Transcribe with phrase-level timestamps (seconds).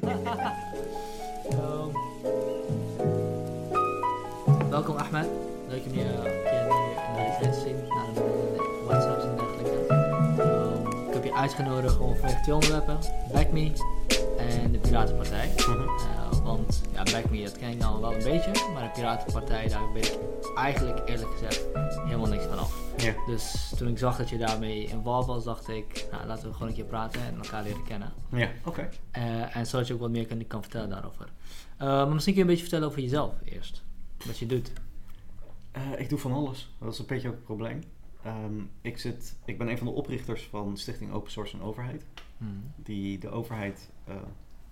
[0.00, 1.88] Ehm,
[4.70, 5.26] welkom Ahmed.
[5.68, 7.76] Leuk om je nu in de resident te zien.
[7.88, 9.86] Na de, WhatsApps en dergelijke.
[10.42, 12.98] Ehm, ik heb je uitgenodigd om vanwege twee onderwerpen.
[13.32, 13.72] Back Me
[14.38, 15.50] en de Piratenpartij.
[15.56, 15.82] Mhm.
[15.82, 16.21] Eh,
[16.56, 18.70] want ja, Back Me, dat ken ik nou wel een beetje.
[18.72, 21.66] Maar de Piratenpartij, daar weet ik eigenlijk eerlijk gezegd
[22.04, 22.92] helemaal niks van af.
[22.96, 23.14] Ja.
[23.26, 26.68] Dus toen ik zag dat je daarmee involved was, dacht ik, nou, laten we gewoon
[26.68, 28.12] een keer praten en elkaar leren kennen.
[28.28, 28.88] Ja, oké.
[29.10, 31.28] Eh, en zodat je ook wat meer kan, kan vertellen daarover.
[31.76, 33.82] Eh, maar misschien kun je een beetje vertellen over jezelf eerst.
[34.26, 34.72] Wat je doet.
[35.70, 36.74] Eh, ik doe van alles.
[36.78, 37.82] Dat is een beetje ook het probleem.
[38.22, 42.04] Ehm, ik, zit, ik ben een van de oprichters van Stichting Open Source en Overheid.
[42.76, 43.90] Die de overheid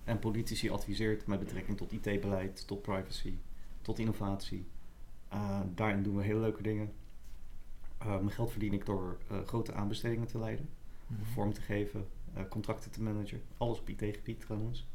[0.03, 3.37] en politici adviseert met betrekking tot IT-beleid, tot privacy,
[3.81, 4.67] tot innovatie.
[5.27, 6.93] Eh, daarin doen we hele leuke dingen.
[7.97, 10.69] Eh, mijn geld verdien ik door eh, grote aanbestedingen te leiden,
[11.07, 11.23] Mhm.
[11.23, 12.07] vorm te geven,
[12.49, 13.41] contracten te managen.
[13.57, 14.87] Alles op IT-gebied trouwens.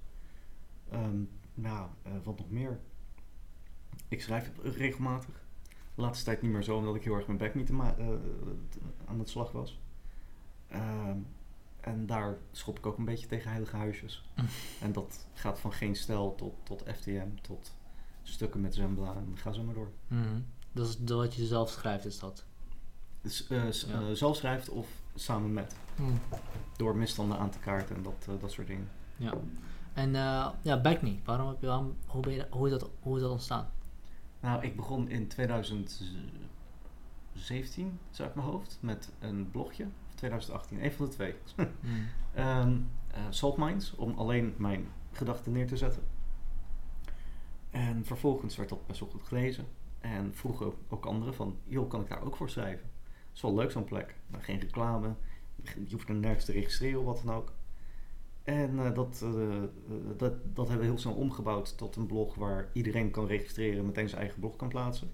[0.91, 1.21] Ehm,
[1.55, 1.89] nou,
[2.23, 2.81] wat nog meer?
[4.09, 5.45] Ik schrijf regelmatig.
[5.95, 7.71] De laatste tijd niet meer zo, omdat ik heel erg mijn bek niet
[9.07, 9.81] aan het slag was.
[10.69, 11.19] Ehm,
[11.87, 14.25] en daar schop ik ook een beetje tegen heilige huisjes.
[14.37, 14.45] Mm.
[14.87, 17.75] En dat gaat van geen stijl tot, tot FTM, tot
[18.23, 19.91] stukken met Zembla en ga zo maar door.
[20.09, 20.41] Mhm.
[20.73, 22.45] Dat is dat wat je zelf schrijft, is dat.
[23.21, 24.01] Dus eh, Ja.
[24.01, 25.77] eh, zelf schrijft of samen met.
[26.77, 28.89] Door misstanden aan te kaarten en dat, eh, dat soort dingen.
[29.17, 29.33] Ja.
[29.93, 30.13] En
[30.63, 31.17] ja, Back Me.
[31.25, 33.69] Waarom heb je, waarom, hoe, ben je, hoe, is dat, hoe is dat ontstaan?
[34.41, 39.87] Nou, ik begon in 2017, zo uit mijn hoofd, met een blogje.
[40.17, 41.35] Of 2018, een van de twee.
[41.57, 41.69] Mhm.
[42.35, 42.79] Ehm
[43.17, 46.03] eh, Salt Mines, om alleen mijn gedachten neer te zetten.
[47.71, 49.67] En vervolgens werd dat best wel goed gelezen.
[50.01, 52.91] En vroegen ook, anderen van, joh, kan ik daar ook voor schrijven?
[53.05, 54.15] Dat is wel leuk zo'n plek.
[54.27, 55.15] Maar geen reclame,
[55.63, 57.53] je hoeft er nergens te registreren of wat dan ook.
[58.43, 59.63] En eh, dat, eh,
[60.17, 64.09] dat, dat hebben we heel snel omgebouwd tot een blog waar iedereen kan registreren, meteen
[64.09, 65.11] zijn eigen blog kan plaatsen.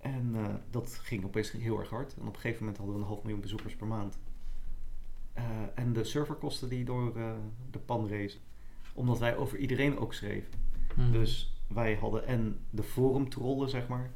[0.00, 2.14] En eh, dat ging opeens heel erg hard.
[2.14, 4.18] En op een gegeven moment hadden we een half miljoen bezoekers per maand.
[5.32, 5.44] Eh,
[5.74, 7.32] en de serverkosten die door eh,
[7.70, 8.40] de pan rezen.
[8.94, 10.52] Omdat wij over iedereen ook schreven.
[10.96, 11.12] Mhm.
[11.12, 14.10] Dus wij hadden en de forumtrollen, zeg maar.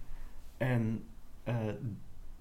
[0.57, 1.05] En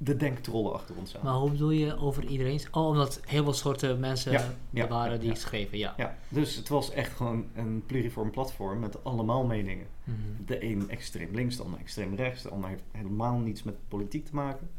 [0.04, 1.24] de denktrollen achter ons aan.
[1.24, 2.60] Maar hoe bedoel je over iedereen?
[2.72, 5.36] Oh, omdat heel veel soorten mensen Ja, er ja, waren die ja.
[5.36, 5.94] schreven, ja.
[5.98, 9.88] Ja, dus het was echt gewoon een pluriform platform met allemaal meningen.
[10.04, 10.18] Mhm.
[10.46, 14.26] De een extreem links, de ander extreem rechts, de ander heeft helemaal niets met politiek
[14.26, 14.70] te maken.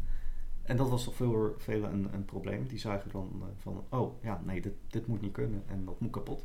[0.63, 2.67] En dat was toch voor velen een, een probleem.
[2.69, 6.01] Die zagen dan eh, van, oh ja, nee, dit, dit moet niet kunnen en dat
[6.01, 6.45] moet kapot.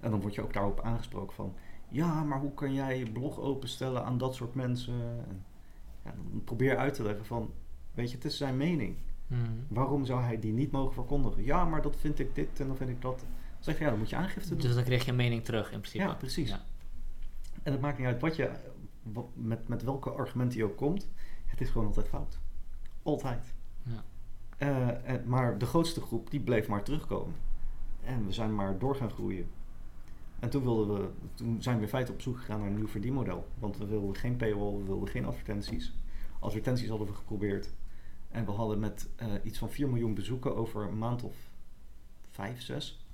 [0.00, 1.54] En dan word je ook daarop aangesproken van,
[1.88, 5.24] ja, maar hoe kan jij je blog openstellen aan dat soort mensen?
[5.28, 5.44] En
[6.04, 7.52] ja, dan probeer uit te leggen van,
[7.94, 8.96] weet je, het is zijn mening.
[9.26, 9.40] Mhm.
[9.68, 11.44] Waarom zou hij die niet mogen verkondigen?
[11.44, 13.18] Ja, maar dat vind ik dit en dan vind ik dat.
[13.18, 13.28] Dan
[13.64, 14.58] zeg je, ja, dan moet je aangifte doen.
[14.58, 16.04] Dus dan kreeg je een mening terug in principe.
[16.04, 16.48] Ja, precies.
[16.48, 16.60] Ja.
[17.62, 18.50] En het maakt niet uit wat je,
[19.02, 21.08] wat, met, met welke argumenten je ook komt.
[21.46, 22.38] Het is gewoon altijd fout.
[23.02, 23.54] Altijd.
[23.82, 24.04] Ja.
[24.56, 27.34] Eh, en- maar de grootste groep die bleef maar terugkomen.
[28.04, 29.48] En we zijn maar door gaan groeien.
[30.38, 32.88] En toen, wilden we, toen zijn we in feite op zoek gegaan naar een nieuw
[32.88, 33.48] verdienmodel.
[33.58, 35.94] Want we wilden geen paywall, we wilden geen advertenties.
[36.38, 37.70] Advertenties hadden we geprobeerd.
[38.28, 41.36] En we hadden met eh, iets van 4 miljoen bezoeken over een maand of
[42.30, 43.06] 5, 6.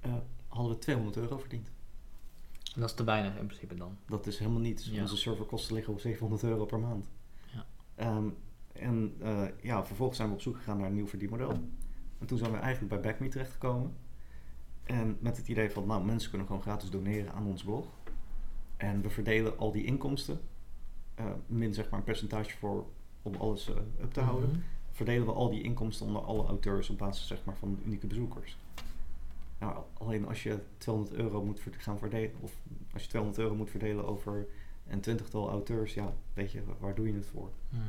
[0.00, 0.14] eh,
[0.48, 1.70] hadden we 200 euro verdiend.
[2.74, 3.96] En dat is te weinig in principe dan.
[4.06, 4.84] Dat is helemaal niets.
[4.84, 5.00] Ja.
[5.00, 7.08] Onze serverkosten liggen op 700 euro per maand.
[7.54, 7.66] Ja.
[7.94, 8.28] Ehm,
[8.72, 11.50] en eh, ja, vervolgens zijn we op zoek gegaan naar een nieuw verdienmodel.
[12.18, 13.96] En toen zijn we eigenlijk bij BackMe terechtgekomen.
[14.84, 17.86] En met het idee van, nou, mensen kunnen gewoon gratis doneren aan ons blog.
[18.76, 20.40] En we verdelen al die inkomsten,
[21.14, 22.86] eh, min zeg maar een percentage voor
[23.22, 24.50] om alles eh, up te houden.
[24.50, 24.58] Mhm.
[24.90, 28.58] Verdelen we al die inkomsten onder alle auteurs op basis zeg maar, van unieke bezoekers.
[29.58, 32.52] Nou, alleen als je 200 euro moet gaan verdelen, of
[32.92, 34.46] als je 200 euro moet verdelen over
[34.88, 37.50] een twintigtal auteurs, ja, weet je, waar doe je het voor?
[37.68, 37.82] Mhm.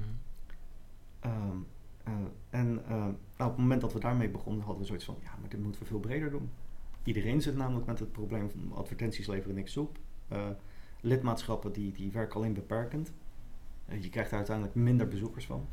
[1.19, 1.57] Ehm,
[2.03, 2.13] eh,
[2.49, 5.49] en nou, op het moment dat we daarmee begonnen, hadden we zoiets van, ja, maar
[5.49, 6.49] dit moeten we veel breder doen.
[7.03, 9.97] Iedereen zit namelijk met het probleem van advertenties leveren niks op.
[10.27, 10.49] Eh,
[11.01, 13.11] lidmaatschappen die, die werken alleen beperkend.
[13.85, 15.67] Eh, je krijgt er uiteindelijk minder bezoekers van.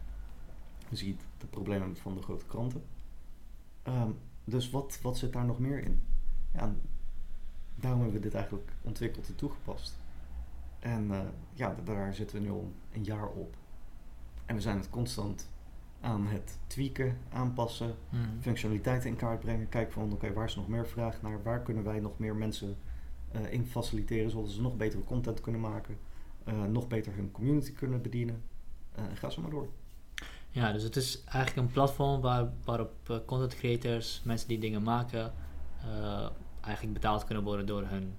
[0.89, 2.83] Je ziet de problemen van de grote kranten.
[3.83, 4.11] Ehm,
[4.45, 6.01] dus wat, wat zit daar nog meer in?
[6.53, 6.75] Ja,
[7.75, 9.97] daarom hebben we dit eigenlijk ontwikkeld en toegepast.
[10.79, 11.21] En eh,
[11.55, 13.57] ja, daar zitten we nu al een jaar op.
[14.47, 15.49] En we zijn het constant
[16.01, 18.21] aan het tweaken, aanpassen, Mhm.
[18.41, 19.69] functionaliteiten in kaart brengen.
[19.69, 21.43] Kijken van oké, waar is nog meer vraag naar?
[21.43, 22.77] Waar kunnen wij nog meer mensen
[23.33, 25.99] eh, in faciliteren zodat ze nog betere content kunnen maken,
[26.45, 28.43] eh, nog beter hun community kunnen bedienen.
[28.95, 29.69] En ga zo maar door.
[30.51, 35.33] Ja, dus het is eigenlijk een platform waar, waarop content creators, mensen die dingen maken,
[36.61, 38.15] eigenlijk betaald kunnen worden door hun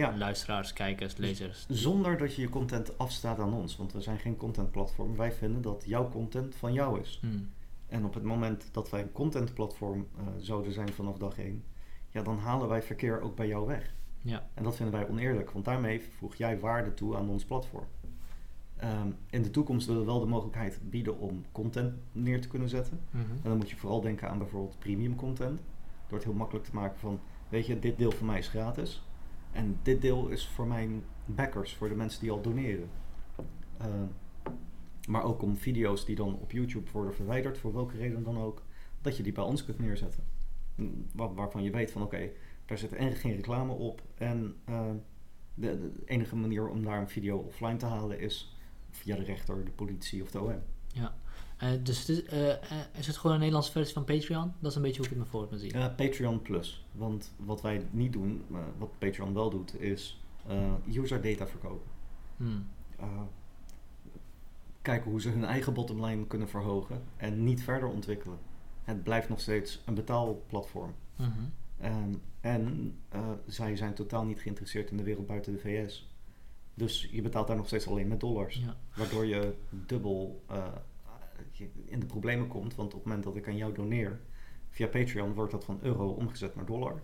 [0.00, 0.16] Ja.
[0.16, 1.66] luisteraars, kijkers, lezers.
[1.68, 3.76] Zonder dat je je content afstaat aan ons.
[3.76, 5.16] Want we zijn geen contentplatform.
[5.16, 7.18] Wij vinden dat jouw content van jou is.
[7.20, 7.50] Hmm.
[7.86, 11.64] En op het moment dat wij een contentplatform eh, zouden zijn vanaf dag 1,
[12.10, 13.94] ja, dan halen wij verkeer ook bij jou weg.
[14.22, 14.48] Ja.
[14.54, 17.86] En dat vinden wij oneerlijk, want daarmee voeg jij waarde toe aan ons platform.
[18.76, 22.68] Ehm, in de toekomst willen we wel de mogelijkheid bieden om content neer te kunnen
[22.68, 23.00] zetten.
[23.10, 23.22] Mhm.
[23.22, 25.60] En dan moet je vooral denken aan bijvoorbeeld premium content.
[26.06, 29.02] Door het heel makkelijk te maken van, weet je, dit deel van mij is gratis.
[29.52, 32.90] En dit deel is voor mijn backers, voor de mensen die al doneren.
[33.78, 34.06] Ehm,
[35.08, 38.62] maar ook om video's die dan op YouTube worden verwijderd, voor welke reden dan ook,
[39.00, 40.24] dat je die bij ons kunt neerzetten.
[40.74, 42.30] Mm, Waar, waarvan je weet van, oké,
[42.66, 44.02] daar zit en geen reclame op.
[44.14, 44.96] En ehm,
[45.54, 48.56] de, de enige manier om daar een video offline te halen is
[48.90, 50.62] via de rechter, de politie of de OM.
[50.94, 51.04] Eh,
[51.82, 52.58] dus het is, eh, eh,
[52.98, 54.52] is het gewoon een Nederlandse versie van Patreon?
[54.58, 55.78] Dat is een beetje hoe ik het me voor moet zien.
[55.78, 56.84] Ja, Patreon Plus.
[56.92, 58.44] Want wat wij niet doen,
[58.78, 61.90] wat Patreon wel doet, is eh, user data verkopen.
[62.36, 62.66] Hmm.
[62.96, 63.20] Eh,
[64.82, 68.38] kijken hoe ze hun eigen bottomline kunnen verhogen en niet verder ontwikkelen.
[68.84, 70.94] Het blijft nog steeds een betaalplatform.
[71.16, 71.44] Mhm.
[72.40, 76.08] En eh, zij zijn totaal niet geïnteresseerd in de wereld buiten de VS.
[76.74, 78.56] Dus je betaalt daar nog steeds alleen met dollars.
[78.56, 78.76] Ja.
[78.96, 79.54] Waardoor je
[79.86, 80.66] dubbel eh,
[81.52, 82.74] je in de problemen komt.
[82.74, 84.20] Want op het moment dat ik aan jou doneer
[84.70, 87.00] via Patreon, wordt dat van euro omgezet naar dollar.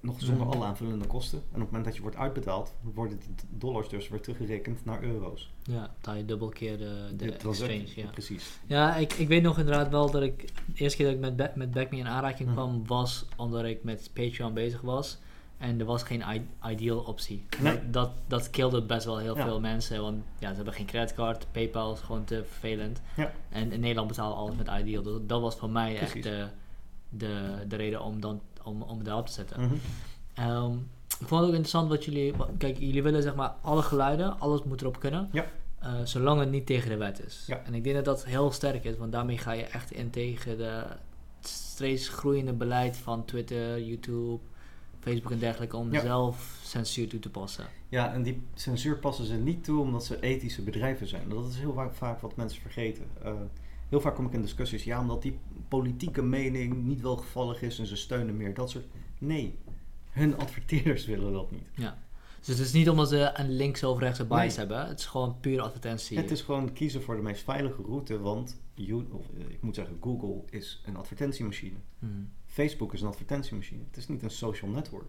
[0.00, 0.54] Nog zonder Mhm.
[0.56, 1.38] alle aanvullende kosten.
[1.38, 5.02] En op het moment dat je wordt uitbetaald, worden die dollars dus weer teruggerekend naar
[5.02, 5.52] euro's.
[5.62, 7.86] Ja, betaal je dubbel keer de, de, exchange.
[7.94, 8.58] Ja, Precies.
[8.66, 10.38] ja ik, ik weet nog inderdaad wel dat ik...
[10.66, 12.56] De eerste keer dat ik met, met Backme in aanraking Mhm.
[12.58, 15.18] kwam, was omdat ik met Patreon bezig was.
[15.58, 16.22] En er was geen
[16.68, 17.46] ideal optie.
[17.60, 17.90] Nee.
[17.90, 19.44] Dat, dat killde best wel heel Ja.
[19.44, 20.02] veel mensen.
[20.02, 21.46] Want ja, ze hebben geen creditcard.
[21.52, 23.00] PayPal is gewoon te vervelend.
[23.16, 23.32] Ja.
[23.48, 25.02] En in Nederland betalen alles met ideal.
[25.02, 26.46] Dus dat was voor mij echt de,
[27.08, 29.60] de, de reden om, dan, om, om het daarop te zetten.
[29.60, 29.74] Mhm.
[30.34, 30.72] Ehm,
[31.20, 32.34] ik vond het ook interessant wat jullie...
[32.58, 35.28] Kijk, jullie willen zeg maar alle geluiden, alles moet erop kunnen.
[35.32, 35.44] Ja.
[35.78, 37.44] Eh, zolang het niet tegen de wet is.
[37.46, 37.60] Ja.
[37.64, 40.58] En ik denk dat dat heel sterk is, want daarmee ga je echt in tegen
[40.58, 40.82] de
[41.40, 44.40] steeds groeiende beleid van Twitter, YouTube,
[45.04, 46.00] Facebook en dergelijke om Ja.
[46.00, 47.66] zelf censuur toe te passen.
[47.88, 51.28] Ja, en die censuur passen ze niet toe omdat ze ethische bedrijven zijn.
[51.28, 53.04] Dat is heel vaak, vaak wat mensen vergeten.
[53.22, 53.32] Eh,
[53.88, 57.86] heel vaak kom ik in discussies, ja, omdat die politieke mening niet welgevallig is en
[57.86, 58.84] ze steunen meer dat soort.
[59.18, 59.58] Nee,
[60.10, 61.68] hun adverteerders willen dat niet.
[62.46, 64.56] Dus het is niet omdat ze een links of rechtse bias Nee.
[64.56, 66.16] hebben, het is gewoon puur advertentie.
[66.16, 69.74] Het is gewoon kiezen voor de meest veilige route, want you- of, eh, ik moet
[69.74, 71.76] zeggen, Google is een advertentiemachine.
[71.98, 72.28] Hmm.
[72.54, 73.82] Facebook is een advertentiemachine.
[73.86, 75.08] Het is niet een social network.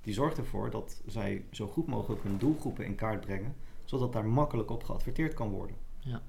[0.00, 3.54] Die zorgt ervoor dat zij zo goed mogelijk hun doelgroepen in kaart brengen,
[3.84, 5.76] zodat daar makkelijk op geadverteerd kan worden.
[5.98, 6.22] Ja.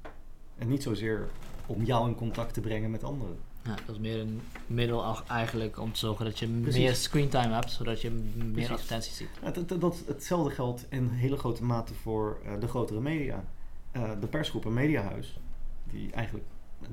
[0.58, 1.30] En niet zozeer
[1.66, 3.38] om jou in contact te brengen met anderen.
[3.64, 6.82] Ja, dat is meer een middel eigenlijk om te zorgen dat je Precies.
[6.82, 8.70] meer screentime hebt, zodat je meer Precies.
[8.72, 9.30] advertenties ziet.
[9.42, 13.46] Het- dat, hetzelfde geldt in hele grote mate voor eh, de grotere media.
[13.92, 15.40] Eh, de persgroep en Mediahuis,
[15.84, 16.46] die eigenlijk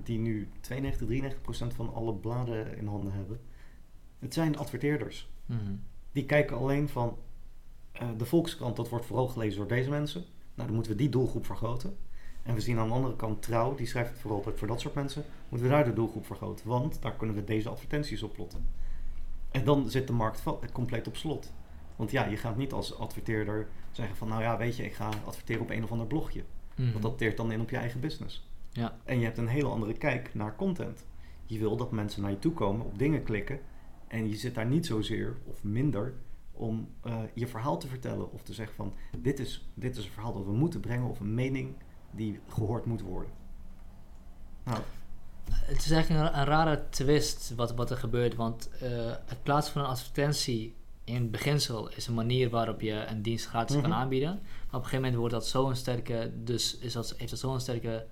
[0.02, 3.40] die nu 92, 93 procent van alle bladen in handen hebben.
[4.18, 5.30] Het zijn adverteerders.
[5.46, 5.74] Mhm.
[6.12, 7.18] Die kijken alleen van
[7.92, 10.24] eh, de Volkskrant, dat wordt vooral gelezen door deze mensen.
[10.54, 11.96] Nou, dan moeten we die doelgroep vergroten.
[12.42, 14.94] En we zien aan de andere kant Trouw, die schrijft het vooral voor dat soort
[14.94, 15.24] mensen.
[15.48, 18.66] Moeten we daar de doelgroep vergroten, want daar kunnen we deze advertenties op plotten.
[19.50, 20.42] En dan zit de markt
[20.72, 21.52] compleet op slot.
[21.96, 25.08] Want ja, je gaat niet als adverteerder zeggen van, nou ja, weet je, ik ga
[25.24, 26.44] adverteren op een of ander blogje.
[26.74, 26.90] Mhm.
[26.90, 28.50] Want dat teert dan in op je eigen business.
[28.72, 28.96] Ja.
[29.04, 31.04] En je hebt een hele andere kijk naar content.
[31.46, 33.60] Je wil dat mensen naar je toe komen, op dingen klikken.
[34.08, 36.14] En je zit daar niet zozeer of minder
[36.52, 38.32] om eh, je verhaal te vertellen.
[38.32, 41.08] Of te zeggen van, dit is, dit is een verhaal dat we moeten brengen.
[41.10, 41.74] Of een mening
[42.10, 43.30] die gehoord moet worden.
[44.64, 44.80] Nou,
[45.50, 48.90] Het is eigenlijk een, een rare twist wat, wat er gebeurt, want eh,
[49.26, 50.74] het plaatsen van een advertentie
[51.04, 53.98] in beginsel is een manier waarop je een dienst gratis kan Mhm.
[53.98, 54.28] aanbieden.
[54.30, 57.60] Maar op een gegeven moment wordt dat zo'n sterke, dus is dat, heeft dat zo'n
[57.60, 58.06] sterke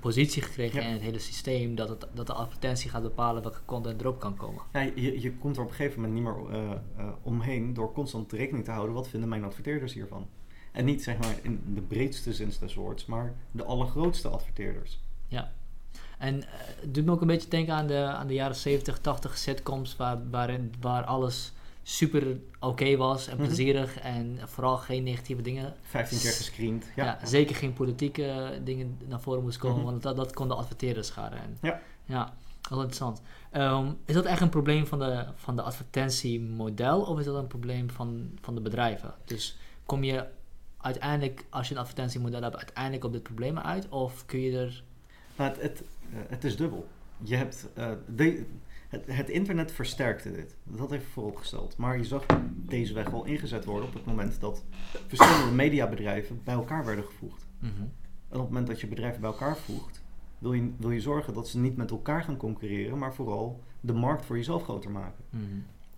[0.00, 0.86] positie gekregen Ja.
[0.86, 4.36] in het hele systeem dat, het, dat de advertentie gaat bepalen welke content erop kan
[4.36, 4.62] komen.
[4.72, 7.92] ja, je, je komt er op een gegeven moment niet meer eh, eh, omheen door
[7.92, 8.94] constant rekening te houden.
[8.94, 10.26] Wat vinden mijn adverteerders hiervan?
[10.72, 15.00] En niet zeg maar in de breedste zin des woords, maar de allergrootste adverteerders.
[16.18, 16.48] En eh,
[16.80, 19.96] het doet me ook een beetje denken aan de, aan de jaren 70, 80 sitcoms
[19.96, 21.52] waar, waarin, waar alles
[21.82, 23.46] super oké was en Mhm.
[23.46, 26.86] plezierig en vooral geen negatieve dingen 15 keer gescreend.
[26.96, 29.86] Ja, Ja, zeker geen politieke dingen naar voren moest komen, Mhm.
[29.86, 31.38] want dat, dat kon de adverteerders schaden.
[31.38, 31.80] En, Ja.
[32.04, 32.34] Ja,
[32.68, 33.22] wel interessant.
[33.50, 37.46] Ehm, is dat echt een probleem van de, van de advertentiemodel of is dat een
[37.46, 39.14] probleem van, van de bedrijven?
[39.24, 40.26] Dus kom je
[40.78, 44.82] uiteindelijk, als je een advertentiemodel hebt, uiteindelijk op dit probleem uit of kun je er...
[45.36, 46.88] Nou, het, het, eh, het is dubbel.
[47.22, 48.46] Je hebt, eh, de,
[48.92, 50.56] het, het internet versterkte dit.
[50.64, 51.76] Dat even vooropgesteld.
[51.76, 54.64] Maar je zag deze weg al ingezet worden op het moment dat
[55.06, 57.46] verschillende mediabedrijven bij elkaar werden gevoegd.
[57.58, 57.80] Mhm.
[58.28, 60.02] En op het moment dat je bedrijven bij elkaar voegt,
[60.38, 63.92] wil je, wil je zorgen dat ze niet met elkaar gaan concurreren, maar vooral de
[63.92, 65.24] markt voor jezelf groter maken.
[65.30, 65.44] Mhm.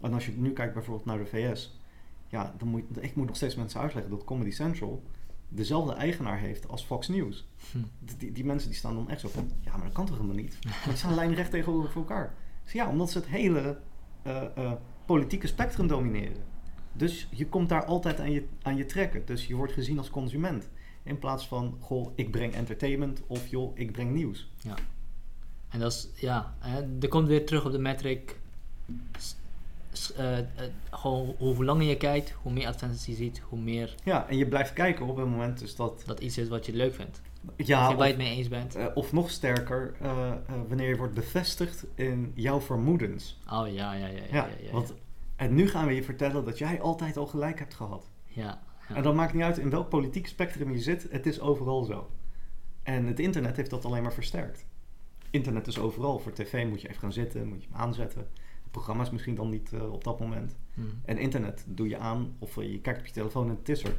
[0.00, 1.80] En als je nu kijkt bijvoorbeeld naar de VS,
[2.28, 5.02] ja, dan moet, ik moet nog steeds mensen uitleggen dat Comedy Central
[5.48, 7.46] dezelfde eigenaar heeft als Fox News.
[7.72, 7.78] Hm.
[8.18, 10.36] Die, die mensen die staan dan echt zo van, ja, maar dat kan toch helemaal
[10.36, 10.58] niet?
[10.62, 12.34] Want die staan lijnrecht tegenover elkaar.
[12.64, 13.78] Zeg, ja, omdat ze het hele
[14.22, 14.72] eh, eh,
[15.06, 16.42] politieke spectrum domineren.
[16.92, 19.22] Dus je komt daar altijd aan je, aan je trekken.
[19.26, 20.68] Dus je wordt gezien als consument.
[21.02, 24.50] In plaats van, goh, ik breng entertainment of joh, ik breng nieuws.
[25.68, 28.38] En dat is, ja, hè, er komt weer terug op de metric.
[29.92, 30.38] S- eh,
[30.90, 34.46] gewoon hoe langer je kijkt, hoe meer advertenties je ziet, hoe meer Ja, en je
[34.46, 36.02] blijft kijken op het moment dus dat...
[36.06, 37.20] dat iets is wat je leuk vindt.
[37.56, 38.74] Ja, waar je of, het mee eens bent.
[38.74, 40.36] eh, of nog sterker, eh, eh,
[40.68, 43.38] wanneer je wordt bevestigd in jouw vermoedens.
[43.50, 44.06] Oh ja, ja, ja.
[44.06, 44.94] Ja, Ja, ja, want
[45.36, 48.10] en nu gaan we je vertellen dat jij altijd al gelijk hebt gehad.
[48.26, 48.62] ja.
[48.94, 52.10] En dat maakt niet uit in welk politiek spectrum je zit, het is overal zo.
[52.82, 54.66] En het internet heeft dat alleen maar versterkt.
[55.30, 56.18] Internet is overal.
[56.18, 58.20] Voor tv moet je even gaan zitten, moet je hem aanzetten.
[58.62, 60.56] Het programma is misschien dan niet op dat moment.
[60.74, 60.86] Mhm.
[61.04, 63.90] En internet doe je aan, of je kijkt op je telefoon en het is er.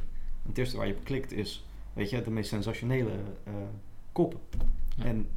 [0.42, 3.12] En het eerste waar je op klikt is, weet je, de meest sensationele
[3.44, 3.52] eh,
[4.12, 4.40] koppen.
[4.96, 5.04] Ja.
[5.04, 5.28] En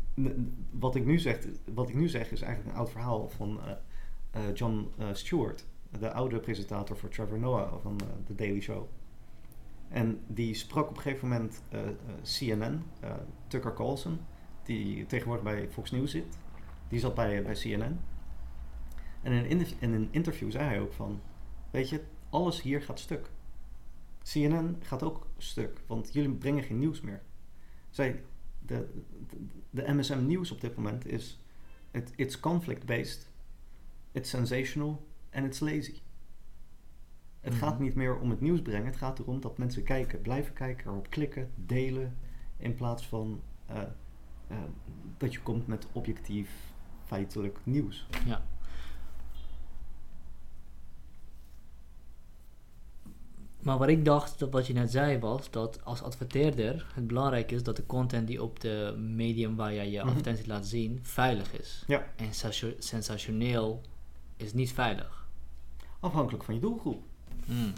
[0.72, 3.72] wat ik, nu zeg, wat ik nu zeg is eigenlijk een oud verhaal van eh,
[4.32, 5.66] eh, John Stewart,
[6.00, 8.88] de oude presentator voor Trevor Noah van The Daily Show.
[9.90, 11.62] En die sprak op een gegeven moment
[12.22, 12.84] CNN,
[13.48, 14.20] Tucker Carlson,
[14.64, 16.38] die tegenwoordig bij Fox News zit.
[16.88, 18.00] Die zat bij, bij CNN.
[19.22, 21.22] En in een, in een interview zei hij ook van,
[21.72, 23.30] weet je, alles hier gaat stuk.
[24.32, 27.22] CNN gaat ook stuk, want jullie brengen geen nieuws meer.
[27.90, 28.24] Zij,
[28.66, 28.90] de,
[29.28, 29.38] de,
[29.70, 31.40] de MSM nieuws op dit moment is,
[31.92, 33.30] it, it's conflict-based,
[34.12, 36.00] it's sensational en it's lazy.
[37.40, 37.62] Het Mhm.
[37.64, 40.92] gaat niet meer om het nieuws brengen, het gaat erom dat mensen kijken, blijven kijken,
[40.92, 42.18] erop klikken, delen,
[42.58, 43.82] in plaats van eh,
[44.48, 44.58] eh,
[45.18, 46.50] dat je komt met objectief,
[47.06, 48.08] feitelijk nieuws.
[48.26, 48.42] Ja.
[53.60, 57.52] Maar wat ik dacht, dat wat je net zei, was dat als adverteerder het belangrijk
[57.52, 60.08] is dat de content die op de medium waar jij je Mhm.
[60.08, 61.84] advertentie laat zien, veilig is.
[61.88, 62.08] Ja.
[62.16, 63.82] En sensa- sensationeel
[64.38, 65.28] is niet veilig.
[66.00, 67.04] Afhankelijk van je doelgroep.
[67.46, 67.74] Hmm.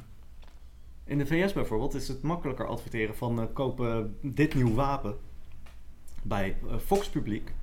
[1.04, 5.16] In de VS bijvoorbeeld is het makkelijker adverteren van eh, kopen dit nieuw wapen
[6.22, 7.54] bij eh, Fox publiek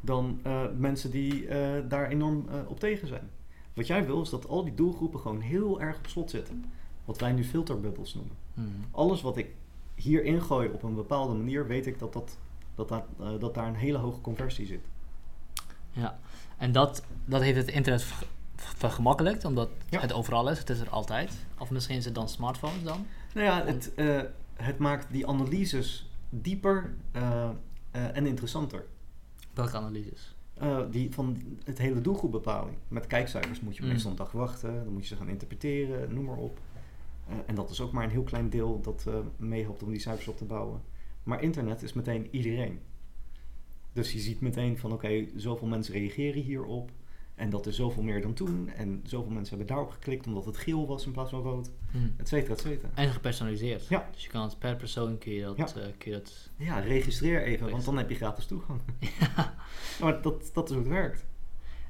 [0.00, 1.48] dan eh, mensen die
[1.88, 3.30] daar enorm op tegen zijn.
[3.74, 6.64] Wat jij wil is dat al die doelgroepen gewoon heel erg op slot zitten.
[7.06, 8.36] Wat wij nu filterbubbels noemen.
[8.54, 8.84] Hmm.
[8.90, 9.54] Alles wat ik
[9.94, 12.36] hier ingooi op een bepaalde manier, weet ik dat, dat,
[12.74, 14.80] dat, dat, eh, dat daar een hele hoge conversie zit.
[15.90, 16.18] Ja,
[16.58, 20.00] en dat, dat heeft het internet ver- vergemakkelijkt, omdat Ja.
[20.00, 20.58] het overal is.
[20.58, 21.32] Het is er altijd.
[21.58, 23.06] Of misschien is het dan smartphones dan?
[23.34, 24.20] Nou ja, het, eh,
[24.54, 27.50] het maakt die analyses dieper eh,
[27.90, 28.84] en interessanter.
[29.54, 30.34] Welke analyses?
[30.90, 32.76] Die van het hele doelgroepbepaling.
[32.88, 33.88] Met kijkcijfers moet je Mm.
[33.88, 36.58] meestal een dag wachten, dan moet je ze gaan interpreteren, noem maar op.
[37.28, 40.00] Eh, en dat is ook maar een heel klein deel dat eh, meehelpt om die
[40.00, 40.82] cijfers op te bouwen.
[41.22, 42.80] Maar internet is meteen iedereen.
[43.92, 46.90] Dus je ziet meteen van oké, zoveel mensen reageren hierop.
[47.34, 48.68] En dat is zoveel meer dan toen.
[48.68, 51.70] En zoveel mensen hebben daarop geklikt omdat het geel was in plaats van rood.
[51.90, 52.14] Hmm.
[52.16, 52.88] Et cetera, et cetera.
[52.94, 53.86] En gepersonaliseerd.
[53.86, 54.08] Ja.
[54.12, 55.64] Dus je kan het per persoon kun je dat, Ja.
[55.66, 58.80] eh, kun je dat Ja, registreer even, want dan heb je gratis toegang.
[60.00, 61.26] Maar dat, dat is hoe het werkt.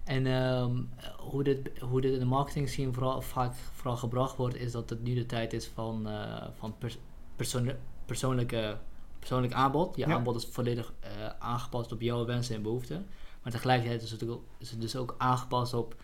[0.06, 0.76] En ehm,
[1.18, 4.90] hoe, dit, hoe dit in de marketing scene vooral, vaak vooral gebracht wordt, is dat
[4.90, 6.98] het nu de tijd is van, eh, van pers-
[7.36, 8.78] persoonlijke persoonlijke,
[9.18, 9.96] persoonlijk aanbod.
[9.96, 10.14] Je Ja.
[10.14, 13.06] aanbod is volledig eh, aangepast op jouw wensen en behoeften.
[13.42, 15.94] Maar tegelijkertijd is het, ook, is het dus ook aangepast op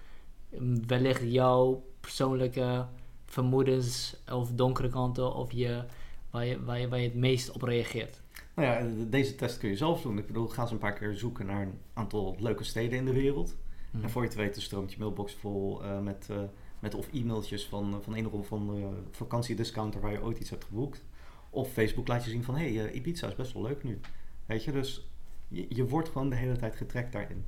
[0.59, 2.87] mm, wellicht jouw persoonlijke
[3.27, 5.85] vermoedens of donkere kanten of je,
[6.31, 8.21] waar, je, waar, je, waar je het meest op reageert.
[8.55, 10.19] Nou ja, de- deze test kun je zelf doen.
[10.19, 13.13] Ik bedoel, ga eens een paar keer zoeken naar een aantal leuke steden in de
[13.13, 13.57] wereld.
[14.01, 16.43] En voor je het weet stroomt je mailbox vol eh, met, eh,
[16.79, 21.05] met of e-mailtjes van, van een of andere vakantiediscounter waar je ooit iets hebt geboekt.
[21.51, 24.01] Of Facebook laat je zien van, hé, hey, eh, Ibiza is best wel leuk nu.
[24.47, 25.07] Weet je, dus
[25.49, 27.45] je, je wordt gewoon de hele tijd getrekt daarin.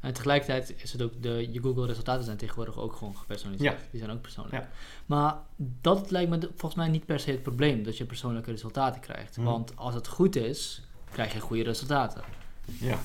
[0.00, 3.80] En tegelijkertijd is het ook, de, je Google resultaten zijn tegenwoordig ook gewoon gepersonaliseerd.
[3.90, 4.56] Die zijn ook persoonlijk.
[4.56, 4.68] Ja.
[5.06, 9.00] Maar dat lijkt me volgens mij niet per se het probleem, dat je persoonlijke resultaten
[9.00, 9.36] krijgt.
[9.36, 9.46] Mhm.
[9.46, 12.22] Want als het goed is, krijg je goede resultaten.
[12.64, 12.98] Ja,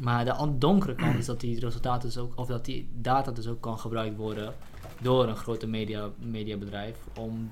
[0.00, 3.48] Maar de donkere kant is dat die resultaten dus ook, of dat die data dus
[3.48, 4.54] ook kan gebruikt worden
[5.00, 7.50] door een grote media, mediabedrijf om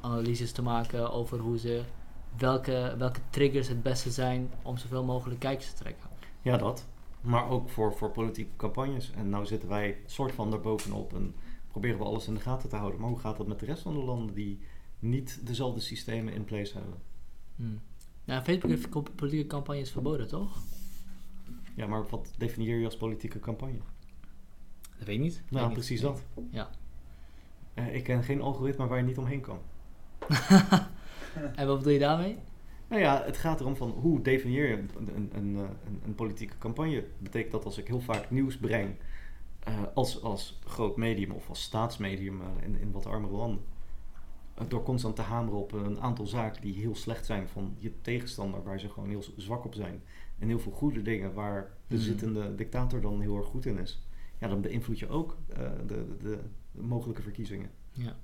[0.00, 1.82] analyses te maken over hoe ze,
[2.38, 6.08] welke, welke triggers het beste zijn om zoveel mogelijk kijkers te trekken.
[6.42, 6.86] ja dat.
[7.20, 9.10] Maar ook voor, voor politieke campagnes.
[9.10, 11.34] En nou zitten wij soort van daarbovenop en
[11.68, 13.00] proberen we alles in de gaten te houden.
[13.00, 14.60] Maar hoe gaat dat met de rest van de landen die
[14.98, 16.94] niet dezelfde systemen in place hebben?
[17.56, 17.80] Hmm.
[18.24, 20.62] Ja, Facebook heeft politieke campagnes verboden, toch?
[21.80, 23.78] Ja, maar wat definieer je als politieke campagne?
[24.98, 25.42] Dat weet ik niet.
[25.48, 26.10] Nou, Weet precies niet.
[26.10, 26.22] dat.
[26.50, 26.70] Ja.
[27.74, 29.58] Eh, ik ken geen algoritme waar je niet omheen kan.
[31.56, 32.38] en wat bedoel je daarmee?
[32.88, 35.68] Nou ja, het gaat erom van hoe definieer je een, een,
[36.04, 37.04] een, politieke campagne.
[37.18, 38.96] Betekent dat als ik heel vaak nieuws breng
[39.60, 43.64] eh, als, als groot medium of als staatsmedium eh, in, in wat armere landen.
[44.68, 48.62] door constant te hameren op een aantal zaken die heel slecht zijn van je tegenstander,
[48.62, 50.02] waar ze gewoon heel zwak op zijn.
[50.40, 52.04] En heel veel goede dingen waar de Mhm.
[52.04, 54.02] zittende dictator dan heel erg goed in is.
[54.38, 56.38] Ja, dan beïnvloed je ook eh, de, de,
[56.72, 57.70] de mogelijke verkiezingen.
[57.92, 58.16] Ja.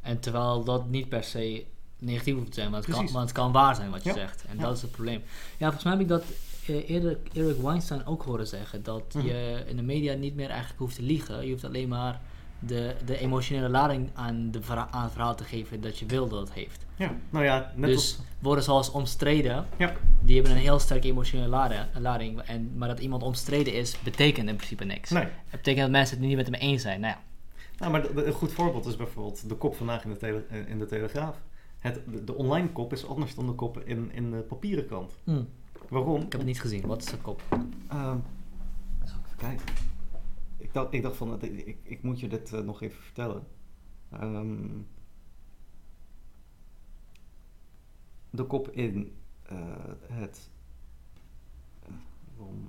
[0.00, 1.66] En terwijl dat niet per se
[1.98, 4.14] negatief hoeft te zijn, maar het, kan, het kan waar zijn wat je Ja.
[4.14, 4.44] zegt.
[4.44, 4.62] En Ja.
[4.62, 5.20] dat is het probleem.
[5.58, 6.24] Ja, volgens mij heb ik dat
[6.66, 8.82] eh, eerder Eric Weinstein ook horen zeggen.
[8.82, 9.26] Dat Mhm.
[9.26, 11.44] je in de media niet meer eigenlijk hoeft te liegen.
[11.44, 12.20] Je hoeft alleen maar
[12.58, 14.60] de, de emotionele lading aan, de
[14.90, 16.86] aan het verhaal te geven dat je wil dat het heeft.
[16.96, 18.18] Ja, nou ja, net dus als...
[18.38, 19.92] woorden zoals omstreden, Ja.
[20.20, 21.68] die hebben een heel sterke emotionele
[22.00, 22.40] lading.
[22.40, 25.10] En, maar dat iemand omstreden is, betekent in principe niks.
[25.10, 27.00] Nee, Het betekent dat mensen het niet met hem eens zijn.
[27.00, 27.20] Nou ja,
[27.78, 30.44] Nou, maar de- de- een goed voorbeeld is bijvoorbeeld de kop vandaag in de, tele,
[30.50, 31.36] eh, in de Telegraaf.
[31.78, 35.12] Het, de, de online kop is anders dan de kop in, in de papieren krant.
[35.24, 35.42] hm,
[35.88, 36.16] Waarom?
[36.16, 36.86] ik heb het niet gezien.
[36.86, 37.42] Wat is de kop?
[37.88, 38.16] Ehm,
[39.02, 39.64] ik even kijken.
[40.58, 43.46] Ik dacht, ik dacht van, ik, ik moet je dit eh, nog even vertellen.
[44.12, 44.66] Ehm,
[48.30, 49.12] de kop in
[49.42, 49.56] eh,
[50.12, 50.50] het...
[51.82, 51.92] eh,
[52.36, 52.68] waarom?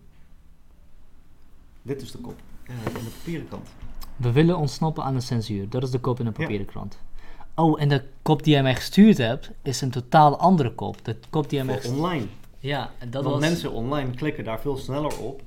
[1.82, 3.70] Dit is de kop in de papieren krant.
[4.16, 5.70] We willen ontsnappen aan de censuur.
[5.70, 6.32] Dat is de kop in Ja.
[6.32, 7.00] papieren krant.
[7.56, 11.06] Oh, en de kop die jij mij gestuurd hebt, is een totaal andere kop.
[11.06, 12.26] De kop die jij mij gestuurd online.
[12.60, 13.50] Ja, en dat Want was...
[13.50, 15.42] mensen online klikken daar veel sneller op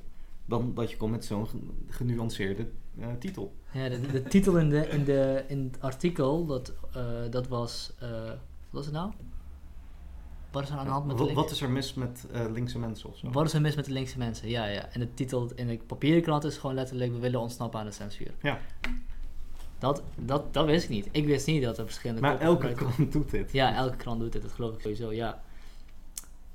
[0.45, 2.67] dan dat je komt met zo'n gen- genuanceerde
[2.99, 3.53] eh, titel.
[3.71, 7.93] Ja, de, de titel in, de, in, de, in het artikel, dat, eh, dat was...
[7.99, 8.37] eh, wat
[8.69, 9.11] was het nou?
[10.51, 13.09] Wat is er aan de hand met de wat, is er mis met linkse mensen
[13.09, 13.29] of zo?
[13.29, 14.49] Wat is er mis met de linkse mensen?
[14.49, 14.89] Ja, ja.
[14.89, 17.11] En de titel in de papieren krant is gewoon letterlijk...
[17.11, 18.33] We willen ontsnappen aan de censuur.
[18.41, 18.59] Ja.
[19.79, 21.07] Dat, dat, dat wist ik niet.
[21.11, 23.51] Ik wist niet dat er verschillende Maar elke krant doet dit.
[23.51, 25.41] Ja, elke krant doet dit, dat geloof ik sowieso, ja.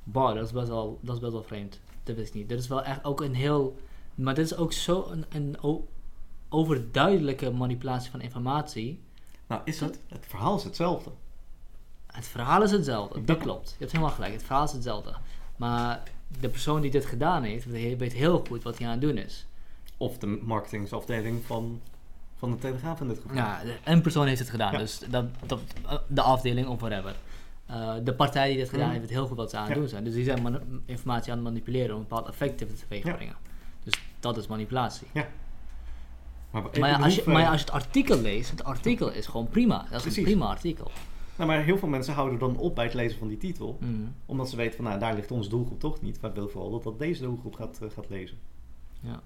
[0.04, 1.80] Bar, dat is best wel, dat is best wel vreemd.
[2.08, 2.48] Dat wist ik niet.
[2.48, 3.76] Dit is wel echt ook een heel...
[4.14, 5.56] Maar dit is ook zo een,
[6.48, 9.00] overduidelijke manipulatie van informatie.
[9.46, 10.00] Nou, is het?
[10.08, 11.10] Het verhaal is hetzelfde.
[12.06, 13.68] Het verhaal is hetzelfde, dat klopt.
[13.68, 15.14] Je hebt helemaal gelijk, het verhaal is hetzelfde.
[15.56, 16.02] Maar
[16.40, 17.66] de persoon die dit gedaan heeft,
[17.98, 19.46] weet heel goed wat hij aan het doen is.
[19.96, 21.80] Of de marketingsafdeling van,
[22.36, 23.36] van de Telegraaf in dit geval.
[23.36, 24.78] Ja, een persoon heeft het gedaan, Ja.
[24.78, 25.60] dus dat, dat,
[26.06, 27.14] de afdeling of whatever.
[27.68, 28.90] Eh, de partij die dit gedaan Mhm.
[28.94, 29.78] heeft, weet heel goed wat ze aan het Ja.
[29.78, 30.04] doen zijn.
[30.04, 33.14] Dus die zijn informatie aan het manipuleren om een bepaald effect teweeg te Ja.
[33.14, 33.36] brengen.
[33.84, 35.06] Dus dat is manipulatie.
[35.12, 39.10] Maar, Maar ja, in als je, maar ja, als je het artikel leest, het artikel
[39.12, 39.76] is gewoon prima.
[39.82, 40.16] Dat is Precies.
[40.16, 40.90] een prima artikel.
[41.36, 43.76] nou, maar heel veel mensen houden dan op bij het lezen van die titel.
[43.80, 43.92] Mhm.
[44.26, 46.20] Omdat ze weten van, nou, daar ligt onze doelgroep toch niet.
[46.20, 48.38] Wij willen vooral dat, dat deze doelgroep gaat, eh, gaat lezen.
[49.00, 49.20] Ja.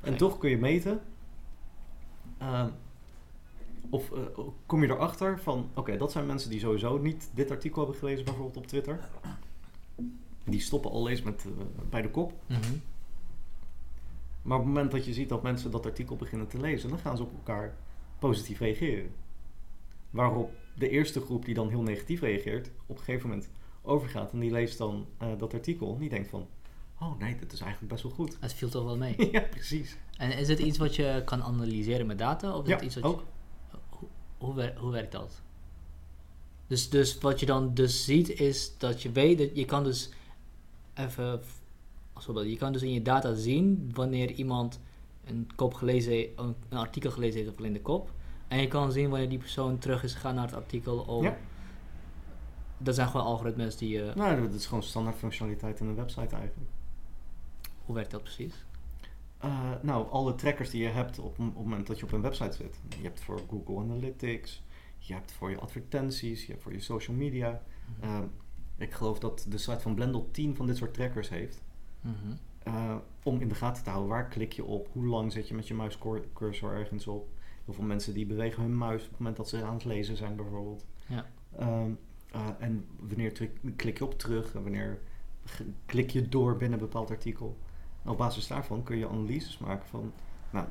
[0.00, 1.00] En toch kun je meten.
[2.38, 2.64] eh,
[3.90, 4.20] of eh,
[4.66, 8.24] kom je erachter van, oké, dat zijn mensen die sowieso niet dit artikel hebben gelezen,
[8.24, 9.08] bijvoorbeeld op Twitter.
[10.44, 12.32] Die stoppen al eens met, eh, bij de kop.
[12.46, 12.60] Mhm.
[14.42, 16.98] Maar op het moment dat je ziet dat mensen dat artikel beginnen te lezen, dan
[16.98, 17.76] gaan ze op elkaar
[18.18, 19.10] positief reageren.
[20.10, 23.48] Waarop de eerste groep die dan heel negatief reageert, op een gegeven moment
[23.82, 26.46] overgaat en die leest dan eh, dat artikel en die denkt van,
[27.00, 28.36] oh nee, dit is eigenlijk best wel goed.
[28.40, 29.28] Het viel toch wel mee.
[29.32, 29.96] ja, precies.
[30.16, 32.56] En is het iets wat je kan analyseren met data?
[32.56, 33.20] Of is Ja, het iets wat ook.
[33.20, 33.26] Je,
[34.38, 35.40] hoe, hoe, wer- hoe werkt dat?
[36.66, 40.10] Dus, dus wat je dan dus ziet is dat je weet dat je kan dus
[40.94, 41.40] even
[42.48, 44.80] je kan dus in je data zien wanneer iemand
[45.24, 48.10] een kop gelezen een, een artikel gelezen heeft of alleen de kop.
[48.48, 51.36] En je kan zien wanneer die persoon terug is gegaan naar het artikel Ja.
[52.78, 56.36] dat zijn gewoon algoritmes die je Nou, dat is gewoon standaard functionaliteit in een website
[56.36, 56.70] eigenlijk.
[57.84, 58.54] hoe werkt dat precies?
[59.38, 62.20] Eh, nou, alle trackers die je hebt op, op het moment dat je op een
[62.20, 62.80] website zit.
[62.96, 64.62] Je hebt voor Google Analytics,
[64.98, 67.62] je hebt voor je advertenties, je hebt voor je social media.
[68.00, 68.20] Eh,
[68.76, 71.62] ik geloof dat de site van Blendel 10 van dit soort trackers heeft.
[72.00, 72.14] Mhm.
[72.62, 75.54] eh, om in de gaten te houden waar klik je op, hoe lang zit je
[75.54, 77.28] met je muiscursor ergens op.
[77.64, 80.16] Heel veel mensen die bewegen hun muis op het moment dat ze aan het lezen
[80.16, 80.86] zijn bijvoorbeeld.
[81.06, 81.26] Ja.
[81.56, 81.90] Ehm,
[82.30, 85.00] eh, en wanneer klik je op terug en wanneer
[85.86, 87.56] klik je door binnen een bepaald artikel.
[88.04, 90.12] Op basis daarvan kun je analyses maken van,
[90.50, 90.66] nou,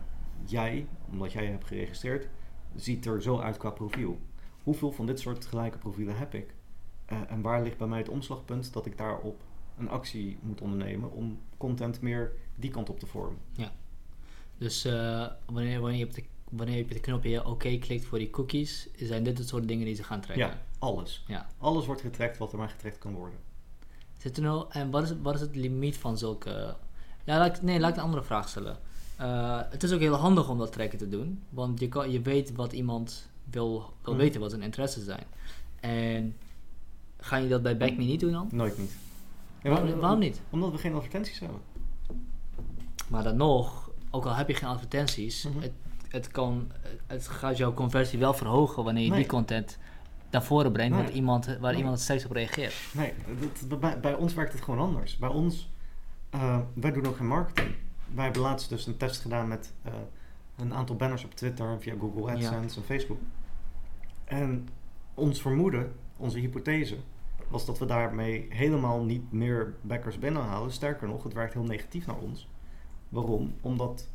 [0.46, 2.28] jij, omdat jij je hebt geregistreerd,
[2.76, 4.20] ziet er zo uit qua profiel.
[4.64, 6.54] Hoeveel van dit soort gelijke profielen heb ik?
[7.06, 9.44] Eh, en waar ligt bij mij het omslagpunt dat ik daarop
[9.78, 13.40] een actie moet ondernemen om content meer die kant op te vormen.
[14.58, 18.18] Dus eh, wanneer, wanneer, je op de, wanneer je op de knopje oké klikt voor
[18.18, 20.48] die cookies, zijn dit het soort dingen die ze gaan trekken.
[20.48, 21.24] Ja, alles.
[21.28, 21.48] Ja.
[21.58, 23.40] Alles wordt getrekt wat er maar getrekt kan worden.
[24.18, 26.76] Zit er nou, en wat is, wat is het limiet van zulke...
[27.28, 28.78] Ja, laat ik, nee, laat ik een andere vraag stellen.
[29.16, 32.22] Eh, het is ook heel handig om dat trekken te doen, want je, kan, je
[32.22, 34.22] weet wat iemand wil, wil Mhm.
[34.22, 35.24] weten, wat zijn interesses zijn.
[35.80, 36.36] En
[37.20, 38.48] ga je dat bij BackMe niet doen dan?
[38.52, 38.92] Nooit niet.
[39.62, 40.42] Ja, waarom, waarom- waarom niet?
[40.50, 41.60] Omdat we geen advertenties hebben.
[43.08, 45.60] Maar dan nog, ook al heb je geen advertenties, Mhm.
[45.60, 45.72] het,
[46.10, 46.72] het, kan,
[47.08, 49.20] het gaat jouw conversie wel verhogen wanneer je Nee.
[49.20, 49.78] die content
[50.32, 51.12] naar voren brengt, Nee.
[51.12, 51.82] iemand, waar Nee.
[51.82, 52.74] iemand steeds op reageert.
[52.94, 53.14] Nee,
[53.68, 55.18] dat- bij, bij ons werkt het gewoon anders.
[55.18, 55.70] Bij ons,
[56.38, 57.76] eh, wij doen ook geen marketing.
[58.14, 59.94] Wij hebben laatst dus een test gedaan met eh,
[60.58, 63.20] een aantal banners op Twitter, via Google AdSense en Facebook.
[64.24, 64.68] En
[65.14, 66.98] ons vermoeden, onze hypothese,
[67.48, 70.72] was dat we daarmee helemaal niet meer backers binnenhalen.
[70.72, 72.50] Sterker nog, het werkt heel negatief naar ons.
[73.10, 73.54] Waarom?
[73.62, 74.08] Omdat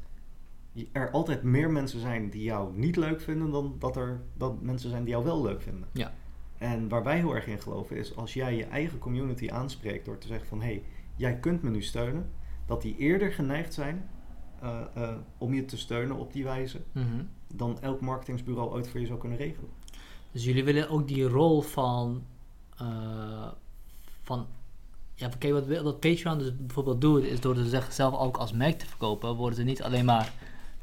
[0.93, 4.91] er altijd meer mensen zijn die jou niet leuk vinden dan dat er dat mensen
[4.91, 5.89] zijn die jou wel leuk vinden.
[5.93, 6.13] Ja.
[6.59, 10.19] En waar wij heel erg in geloven is als jij je eigen community aanspreekt door
[10.19, 10.83] te zeggen van hé, hey,
[11.17, 12.31] jij kunt me nu steunen,
[12.67, 14.09] dat die eerder geneigd zijn
[14.61, 17.07] eh, eh, om je te steunen op die wijze Mhm.
[17.55, 19.71] dan elk marketingsbureau ooit voor je zou kunnen regelen.
[20.33, 22.23] Dus jullie willen ook die rol van.
[22.79, 23.49] eh,
[24.23, 24.47] van
[25.15, 28.87] ja, kijk, wat, wat Patreon dus bijvoorbeeld doet, is door zichzelf ook als merk te
[28.87, 30.33] verkopen, worden ze niet alleen maar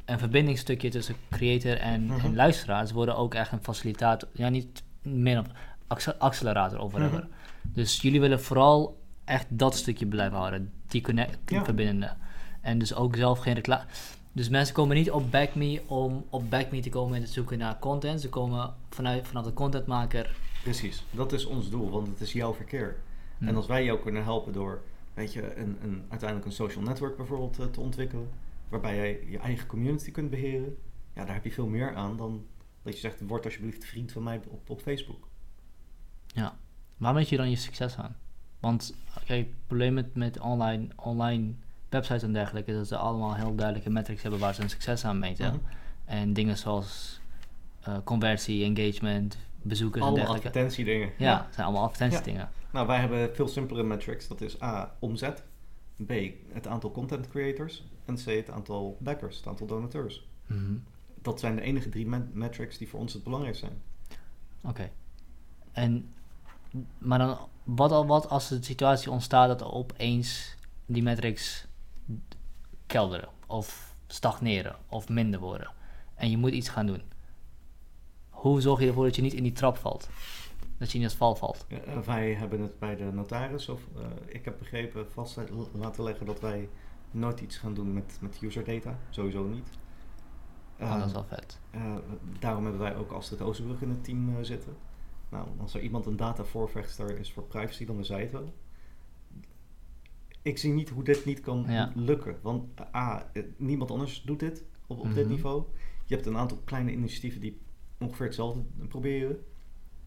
[0.06, 2.88] een verbindingsstukje tussen creator en, en luisteraar.
[2.88, 5.48] Ze worden ook echt een facilitator, ja, niet meer een
[5.88, 7.20] acce- accelerator of whatever.
[7.20, 7.74] Mhm.
[7.74, 8.99] Dus jullie willen vooral
[9.30, 11.64] echt dat stukje blijven houden, die connect, Ja.
[11.64, 12.14] verbindende.
[12.62, 13.84] En dus ook zelf geen reclame.
[14.32, 17.80] Dus mensen komen niet op BackMe om op BackMe te komen en te zoeken naar
[17.80, 18.22] content.
[18.22, 20.36] Ze komen vanuit, vanaf de contentmaker.
[20.64, 22.96] Precies, dat is ons doel, want het is jouw verkeer.
[23.40, 24.82] En als wij jou kunnen helpen door,
[25.14, 28.30] weet je, een, een, uiteindelijk een social network bijvoorbeeld eh, te ontwikkelen,
[28.70, 30.78] waarbij jij je eigen community kunt beheren,
[31.14, 32.46] ja, daar heb je veel meer aan dan
[32.84, 35.28] dat je zegt, word alsjeblieft vriend van mij op, op Facebook.
[36.98, 38.16] Waar meet je dan je succes aan?
[38.60, 38.96] Want
[39.26, 41.54] kijk, het probleem met, met online, online
[41.90, 45.06] websites en dergelijke is dat ze allemaal heel duidelijke metrics hebben waar ze hun succes
[45.06, 45.48] aan meten.
[45.54, 45.58] Mhm.
[46.06, 47.20] En dingen zoals
[47.82, 50.48] eh, conversie, engagement, bezoekers en Allemaal dergelijke.
[50.48, 51.12] advertentiedingen.
[51.18, 52.50] Ja, het zijn allemaal advertentiedingen.
[52.72, 54.28] Nou, wij hebben veel simpelere metrics.
[54.28, 55.44] Dat is A, omzet.
[56.06, 56.12] B,
[56.54, 57.84] het aantal content creators.
[58.06, 60.28] En C, het aantal backers, het aantal donateurs.
[60.48, 60.74] Mhm.
[61.22, 63.82] Dat zijn de enige drie met- metrics die voor ons het belangrijkst zijn.
[64.62, 64.90] Oké.
[65.72, 66.10] En,
[66.98, 67.38] maar dan,
[67.76, 70.56] wat, al, wat als de situatie ontstaat dat er opeens
[70.86, 71.68] die metrics
[72.88, 75.72] kelderen of stagneren of minder worden
[76.16, 77.02] en je moet iets gaan doen?
[78.30, 80.10] Hoe zorg je ervoor dat je niet in die trap valt?
[80.78, 81.66] Dat je niet als val valt?
[81.68, 85.40] Ja, wij hebben het bij de notaris, of eh, ik heb begrepen, vast
[85.74, 86.70] laten leggen dat wij
[87.12, 88.98] nooit iets gaan doen met, met user data.
[89.10, 89.68] Sowieso niet.
[90.80, 91.60] Oh, Eh, dat is wel vet.
[91.72, 91.96] eh,
[92.40, 94.76] daarom hebben wij ook Astrid Oosterbrug in het team eh, zitten.
[95.32, 98.54] Nou, als er iemand een datavoorvechter is voor privacy, dan is zij het wel.
[100.42, 101.92] Ik zie niet hoe dit niet kan Ja.
[101.96, 102.38] lukken.
[102.42, 105.34] Want eh, A, eh, niemand anders doet dit op, op dit Mhm.
[105.34, 105.64] niveau.
[106.06, 107.60] Je hebt een aantal kleine initiatieven die
[107.98, 109.40] ongeveer hetzelfde proberen.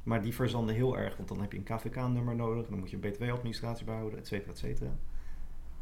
[0.02, 2.64] Maar die verzanden heel erg, want dan heb je een KVK-nummer nodig.
[2.64, 4.90] En dan moet je een BTW-administratie bijhouden, et cetera, et cetera.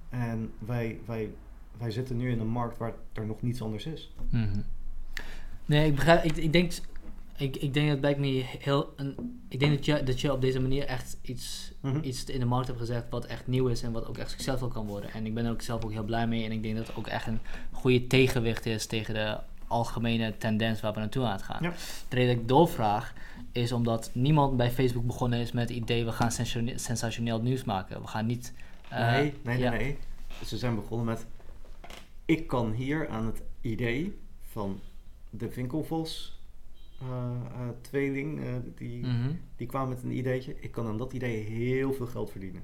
[0.08, 1.30] En wij, wij,
[1.78, 4.14] wij zitten nu in een markt waar er nog niets anders is.
[4.30, 4.60] Mhm.
[5.66, 6.24] Nee, ik begrijp.
[6.24, 6.72] Ik, ik denk.
[7.40, 8.92] Ik, ik denk dat bij me heel.
[8.96, 11.98] Een, ik denk dat je, dat je op deze manier echt iets, Mhm.
[12.02, 14.68] iets in de markt hebt gezegd wat echt nieuw is en wat ook echt succesvol
[14.68, 15.12] kan worden.
[15.12, 16.44] En ik ben er ook zelf ook heel blij mee.
[16.44, 17.38] En ik denk dat het ook echt een
[17.72, 21.62] goede tegenwicht is tegen de algemene tendens waar we naartoe aan het gaan.
[21.62, 21.70] Ja.
[22.08, 23.12] De reden dat ik doorvraag
[23.52, 27.64] is omdat niemand bij Facebook begonnen is met het idee we gaan sensatione- sensationeel nieuws
[27.64, 28.00] maken.
[28.00, 28.52] We gaan niet.
[28.88, 29.70] eh, nee, nee, nee, ja.
[29.70, 29.98] nee.
[30.46, 31.26] Ze zijn begonnen met...
[32.24, 34.18] Ik kan hier aan het idee
[34.50, 34.80] van
[35.30, 36.38] de Winkelvos
[37.80, 39.30] tweeling, eh, die, Mhm.
[39.56, 40.54] die kwam met een ideetje.
[40.60, 42.62] Ik kan aan dat idee heel veel geld verdienen.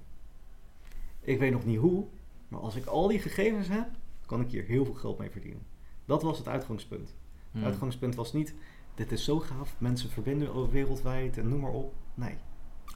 [1.20, 2.05] Ik weet nog niet hoe,
[2.49, 3.88] maar als ik al die gegevens heb,
[4.27, 5.62] kan ik hier heel veel geld mee verdienen.
[6.05, 7.09] Dat was het uitgangspunt.
[7.09, 7.14] Het
[7.53, 7.64] Mhm.
[7.64, 8.55] uitgangspunt was niet,
[8.94, 11.94] dit is zo gaaf, mensen verbinden over wereldwijd en noem maar op.
[12.14, 12.35] Nee.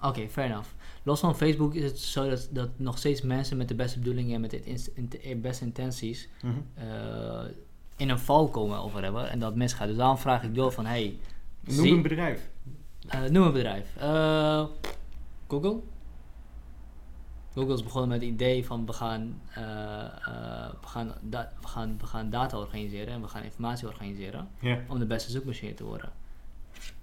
[0.03, 0.69] Oké, fair enough.
[1.03, 4.35] Los van Facebook is het zo dat, dat nog steeds mensen met de beste bedoelingen
[4.35, 6.55] en met de int- beste intenties Mhm.
[6.75, 7.45] eh,
[8.01, 9.89] in een val komen of whatever en dat misgaat.
[9.89, 11.19] Dus daarom vraag ik door van, hey,
[11.61, 12.49] Noem zie- een bedrijf.
[13.09, 13.97] eh, noem een bedrijf.
[13.97, 14.65] Eh,
[15.49, 15.81] Google?
[17.55, 19.55] Google is begonnen met het idee van we gaan, eh,
[20.81, 24.49] we, gaan we, gaan, we gaan data organiseren en we gaan informatie organiseren
[24.89, 26.11] om de beste zoekmachine te worden.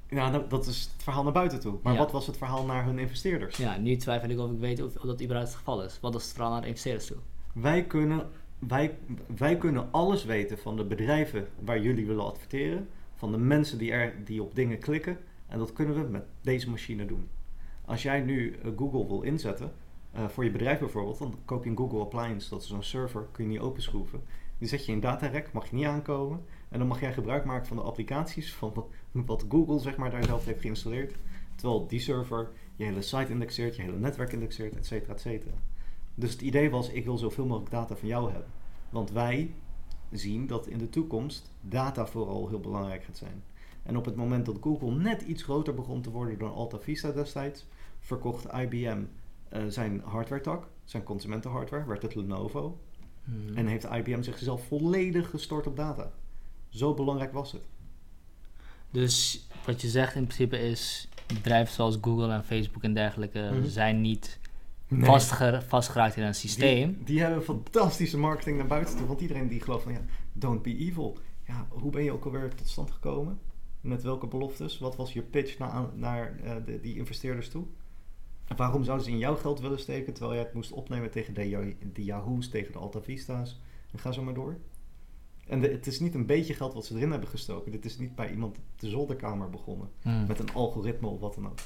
[0.10, 1.77] Ja, nou, dat is het verhaal naar buiten toe.
[1.83, 1.99] Maar Ja.
[1.99, 3.57] wat was het verhaal naar hun investeerders?
[3.57, 5.99] Ja, nu twijfel ik of ik weet of, of dat überhaupt het geval is.
[6.01, 7.17] Wat is het verhaal naar de investeerders toe?
[7.53, 8.23] Wij kunnen,
[8.59, 8.97] wij,
[9.37, 12.87] wij kunnen alles weten van de bedrijven waar jullie willen adverteren.
[13.15, 15.17] Van de mensen die, er, die op dingen klikken.
[15.47, 17.27] En dat kunnen we met deze machine doen.
[17.85, 19.71] Als jij nu eh, Google wil inzetten,
[20.11, 22.49] eh, voor je bedrijf bijvoorbeeld, dan koop je een Google Appliance.
[22.49, 24.21] Dat is zo'n server, kun je niet openschroeven.
[24.57, 26.43] Die zet je in datarek, mag je niet aankomen.
[26.69, 30.11] En dan mag jij gebruik maken van de applicaties van wat, wat Google zeg maar,
[30.11, 31.13] daar zelf heeft geïnstalleerd.
[31.55, 35.53] Terwijl die server je hele site indexeert, je hele netwerk indexeert, et cetera, et cetera.
[36.19, 38.49] Dus het idee was, ik wil zoveel mogelijk data van jou hebben.
[38.89, 39.53] Want wij
[40.12, 43.43] zien dat in de toekomst data vooral heel belangrijk gaat zijn.
[43.84, 47.12] En op het moment dat Google net iets groter begon te worden dan Alta Vista
[47.12, 47.65] destijds,
[47.99, 49.01] verkocht IBM
[49.49, 52.77] eh, zijn hardware tak, zijn consumentenhardware, werd het Lenovo.
[53.23, 53.58] Mhm.
[53.58, 56.12] En heeft IBM zichzelf volledig gestort op data.
[56.69, 57.62] Zo belangrijk was het.
[58.91, 63.67] Dus wat je zegt in principe is, bedrijven zoals Google en Facebook en dergelijke Mhm.
[63.67, 64.39] zijn niet
[64.88, 65.06] Nee.
[65.06, 66.93] vastger- vastgeraakt in een systeem.
[66.95, 69.08] Die, die hebben fantastische marketing naar buiten toe.
[69.08, 70.02] Want iedereen die gelooft van ja,
[70.34, 71.17] don't be evil.
[71.47, 73.39] Ja, hoe ben je ook alweer tot stand gekomen?
[73.82, 74.80] Met welke beloftes?
[74.80, 77.65] Wat was je pitch naar, naar eh, de, die investeerders toe?
[78.45, 81.34] En waarom zouden ze in jouw geld willen steken terwijl jij het moest opnemen tegen
[81.34, 83.60] de, Yahoo's, tegen de Alta Vista's?
[83.91, 84.58] En ga zo maar door.
[85.47, 87.71] En de- het is niet een beetje geld wat ze erin hebben gestoken.
[87.71, 89.89] Dit is niet bij iemand op de zolderkamer begonnen.
[90.02, 90.26] Hmm.
[90.28, 91.60] Met een algoritme of wat dan ook.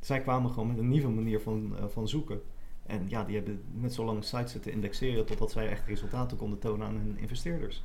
[0.00, 2.42] Zij kwamen gewoon met een nieuwe manier van, eh, van zoeken.
[2.86, 6.58] En ja, die hebben net zo lang sites zitten indexeren totdat zij echt resultaten konden
[6.58, 7.84] tonen aan hun investeerders.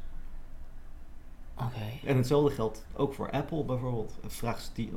[1.56, 2.08] Oké.
[2.08, 4.17] En hetzelfde geldt ook voor Apple bijvoorbeeld.
[4.26, 4.95] Vraag Steve,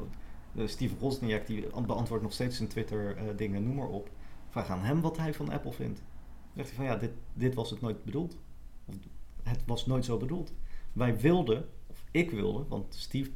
[0.55, 4.11] eh, Steve Wozniak, die beantwoordt nog steeds in Twitter eh, dingen, noem maar op.
[4.49, 5.99] Vraag aan hem wat hij van Apple vindt.
[5.99, 8.37] Dan zegt hij van ja, dit, dit was het nooit bedoeld.
[8.85, 8.95] Of,
[9.43, 10.53] het was nooit zo bedoeld.
[10.93, 13.31] Wij wilden, of ik wilde, want Steve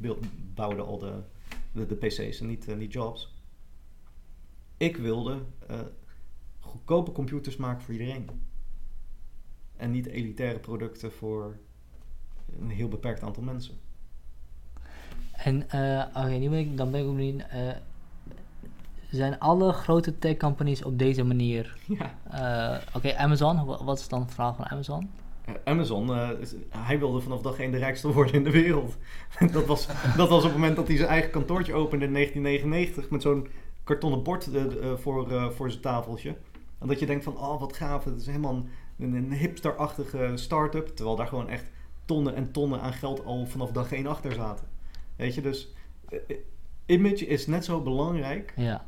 [0.55, 1.23] bouwde al de,
[1.73, 3.40] de, de PC's en niet, niet Jobs.
[4.81, 5.39] Ik wilde
[5.69, 5.79] eh,
[6.61, 8.29] goedkope computers maken voor iedereen.
[9.77, 11.57] En niet elitaire producten voor
[12.61, 13.75] een heel beperkt aantal mensen.
[15.33, 17.43] En eh, oké, nu ben ik, dan ben ik ook benieuwd.
[17.49, 17.69] eh,
[19.11, 21.77] zijn alle grote tech companies op deze manier?
[21.99, 22.81] Ja.
[22.95, 25.11] oké, Amazon, wa- wat is dan het verhaal van Amazon?
[25.65, 26.09] Amazon,
[26.69, 28.97] hij wilde vanaf dag één de rijkste worden in de wereld.
[29.53, 33.11] dat, was, dat was op het moment dat hij zijn eigen kantoortje opende in 1999
[33.11, 33.49] met zo'n
[33.91, 36.37] kartonnen bord eh, eh, voor, eh, voor zijn tafeltje.
[36.79, 40.33] En dat je denkt van, oh wat gaaf, het is helemaal een, een, een hipsterachtige
[40.35, 40.87] start-up.
[40.87, 41.71] Terwijl daar gewoon echt
[42.05, 44.67] tonnen en tonnen aan geld al vanaf dag één achter zaten.
[45.17, 45.75] Weet je, dus
[46.87, 48.87] image is net zo belangrijk Ja.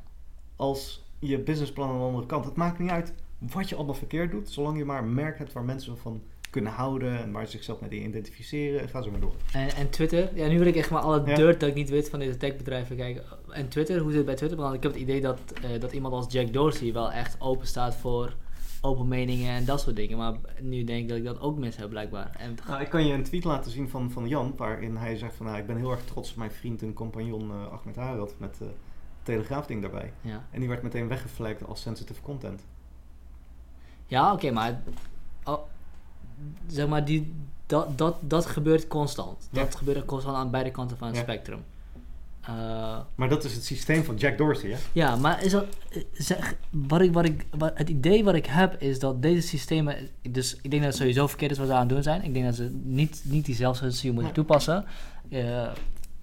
[0.57, 2.45] als je businessplan aan de andere kant.
[2.45, 5.53] Het maakt niet uit wat je allemaal verkeerd doet, zolang je maar een merk hebt
[5.53, 8.81] waar mensen van kunnen houden en waar ze zichzelf mee identificeren.
[8.81, 9.35] En ga zo maar door.
[9.53, 11.35] En, en Twitter, ja, nu wil ik echt maar alle Ja.
[11.35, 13.23] dirt dat ik niet weet van deze techbedrijven kijken.
[13.51, 14.59] En Twitter, hoe zit het bij Twitter?
[14.59, 17.67] Want ik heb het idee dat, eh, dat iemand als Jack Dorsey wel echt open
[17.67, 18.35] staat voor
[18.81, 20.19] open meningen en dat soort dingen.
[20.19, 22.31] Maar nu denk ik dat ik dat ook mis heb blijkbaar.
[22.39, 25.35] En, Nou, ik kan je een tweet laten zien van, van Jan, waarin hij zegt
[25.35, 28.35] van nou, ik ben heel erg trots op mijn vriend en compagnon eh, Ahmed Harad
[28.39, 28.67] met eh
[29.23, 30.13] telegraafding daarbij.
[30.21, 32.65] ja, En die werd meteen weggeflagd als sensitive content.
[34.07, 34.83] ja oké, maar
[35.45, 35.59] oh,
[36.67, 37.33] zeg maar, die,
[37.67, 39.49] dat, dat, dat gebeurt constant.
[39.51, 39.63] Ja.
[39.65, 41.23] Dat gebeurt constant aan beide kanten van het Ja.
[41.23, 41.59] spectrum.
[42.41, 44.77] Eh, Maar dat is het systeem van Jack Dorsey, hè?
[44.93, 48.47] Ja, maar is dat, eh, zeg, wat ik, wat ik, wat, het idee wat ik
[48.47, 49.97] heb is dat deze systemen,
[50.31, 52.25] dus ik denk dat het sowieso verkeerd is wat ze aan het doen zijn.
[52.25, 54.85] Ik denk dat ze niet, niet die zelfcensuur moeten toepassen.
[55.29, 55.69] Eh,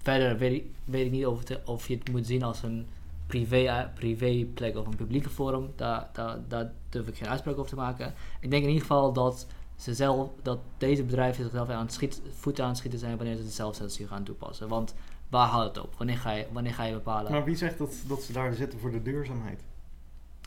[0.02, 2.86] verder weet ik, weet ik niet of, het, of je het moet zien als een
[3.26, 5.70] privé, privé plek of een publieke forum.
[5.76, 8.14] Daar, daar, daar durf ik geen uitspraak over te maken.
[8.40, 9.46] Ik denk in ieder geval dat
[9.80, 13.36] ze zelf, dat deze bedrijven zichzelf aan het schiet, voeten aan het schieten zijn wanneer
[13.36, 14.68] ze de zelfcensuur gaan toepassen.
[14.68, 14.94] Want
[15.28, 15.94] waar houdt het op?
[15.94, 17.32] Wanneer ga je, wanneer ga je bepalen?
[17.32, 19.64] Maar wie zegt dat, dat ze daar zitten voor de duurzaamheid?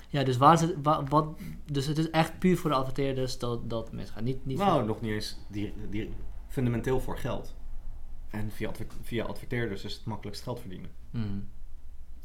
[0.09, 1.27] Ja, dus waar wa- wat,
[1.71, 4.23] dus het is echt puur voor de adverteerders dat dat misgaat.
[4.23, 6.13] Niet, niet nou, voor- nog niet eens die, die,
[6.47, 7.55] fundamenteel voor geld.
[8.29, 10.89] En via, adver- via adverteerders is het makkelijkst geld verdienen.
[11.11, 11.47] Hmm.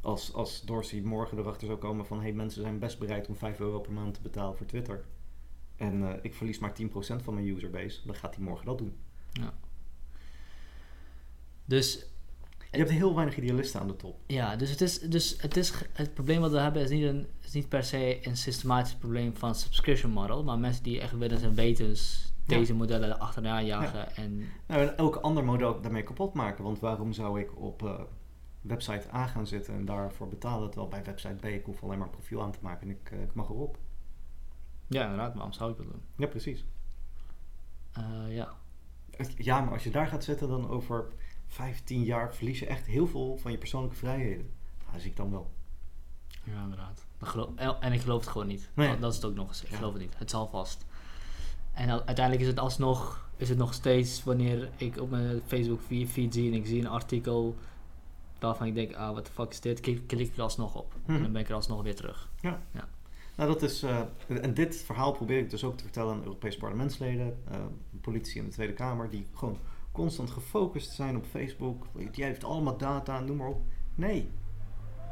[0.00, 2.20] Als, als Dorsey morgen erachter zou komen van...
[2.20, 5.04] hey, mensen zijn best bereid om 5 euro per maand te betalen voor Twitter.
[5.78, 6.84] En eh, ik verlies maar 10%
[7.22, 8.00] van mijn userbase.
[8.06, 8.96] Dan gaat hij morgen dat doen.
[11.64, 12.06] Dus
[12.70, 14.20] Je hebt heel weinig idealisten aan de top.
[14.26, 17.26] ja, dus het is, dus het is, het probleem wat we hebben is niet, een,
[17.40, 21.38] is niet per se een systematisch probleem van subscription model, maar mensen die echt willen
[21.38, 22.58] zijn wetens Ja.
[22.58, 26.64] deze modellen achterna jagen en Nou, en elk ander model daarmee kapot maken.
[26.64, 28.00] Want waarom zou ik op eh,
[28.60, 30.70] website A gaan zitten en daarvoor betalen...
[30.70, 33.10] terwijl bij website B ik hoef alleen maar een profiel aan te maken en ik,
[33.10, 33.78] eh, ik mag erop.
[34.88, 36.02] Ja, inderdaad, waarom zou ik dat doen?
[36.16, 36.64] Ja, precies.
[37.92, 38.52] Eh, ja.
[39.36, 41.06] Ja, maar als je daar gaat zitten dan over
[41.46, 44.50] 15 jaar verlies je echt heel veel van je persoonlijke vrijheden.
[44.78, 45.50] Nou, dat zie ik dan wel.
[46.44, 47.06] Ja, inderdaad.
[47.80, 48.70] En ik geloof het gewoon niet.
[48.74, 48.88] Nee.
[48.90, 49.62] Dat- Dat is het ook nog eens.
[49.62, 49.76] Ik Ja.
[49.76, 50.18] geloof het niet.
[50.18, 50.86] Het zal vast.
[51.72, 56.08] En uiteindelijk is het alsnog, is het nog steeds wanneer ik op mijn Facebook feed
[56.08, 57.56] feed zie en ik zie een artikel
[58.38, 59.80] waarvan ik denk, ah, wat de fuck is dit?
[59.80, 60.94] Klik, klik ik er alsnog op.
[61.02, 61.16] Mhm.
[61.16, 62.28] En dan ben ik er alsnog weer terug.
[63.38, 66.58] Nou, dat is, eh, en dit verhaal probeer ik dus ook te vertellen aan Europese
[66.58, 67.56] parlementsleden, eh,
[68.00, 69.58] politici in de Tweede Kamer, die gewoon
[69.92, 71.86] constant gefocust zijn op Facebook.
[72.12, 73.62] Die heeft allemaal data, noem maar op.
[73.94, 74.28] Nee,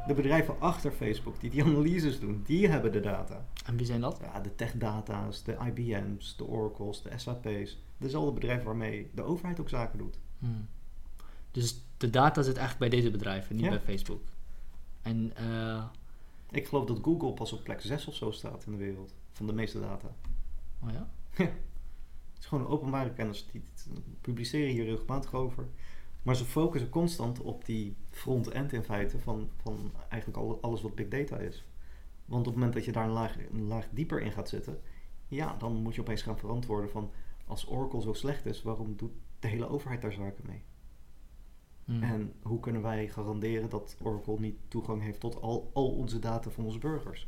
[0.07, 3.45] de bedrijven achter Facebook die die analyses doen, die hebben de data.
[3.65, 4.19] En wie zijn dat?
[4.21, 7.77] Ja, de techdata's, de IBM's, de Oracles, de SAP's.
[7.97, 10.19] Dezelfde bedrijven waarmee de overheid ook zaken doet.
[10.39, 10.67] Hmm.
[11.51, 13.69] Dus de data zit echt bij deze bedrijven, niet Ja.
[13.69, 14.21] bij Facebook.
[15.01, 15.83] En eh,
[16.51, 19.13] Ik geloof dat Google pas op plek 6 of zo staat in de wereld.
[19.31, 20.15] Van de meeste data.
[20.83, 21.09] oh ja?
[21.31, 23.47] Het is gewoon een openbare kennis.
[23.51, 25.67] Die die publiceren hier regelmatig over.
[26.23, 30.95] Maar ze focussen constant op die front-end in feite van, van eigenlijk al- alles wat
[30.95, 31.65] big data is.
[32.25, 34.79] Want op het moment dat je daar een laag, een laag dieper in gaat zitten,
[35.27, 37.11] ja, dan moet je opeens gaan verantwoorden van
[37.45, 40.61] als Oracle zo slecht is, waarom doet de hele overheid daar zaken mee?
[41.87, 42.03] Hmm.
[42.03, 46.49] En hoe kunnen wij garanderen dat Oracle niet toegang heeft tot al, al onze data
[46.49, 47.27] van onze burgers?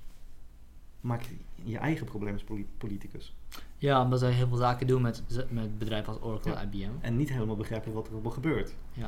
[1.02, 1.22] Maak
[1.64, 3.36] je eigen probleem als poli- politicus.
[3.78, 6.62] Ja, omdat zij heel veel zaken doen met, met bedrijven als Oracle Ja.
[6.62, 6.90] en IBM.
[7.02, 8.74] En niet helemaal begrijpen wat er allemaal gebeurt.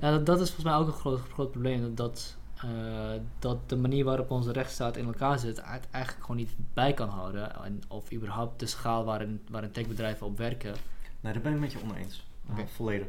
[0.00, 1.80] Ja, dat, dat is volgens mij ook een groot, groot probleem.
[1.80, 6.36] Dat, dat, eh, dat de manier waarop onze rechtsstaat in elkaar zit, het eigenlijk gewoon
[6.36, 7.62] niet bij kan houden.
[7.64, 10.74] En, of überhaupt de schaal waarin, waarin techbedrijven op werken.
[11.20, 12.24] Nou, daar ben ik met je oneens.
[12.66, 13.08] Volledig.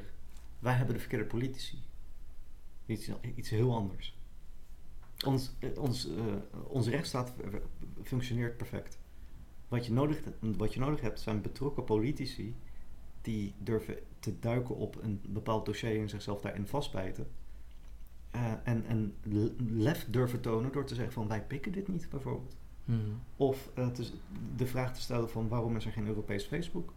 [0.59, 1.83] Wij hebben de verkeerde politici.
[2.85, 4.17] Iets, iets heel anders.
[5.25, 6.23] Ons, eh, ons, eh,
[6.67, 7.33] onze rechtsstaat
[8.03, 8.99] functioneert perfect.
[9.67, 12.55] Wat je, nodig, wat je nodig hebt zijn betrokken politici
[13.21, 17.27] die durven te duiken op een bepaald dossier en zichzelf daarin vastbijten.
[18.31, 19.15] Eh, en, en
[19.69, 22.55] lef durven tonen door te zeggen van wij pikken dit niet bijvoorbeeld.
[22.85, 23.19] Hmm.
[23.35, 24.11] Of te-
[24.55, 26.93] de vraag te stellen van waarom is er geen Europees Facebook?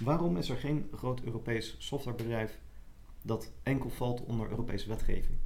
[0.00, 2.58] Waarom is er geen groot Europees softwarebedrijf
[3.22, 5.36] dat enkel valt onder Europese wetgeving?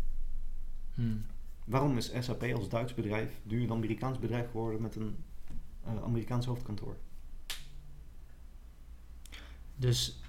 [0.94, 1.24] Hmm.
[1.64, 5.16] Waarom is SAP als Duits bedrijf een Amerikaans bedrijf geworden met een
[5.84, 6.96] eh, Amerikaans hoofdkantoor?
[9.76, 10.20] Dus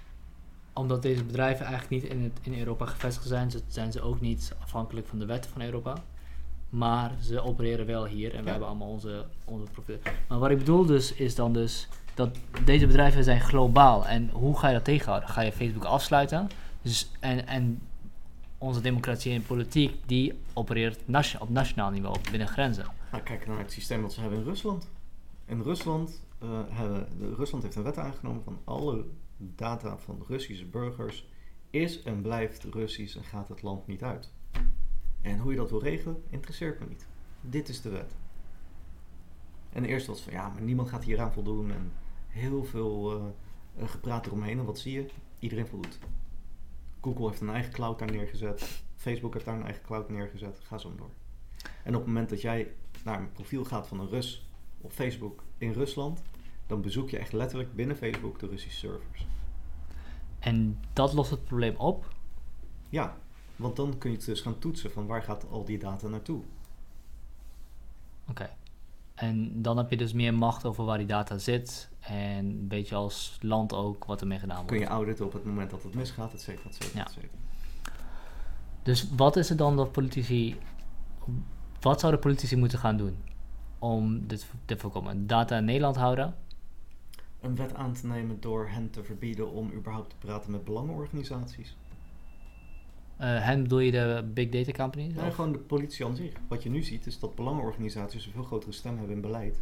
[0.72, 4.54] omdat deze bedrijven eigenlijk niet in, het, in Europa gevestigd zijn, zijn ze ook niet
[4.60, 6.02] afhankelijk van de wetten van Europa.
[6.68, 10.02] Maar ze opereren wel hier en we hebben allemaal onze, onze profielen.
[10.28, 14.06] Maar wat ik bedoel dus, is dan dus dat deze bedrijven zijn globaal.
[14.06, 15.28] En hoe ga je dat tegenhouden?
[15.28, 16.48] Ga je Facebook afsluiten?
[16.82, 17.80] Dus, en, en
[18.58, 20.98] onze democratie en politiek, die opereert
[21.38, 22.86] op nationaal niveau, binnen grenzen.
[23.24, 24.88] Kijk naar het systeem wat ze hebben in Rusland.
[25.44, 29.04] In Rusland, eh, hebben, de- Rusland heeft een wet aangenomen van alle
[29.36, 31.26] data van Russische burgers
[31.70, 34.30] is en blijft Russisch en gaat het land niet uit.
[35.20, 37.06] En hoe je dat wil regelen, interesseert me niet.
[37.40, 38.14] Dit is de wet.
[39.72, 41.92] En eerst was van ja, maar niemand gaat hieraan voldoen en
[42.38, 43.12] heel veel
[43.76, 44.58] eh, gepraat eromheen.
[44.58, 45.06] En wat zie je?
[45.38, 45.98] Iedereen voldoet.
[47.00, 48.82] Google heeft een eigen cloud daar neergezet.
[48.96, 50.60] Facebook heeft daar een eigen cloud neergezet.
[50.62, 51.10] Ga zo door.
[51.82, 52.72] En op het moment dat jij
[53.04, 54.46] naar een profiel gaat van een Rus
[54.80, 56.22] op Facebook in Rusland,
[56.66, 59.26] dan bezoek je echt letterlijk binnen Facebook de Russische servers.
[60.38, 62.14] En dat lost het probleem op.
[62.88, 63.16] Ja,
[63.56, 66.42] want dan kun je het dus gaan toetsen van waar gaat al die data naartoe.
[68.28, 68.50] Oké.
[69.18, 71.88] En dan heb je dus meer macht over waar die data zit.
[72.00, 74.70] En een beetje als land ook wat ermee gedaan wordt.
[74.70, 77.04] Kun je auditen op het moment dat het misgaat, et cetera, et cetera, Ja.
[77.06, 77.32] et cetera.
[78.82, 80.56] Dus wat is het dan dat politici.
[81.80, 83.16] Wat zouden politici moeten gaan doen
[83.78, 85.26] om dit te voorkomen?
[85.26, 86.34] Data in Nederland houden?
[87.40, 91.76] Een wet aan te nemen door hen te verbieden om überhaupt te praten met belangenorganisaties.
[93.18, 95.12] Eh hen bedoel je de big data companies?
[95.34, 96.32] Gewoon de politie aan zich.
[96.48, 99.60] Wat je nu ziet is dat belangenorganisaties een veel grotere stem hebben in beleid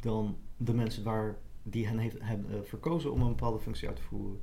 [0.00, 3.96] dan de mensen waar die hen heeft, hebben eh, verkozen om een bepaalde functie uit
[3.96, 4.40] te voeren.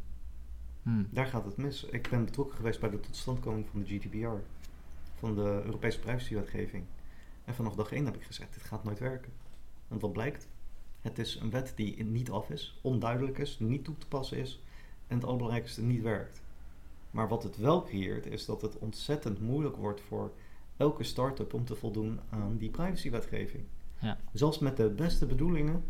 [0.83, 1.07] Hmm.
[1.11, 1.83] Daar gaat het mis.
[1.83, 4.43] Ik ben betrokken geweest bij de totstandkoming van de GDPR,
[5.19, 6.83] van de Europese privacywetgeving.
[7.45, 9.31] En vanaf dag 1 heb ik gezegd, dit gaat nooit werken.
[9.87, 10.47] Want wat blijkt?
[11.01, 14.63] Het is een wet die niet af is, onduidelijk is, niet toe te passen is
[15.07, 16.41] en het allerbelangrijkste niet werkt.
[17.15, 20.31] Maar wat het wel creëert, is dat het ontzettend moeilijk wordt voor
[20.77, 23.63] elke start-up om te voldoen aan die privacywetgeving.
[23.99, 24.17] Ja.
[24.33, 25.83] Zelfs met de beste bedoelingen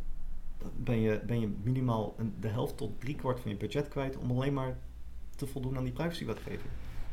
[0.78, 4.32] ben je, ben je minimaal een, de helft tot driekwart van je budget kwijt om
[4.32, 4.78] alleen maar
[5.36, 6.70] te voldoen aan die privacywetgeving.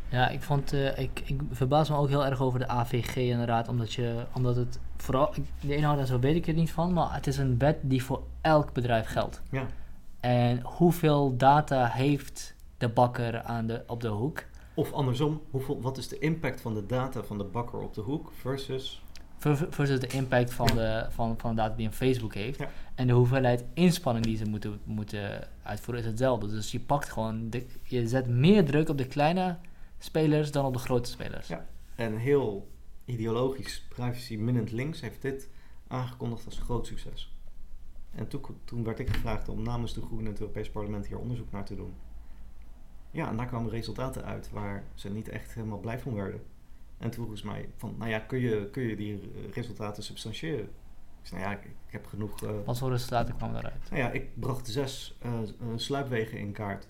[0.09, 3.69] Ja, ik vond, eh, ik, ik verbaas me ook heel erg over de AVG inderdaad,
[3.69, 7.15] omdat je, omdat het vooral, de inhoud en zo weet ik er niet van, maar
[7.15, 9.43] het is een wet die voor elk bedrijf geldt.
[9.51, 9.67] Ja,
[10.21, 14.45] En hoeveel data heeft de bakker aan de, op de hoek?
[14.74, 18.01] Of andersom, hoeveel, wat is de impact van de data van de bakker op de
[18.01, 19.03] hoek versus...
[19.37, 22.59] Ver- Versus de impact van, de, van, van de data die een Facebook heeft.
[22.59, 22.70] Ja.
[22.95, 26.49] En de hoeveelheid inspanning die ze moeten, moeten uitvoeren is hetzelfde.
[26.49, 29.59] Dus je pakt gewoon, de, je zet meer druk op de kleine
[29.99, 31.49] spelers dan op de grote spelers.
[31.49, 31.66] Ja.
[31.95, 32.68] En heel
[33.05, 35.49] ideologisch, privacy-minnend links heeft dit
[35.89, 37.37] aangekondigd als groot succes.
[38.14, 41.18] En toen, toen werd ik gevraagd om namens de Groenen in het Europees Parlement hier
[41.18, 41.95] onderzoek naar te doen.
[43.13, 46.43] Ja, en daar kwamen resultaten uit waar ze niet echt helemaal blij van werden.
[46.99, 50.65] En toen vroegen ze mij van, nou ja, kun je, kun je die resultaten substantiëren?
[51.21, 52.43] Ik zei, nou ja, ik, ik heb genoeg...
[52.43, 53.91] eh, Wat voor resultaten kwamen daaruit?
[53.91, 56.89] nou ja, ik bracht zes eh, eh, sluipwegen in kaart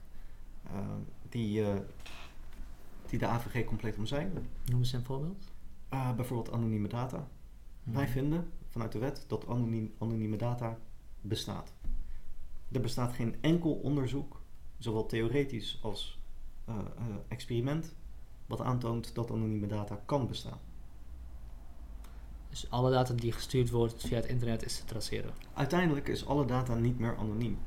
[1.28, 1.74] die, eh,
[3.06, 4.46] die de AVG compleet omzeilen.
[4.64, 5.44] Noem eens een voorbeeld.
[5.92, 7.28] Uh, bijvoorbeeld anonieme data.
[7.82, 8.12] Wij Mhm.
[8.12, 10.78] vinden vanuit de wet dat anoniem, anonieme data
[11.20, 11.72] bestaat.
[12.72, 14.40] Er bestaat geen enkel onderzoek,
[14.82, 16.18] zowel theoretisch als
[16.64, 17.94] eh, eh, experiment,
[18.46, 20.58] wat aantoont dat anonieme data kan bestaan.
[22.50, 25.30] Dus alle data die gestuurd wordt via het internet is te traceren.
[25.54, 27.58] Uiteindelijk is alle data niet meer anoniem.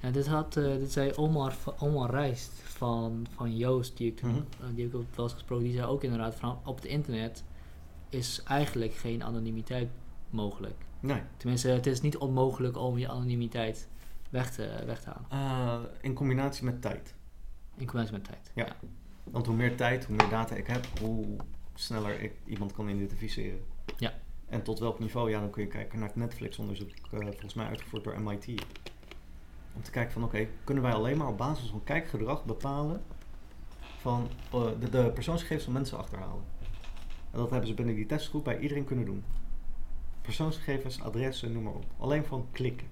[0.00, 4.30] Ja, dit, had, eh, dit zei Omar, Omar Rijst van, van Joost, die ik, toen,
[4.30, 4.74] Mhm.
[4.74, 7.44] die ik ook wel eens gesproken, die zei ook inderdaad van op het internet
[8.08, 9.88] is eigenlijk geen anonimiteit
[10.30, 10.86] mogelijk.
[11.00, 11.22] Nee.
[11.36, 13.88] Tenminste, het is niet onmogelijk om je anonimiteit
[14.28, 15.84] weg te, weg te halen.
[15.84, 17.14] Uh, in combinatie met tijd.
[17.76, 18.50] In combinatie met tijd.
[18.54, 18.76] Ja.
[19.24, 21.36] Want hoe meer tijd, hoe meer data ik heb, hoe
[21.74, 23.60] sneller ik iemand kan identificeren.
[23.96, 24.12] Ja.
[24.46, 25.30] En tot welk niveau?
[25.30, 28.62] Ja, dan kun je kijken naar het Netflix-onderzoek, eh, volgens mij uitgevoerd door MIT.
[29.74, 33.02] Om te kijken van, oké, kunnen wij alleen maar op basis van kijkgedrag bepalen
[33.98, 36.44] van eh, de, de persoonsgegevens van mensen achterhalen.
[37.30, 39.24] En dat hebben ze binnen die testgroep bij iedereen kunnen doen.
[40.20, 41.84] Persoonsgegevens, adressen, noem maar op.
[41.98, 42.86] Alleen van klikken.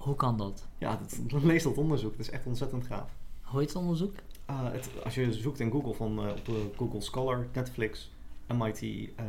[0.00, 0.68] Hoe kan dat?
[0.78, 2.10] Ja, dat, lees dat onderzoek.
[2.10, 3.10] Dat is echt ontzettend gaaf.
[3.42, 4.14] Hoe heet het onderzoek?
[4.44, 8.10] Ah, het, als je zoekt in Google van eh, op eh, Google Scholar, Netflix,
[8.48, 8.82] MIT,
[9.16, 9.24] eh,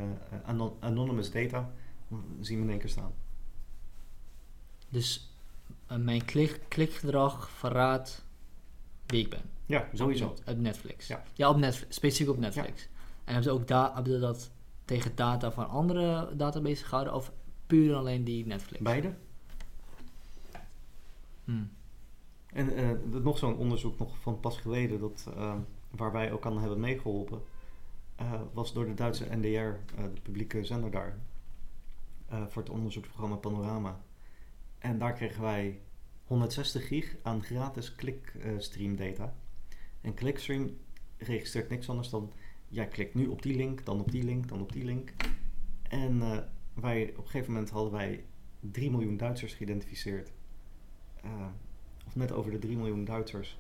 [0.45, 1.72] anon- Anonymous Data,
[2.09, 3.11] dan zien we in één keer staan.
[4.89, 5.34] Dus
[5.97, 8.26] mijn klik, klikgedrag verraadt
[9.05, 9.41] wie ik ben.
[9.65, 10.26] Ja, sowieso.
[10.28, 11.07] Op, op Netflix.
[11.07, 11.24] Ja.
[11.34, 12.82] Ja, op Netflix, specifiek op Netflix.
[13.24, 14.51] En hebben ze ook da hebben ze dat
[14.86, 17.32] tegen data van andere databases gehouden of
[17.67, 18.84] puur alleen die Netflix?
[18.84, 19.13] Beide.
[21.52, 21.70] Hmm.
[22.54, 25.56] En eh, nog zo'n onderzoek nog van pas geleden, dat, eh,
[25.89, 27.41] waar wij ook aan hebben meegeholpen,
[28.16, 31.20] eh, was door de Duitse NDR, eh, de publieke zender daar,
[32.47, 34.02] voor het onderzoeksprogramma Panorama.
[34.78, 35.82] En daar kregen wij
[36.24, 39.34] 160 gig aan gratis clickstream data.
[40.02, 40.78] En clickstream
[41.18, 42.32] registreert niks anders dan,
[42.68, 45.14] jij klikt nu op die link, dan op die link, dan op die link.
[45.82, 46.20] En
[46.74, 48.26] wij, op een gegeven moment hadden wij
[48.60, 50.32] 3 miljoen Duitsers geïdentificeerd.
[51.22, 51.45] Eh,
[52.07, 53.57] of net over de 3 miljoen Duitsers.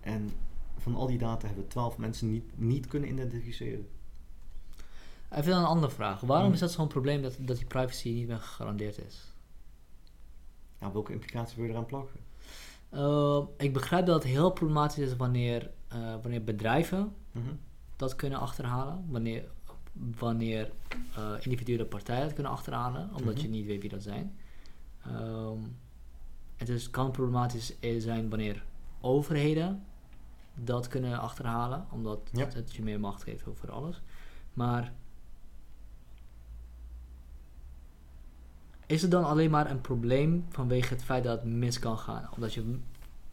[0.00, 0.30] En
[0.78, 3.88] van al die data hebben we 12 mensen niet, niet kunnen identificeren.
[5.30, 6.20] Even een andere vraag.
[6.20, 6.54] Waarom Hmm.
[6.54, 9.32] is dat zo'n probleem dat, dat die privacy niet meer gegarandeerd is?
[10.78, 12.20] Nou, welke implicaties wil je eraan plakken?
[12.94, 17.50] Uh, ik begrijp dat het heel problematisch is wanneer, uh, wanneer bedrijven Mhm.
[17.96, 19.04] dat kunnen achterhalen.
[19.08, 19.44] Wanneer,
[20.18, 20.72] wanneer
[21.18, 23.42] uh, individuele partijen dat kunnen achterhalen, omdat Mhm.
[23.42, 24.38] je niet weet wie dat zijn.
[25.08, 25.76] Um,
[26.60, 28.64] het is, kan problematisch zijn wanneer
[29.00, 29.82] overheden
[30.54, 32.44] dat kunnen achterhalen, omdat Ja.
[32.44, 34.02] het, het je meer macht geeft over alles.
[34.52, 34.92] Maar
[38.86, 42.28] is het dan alleen maar een probleem vanwege het feit dat het mis kan gaan?
[42.34, 42.78] Omdat je,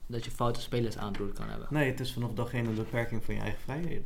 [0.05, 1.67] dat je foute spelers aan het roer kan hebben?
[1.71, 4.05] Nee, het is vanaf dag één een beperking van je eigen vrijheden.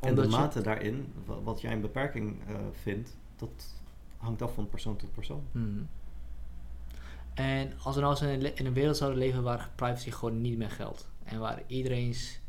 [0.00, 3.74] En de je- mate daarin, wa- wat jij een beperking eh, vindt, dat
[4.16, 5.44] hangt af van persoon tot persoon.
[5.52, 5.82] Mhm.
[7.36, 10.70] En als we nou eens in een, wereld zouden leven waar privacy gewoon niet meer
[10.70, 11.08] geldt.
[11.24, 12.40] En waar iedereen's,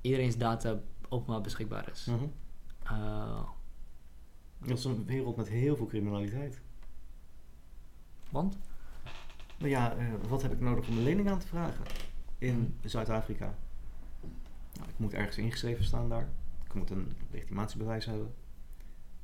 [0.00, 0.78] iedereen's data
[1.08, 2.04] openbaar beschikbaar is.
[2.04, 2.24] Mhm.
[2.84, 3.42] Uh,
[4.58, 6.60] Dat is een wereld met heel veel criminaliteit.
[8.30, 8.58] want?
[9.58, 11.84] Nou ja, eh, wat heb ik nodig om een lening aan te vragen
[12.38, 12.88] in Mhm.
[12.88, 13.54] Zuid-Afrika?
[14.72, 16.28] Nou, ik moet ergens ingeschreven staan daar.
[16.64, 18.34] Ik moet een legitimatiebewijs hebben.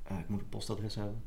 [0.03, 1.23] Eh, ik moet een postadres hebben.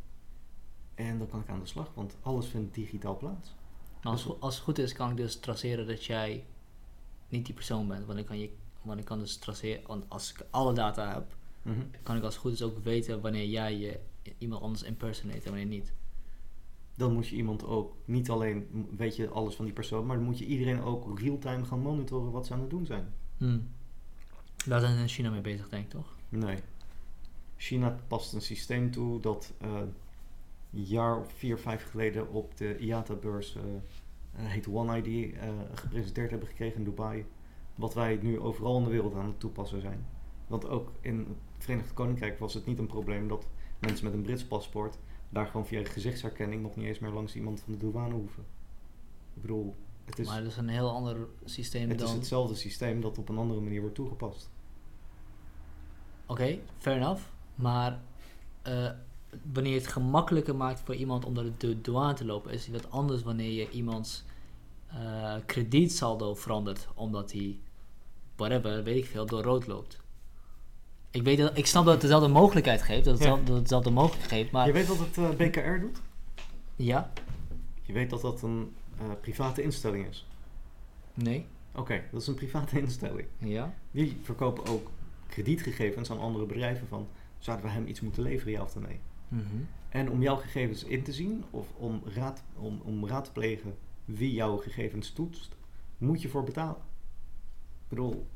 [1.08, 3.54] En dan kan ik aan de slag, want alles vindt digitaal plaats.
[4.02, 6.46] Nou, als, go- als het goed is, kan ik dus traceren dat jij
[7.30, 8.06] niet die persoon bent.
[8.06, 8.50] Want ik kan, je,
[8.82, 11.80] want ik kan dus traceren, want als ik alle data heb, Mhm.
[12.04, 14.00] kan ik als het goed is ook weten wanneer jij je
[14.38, 15.94] iemand anders impersonate en wanneer niet.
[16.96, 20.26] Dan moet je iemand ook, niet alleen weet je alles van die persoon, maar dan
[20.26, 23.14] moet je iedereen ook real-time gaan monitoren wat ze aan het doen zijn.
[23.38, 23.68] Hmm.
[24.66, 26.16] Daar zijn ze in China mee bezig, denk ik toch?
[26.30, 26.58] Nee.
[27.58, 29.82] China past een systeem toe dat eh,
[30.72, 33.64] jaar of vier, vijf geleden op de IATA-beurs eh,
[34.36, 37.26] heet One ID, eh, gepresenteerd hebben gekregen in Dubai.
[37.76, 40.06] Wat wij nu overal in de wereld aan het toepassen zijn.
[40.48, 43.48] Want ook in het Verenigd Koninkrijk was het niet een probleem dat
[43.80, 44.98] mensen met een Brits paspoort
[45.30, 48.46] daar gewoon via gezichtsherkenning nog niet eens meer langs iemand van de douane hoeven.
[49.34, 52.08] Ik bedoel, het is, maar dat is een heel ander systeem het dan...
[52.08, 54.50] is hetzelfde systeem dat op een andere manier wordt toegepast.
[56.26, 57.22] Oké, fair enough.
[57.56, 58.00] Maar
[58.62, 58.90] eh,
[59.54, 62.82] wanneer je het gemakkelijker maakt voor iemand om door de douane te lopen, is het
[62.82, 64.24] wat anders wanneer je iemands
[64.88, 67.58] eh kredietsaldo verandert, omdat hij,
[68.36, 70.00] whatever, weet ik veel, door rood loopt.
[71.12, 73.38] Ik, weet dat, ik snap dat het dezelfde mogelijkheid geeft, dat het, Ja.
[73.44, 76.02] dat dezelfde mogelijkheid geeft, maar Je weet wat het eh, BKR doet?
[76.76, 77.12] ja,
[77.82, 80.26] Je weet dat dat een eh, private instelling is.
[81.14, 83.28] nee, Oké, dat is een private instelling.
[83.38, 84.90] ja, Die verkopen ook
[85.28, 87.08] kredietgegevens aan andere bedrijven van...
[87.40, 89.00] zouden we hem iets moeten leveren, ja of nee?
[89.32, 89.44] Mhm,
[89.90, 93.76] En om jouw gegevens in te zien of om raad, om, om raad te plegen
[94.06, 95.56] wie jouw gegevens toetst,
[95.98, 96.76] moet je voor betalen.
[96.76, 98.28] Ik bedoel,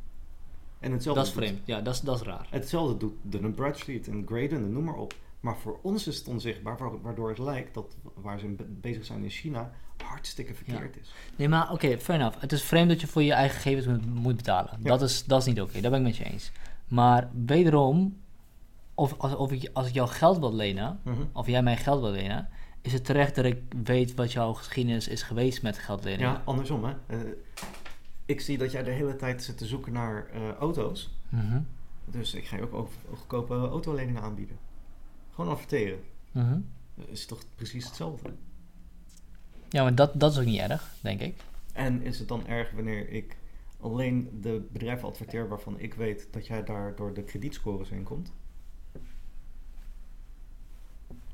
[0.80, 2.48] en hetzelfde dat is doet- vreemd, ja, dat is, dat is raar.
[2.50, 5.14] Hetzelfde doet Dun Bradstreet en Graydon en noem maar op.
[5.40, 9.06] Maar voor ons is het onzichtbaar, wa- waardoor het lijkt dat waar ze be- bezig
[9.06, 9.72] zijn in China
[10.04, 11.14] hartstikke verkeerd is.
[11.36, 12.42] Nee, maar oké, fair enough.
[12.42, 14.72] Het is vreemd dat je voor je eigen gegevens moet, betalen.
[14.84, 14.88] Ja.
[14.90, 16.52] Dat, is, dat is niet oké, daar ben ik met je eens.
[16.88, 18.18] Maar wederom,
[18.96, 21.00] of, als, of ik, als ik jou geld wil lenen,
[21.32, 22.50] of jij mij geld wil lenen,
[22.82, 26.20] is het terecht dat ik weet wat jouw geschiedenis is geweest met geld lenen.
[26.20, 26.94] Ja, andersom hè.
[27.08, 27.20] Eh,
[28.26, 31.14] ik zie dat jij de hele tijd zit te zoeken naar eh, auto's.
[31.30, 31.62] Mhm,
[32.06, 34.58] Dus ik ga je ook over- goedkope autoleningen aanbieden.
[35.34, 36.00] Gewoon adverteren.
[36.32, 36.60] mhm.
[36.96, 38.30] Dat is toch precies hetzelfde.
[39.70, 41.36] Ja, maar dat, dat is ook niet erg, denk ik.
[41.74, 43.38] En is het dan erg wanneer ik
[43.80, 48.32] alleen de bedrijven adverteer waarvan ik weet dat jij daar door de kredietscores heen komt?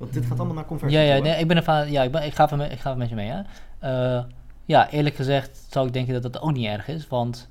[0.02, 1.00] Want dit gaat allemaal naar conversie.
[1.00, 2.80] Ja, ja, toe, nee, ik ben ervan, ja, ik, ben, ik, ga even met, ik
[2.80, 3.30] ga met je mee.
[3.30, 3.42] Hè.
[3.80, 4.24] Eh,
[4.66, 7.50] ja, eerlijk gezegd zou ik denken dat dat ook niet erg is, want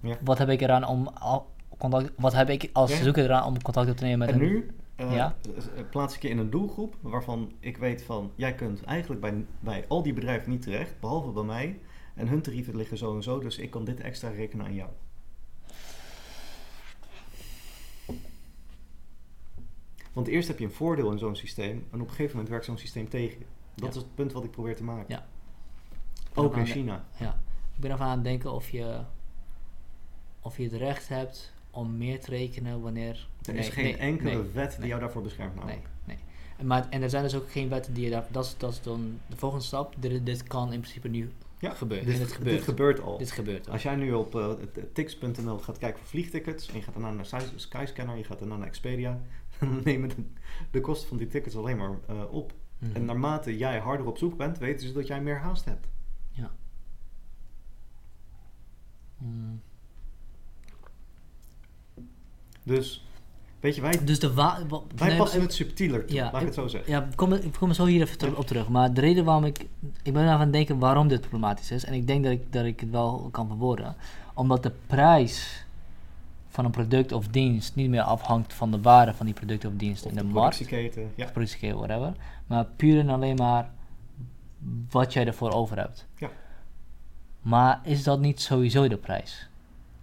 [0.00, 0.16] Ja.
[0.24, 1.46] wat heb ik eraan om al,
[1.78, 3.02] contact, wat heb ik als Ja.
[3.02, 5.34] zoeker eraan om contact op te nemen met En een nu eh, Ja.
[5.76, 8.30] eh, plaats ik je in een doelgroep waarvan ik weet van...
[8.34, 11.78] jij kunt eigenlijk bij, bij al die bedrijven niet terecht, behalve bij mij.
[12.14, 14.88] En hun tarieven liggen zo en zo, dus ik kan dit extra rekenen aan jou.
[20.14, 21.86] Want eerst heb je een voordeel in zo'n systeem...
[21.90, 23.44] en op een gegeven moment werkt zo'n systeem tegen je.
[23.74, 23.88] Dat Ja.
[23.88, 25.14] is het punt wat ik probeer te maken.
[25.14, 25.26] Ja.
[26.34, 27.04] Ook in China.
[27.18, 27.40] Ja,
[27.74, 29.00] ik ben ervan aan het denken of je,
[30.40, 33.28] of je het recht hebt om meer te rekenen wanneer...
[33.42, 34.88] Er Nee, is geen nee, enkele nee, wet die nee.
[34.88, 35.54] jou daarvoor beschermt.
[35.54, 35.88] Nee, namelijk.
[36.04, 36.16] nee.
[36.56, 38.26] En, maar, en er zijn dus ook geen wetten die je daar...
[38.30, 39.94] Dat is, dat is dan de volgende stap.
[39.98, 42.06] Dit, dit kan in principe nu Ja, gebeuren.
[42.06, 42.62] Dit, en het dit gebeurt.
[42.62, 43.18] gebeurt al.
[43.18, 43.72] Dit gebeurt al.
[43.72, 47.10] Als jij nu op eh, het- tix.nl gaat kijken voor vliegtickets en je gaat daarna
[47.10, 49.20] naar Sky- Skyscanner, je gaat daarna naar Expedia,
[49.60, 50.24] dan nemen de,
[50.70, 52.52] de kosten van die tickets alleen maar eh, op.
[52.78, 52.96] Mhm.
[52.96, 55.86] En naarmate jij harder op zoek bent, weten ze dat jij meer haast hebt.
[56.30, 56.50] Ja.
[59.18, 59.60] Mm.
[62.62, 63.06] Dus,
[63.60, 66.54] weet je, wij, Dus de wij nee, passen het subtieler toe, Ja, laat ik het
[66.54, 66.92] zo zeggen.
[66.92, 68.68] Ja, ik kom, ik kom er zo hier even op terug.
[68.68, 69.66] Maar de reden waarom ik...
[70.02, 71.84] Ik ben aan het denken waarom dit problematisch is.
[71.84, 73.96] En ik denk dat ik, dat ik het wel kan verwoorden.
[74.34, 75.64] Omdat de prijs
[76.54, 79.72] van een product of dienst niet meer afhangt van de waarde van die product of
[79.76, 80.56] dienst Of in de, de markt.
[80.56, 81.30] productieketen, ja.
[81.30, 82.12] Productieketen, whatever.
[82.46, 83.70] Maar puur en alleen maar
[84.90, 86.06] wat jij ervoor over hebt.
[86.16, 86.30] Ja.
[87.42, 89.48] Maar is dat niet sowieso de prijs?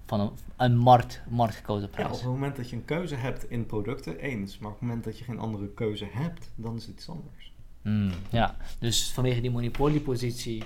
[0.06, 2.18] Van een, een markt, marktgekozen Ja, op prijs?
[2.22, 4.58] het moment dat je een keuze hebt in producten, eens.
[4.58, 7.52] Maar op het moment dat je geen andere keuze hebt, dan is het iets anders.
[7.82, 10.64] Hmm, ja, dus vanwege die monopoliepositie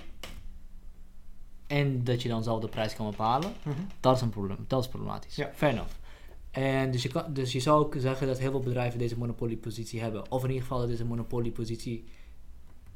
[1.67, 3.51] en dat je dan zelf de prijs kan bepalen,
[3.99, 4.65] dat is een probleem.
[4.67, 5.35] Dat is problematisch.
[5.35, 5.51] Ja.
[5.53, 5.93] Fair enough.
[6.51, 10.01] En dus je, kan, dus je zou ook zeggen dat heel veel bedrijven deze monopoliepositie
[10.01, 10.31] hebben.
[10.31, 12.03] Of in ieder geval dat deze monopoliepositie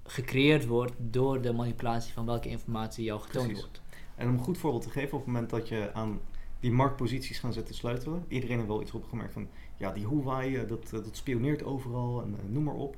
[0.03, 3.63] gecreëerd wordt door de manipulatie van welke informatie jou getoond Precies.
[3.63, 3.81] wordt.
[4.15, 6.19] En om een goed voorbeeld te geven, op het moment dat je aan
[6.59, 9.47] die marktposities gaat zitten sleutelen, iedereen heeft wel iets opgemerkt van,
[9.77, 12.97] ja, die Huawei, eh, dat, eh, dat spioneert overal en eh, noem maar op.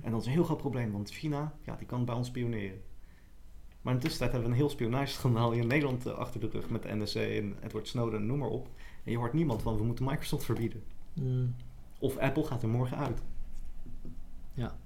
[0.00, 2.82] En dat is een heel groot probleem, want China, ja, die kan bij ons spioneren.
[3.82, 6.70] Maar in de tussentijd hebben we een heel spionageschandaal in Nederland eh, achter de rug
[6.70, 8.68] met de NSC en Edward Snowden, noem maar op.
[9.04, 10.82] En je hoort niemand van, we moeten Microsoft verbieden.
[11.12, 11.54] Hmm,
[11.98, 13.22] Of Apple gaat er morgen uit.
[14.54, 14.76] Ja.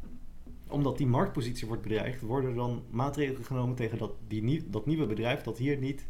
[0.68, 4.86] Omdat die marktpositie wordt bedreigd, worden er dan maatregelen genomen tegen dat, die, nie- dat
[4.86, 6.06] nieuwe bedrijf dat hier niet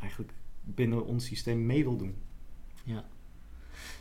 [0.00, 0.32] eigenlijk
[0.64, 2.14] binnen ons systeem mee wil doen.
[2.84, 3.04] Ja.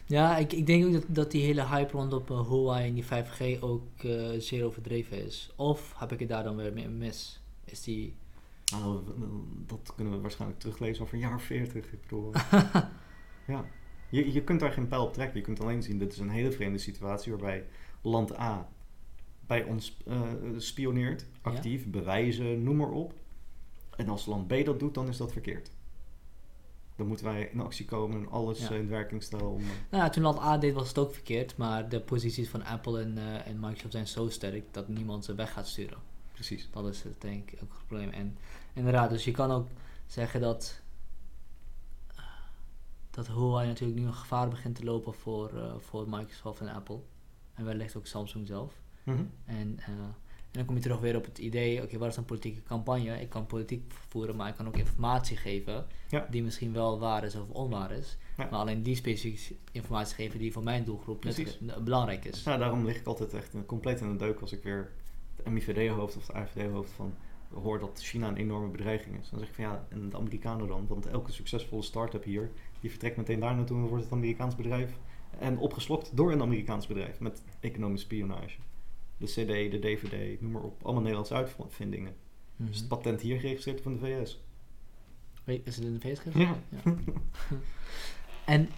[0.06, 3.04] Ja, ik, ik denk ook dat, dat die hele hype rondom uh, Huawei en die
[3.06, 5.52] 5G ook eh, zeer overdreven is.
[5.56, 7.44] Of heb ik het daar dan weer mee mis?
[7.66, 8.16] Is die...
[8.72, 11.92] Nou, w- dat kunnen we waarschijnlijk teruglezen over een jaar 40.
[11.94, 12.32] Ik bedoel,
[13.48, 13.66] ja.
[14.10, 15.38] Je, je kunt daar geen pijl op trekken.
[15.40, 17.66] Je kunt alleen zien, dit is een hele vreemde situatie waarbij
[18.02, 18.70] land A
[19.48, 20.22] bij ons eh,
[20.58, 21.52] spioneert, Ja.
[21.52, 23.14] actief, bewijzen, noem maar op.
[23.98, 25.72] En als land B dat doet, dan is dat verkeerd.
[26.96, 28.70] Dan moeten wij in actie komen en alles Ja.
[28.70, 29.60] eh, in werking stellen om...
[29.62, 32.64] eh, Nou ja, toen land A deed was het ook verkeerd, maar de posities van
[32.64, 35.98] Apple en, eh, en Microsoft zijn zo sterk dat niemand ze weg gaat sturen.
[36.36, 36.70] Precies.
[36.72, 38.10] Dat is het, denk ik ook het probleem.
[38.10, 38.38] En
[38.74, 39.68] inderdaad, dus je kan ook
[40.06, 40.82] zeggen dat,
[43.12, 47.00] dat Huawei natuurlijk nu een gevaar begint te lopen voor, eh, voor Microsoft en Apple.
[47.54, 48.74] En wellicht ook Samsung zelf.
[49.04, 49.24] Mhm.
[49.46, 52.26] En, eh, en dan kom je terug weer op het idee, oké, wat is een
[52.26, 53.22] politieke campagne?
[53.22, 56.28] Ik kan politiek voeren, maar ik kan ook informatie geven Ja.
[56.30, 58.18] die misschien wel waar is of onwaar is.
[58.38, 58.48] Ja.
[58.52, 62.44] Maar alleen die specifieke informatie geven die voor mijn doelgroep net, belangrijk is.
[62.44, 64.92] Nou, daarom lig ik altijd echt compleet in de deuk als ik weer
[65.50, 67.14] MIVD-hoofd of het AFD-hoofd van
[67.54, 69.30] hoor dat China een enorme bedreiging is.
[69.30, 70.88] Dan zeg ik van ja, en de Amerikanen dan?
[70.88, 74.98] Want elke succesvolle start-up hier, die vertrekt meteen daar naartoe en wordt het Amerikaans bedrijf.
[75.40, 78.58] En opgeslokt door een Amerikaans bedrijf met economische spionage.
[79.18, 80.84] De CD, de DVD, noem maar op.
[80.84, 82.16] Allemaal Nederlandse uitvindingen.
[82.56, 82.70] Mhm.
[82.70, 84.44] Dus het patent hier geregistreerd van de VS.
[85.46, 86.50] Is het in de VS geweest?
[86.50, 86.58] Ja.
[88.46, 88.70] En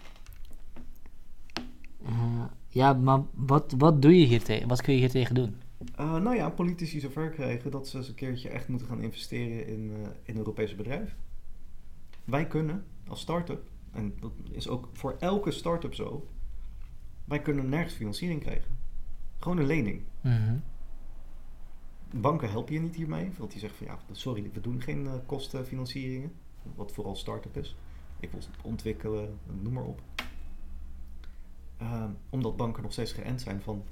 [2.05, 4.67] eh, ja, maar wat, wat doe je hier tegen?
[4.67, 5.55] Wat kun je hier tegen doen?
[5.95, 9.67] Eh, nou ja, politici zover krijgen dat ze eens een keertje echt moeten gaan investeren
[9.67, 11.17] in, eh in Europese bedrijven.
[12.23, 16.27] Wij kunnen als start-up, en dat is ook voor elke start-up zo,
[17.25, 18.77] wij kunnen nergens financiering krijgen.
[19.39, 20.01] Gewoon een lening.
[22.11, 25.13] Banken helpen je niet hiermee, want die zeggen van ja, sorry, we doen geen eh,
[25.25, 26.31] kostenfinancieringen,
[26.75, 27.75] wat vooral start-up is.
[28.19, 30.01] Ik wil ontwikkelen, noem maar op.
[31.77, 33.83] Ehm, omdat banken nog steeds geënt zijn van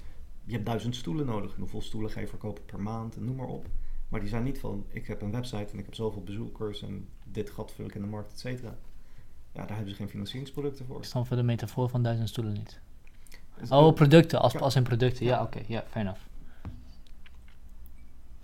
[0.45, 1.53] je hebt duizend stoelen nodig.
[1.53, 3.65] En hoeveel stoelen ga je verkopen per maand en noem maar op.
[4.09, 7.07] Maar die zijn niet van ik heb een website en ik heb zoveel bezoekers en
[7.23, 8.77] dit gat vul ik in de markt, et cetera.
[9.51, 10.97] Ja, daar hebben ze geen financieringsproducten voor.
[10.97, 12.79] Ik snap voor de metafoor van duizend stoelen niet.
[13.69, 14.59] Oh, producten, als, Ja.
[14.59, 15.25] als in producten.
[15.25, 16.21] Ja, oké, ja, fair enough.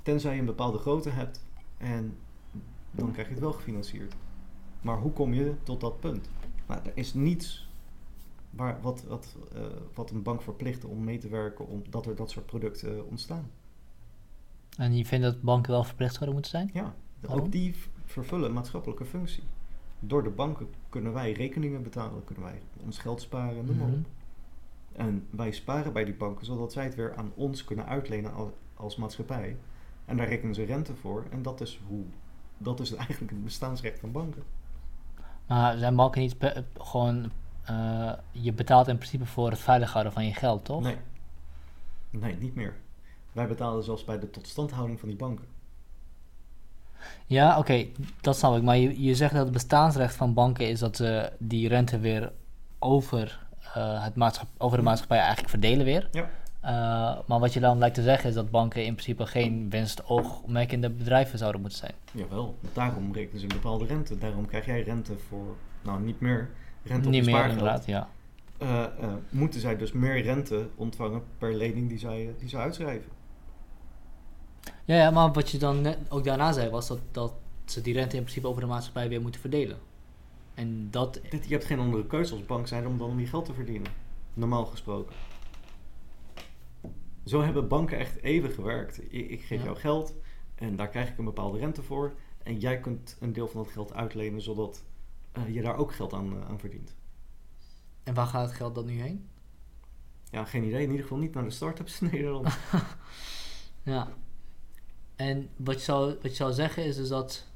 [0.01, 1.45] Tenzij je een bepaalde grootte hebt
[1.77, 2.17] en
[2.91, 4.13] dan krijg je het wel gefinancierd.
[4.81, 6.29] Maar hoe kom je tot dat punt?
[6.67, 7.69] Nou, er is niets
[8.51, 9.61] waar, wat, wat, eh,
[9.93, 13.49] wat een bank verplicht om mee te werken omdat er dat soort producten ontstaan.
[14.77, 16.69] En je vindt dat banken wel verplicht zouden moeten zijn?
[16.73, 17.39] Ja, Waarom?
[17.39, 17.75] ook die
[18.05, 19.43] vervullen een maatschappelijke functie.
[19.99, 23.97] Door de banken kunnen wij rekeningen betalen, kunnen wij ons geld sparen, noem maar Mhm.
[23.97, 24.05] op.
[24.91, 28.49] En wij sparen bij die banken zodat zij het weer aan ons kunnen uitlenen als,
[28.75, 29.57] als maatschappij.
[30.05, 31.25] En daar rekenen ze rente voor.
[31.31, 32.03] En dat is hoe.
[32.57, 34.43] Dat is eigenlijk het bestaansrecht van banken.
[35.47, 36.35] Maar zijn banken niet
[36.77, 37.31] gewoon...
[37.65, 40.81] eh, je betaalt in principe voor het veilig houden van je geld, toch?
[40.81, 40.97] Nee.
[42.09, 42.73] Nee, niet meer.
[43.31, 45.45] Wij betalen zelfs bij de totstandhouding van die banken.
[47.25, 47.87] Ja, oké,
[48.21, 48.63] dat snap ik.
[48.63, 52.31] Maar je, je zegt dat het bestaansrecht van banken is dat ze die rente weer
[52.79, 53.39] over,
[53.73, 56.07] eh, het over de maatschappij eigenlijk verdelen weer.
[56.11, 56.29] Ja.
[56.61, 60.89] Eh, maar wat je dan lijkt te zeggen is dat banken in principe geen winstoogmerkende
[60.89, 61.93] bedrijven zouden moeten zijn.
[62.11, 64.17] Jawel, daarom rekenen ze een bepaalde rente.
[64.17, 66.49] Daarom krijg jij rente voor, nou niet meer,
[66.83, 68.09] rente op Niet meer inderdaad, ja.
[68.57, 73.09] Eh, eh, moeten zij dus meer rente ontvangen per lening die zij, die zij uitschrijven.
[74.85, 77.33] Ja, ja, maar wat je dan net ook daarna zei was dat, dat
[77.65, 79.77] ze die rente in principe over de maatschappij weer moeten verdelen.
[80.53, 83.27] En dat, Dit, je hebt geen andere keuze als bank zijn om dan om je
[83.27, 83.91] geld te verdienen.
[84.33, 85.15] Normaal gesproken.
[87.25, 89.01] Zo hebben banken echt even gewerkt.
[89.13, 89.65] Ik, ik geef Ja.
[89.65, 90.13] jou geld
[90.55, 92.13] en daar krijg ik een bepaalde rente voor.
[92.43, 94.90] En jij kunt een deel van dat geld uitlenen zodat eh,
[95.47, 96.95] je daar ook geld aan, eh, aan verdient.
[98.03, 99.29] en waar gaat het geld dan nu heen?
[100.31, 100.81] Ja, geen idee.
[100.81, 102.47] In ieder geval niet naar de start-ups in Nederland.
[103.83, 104.07] Ja.
[105.15, 107.47] En wat je zou, wat je zou zeggen is dus dat,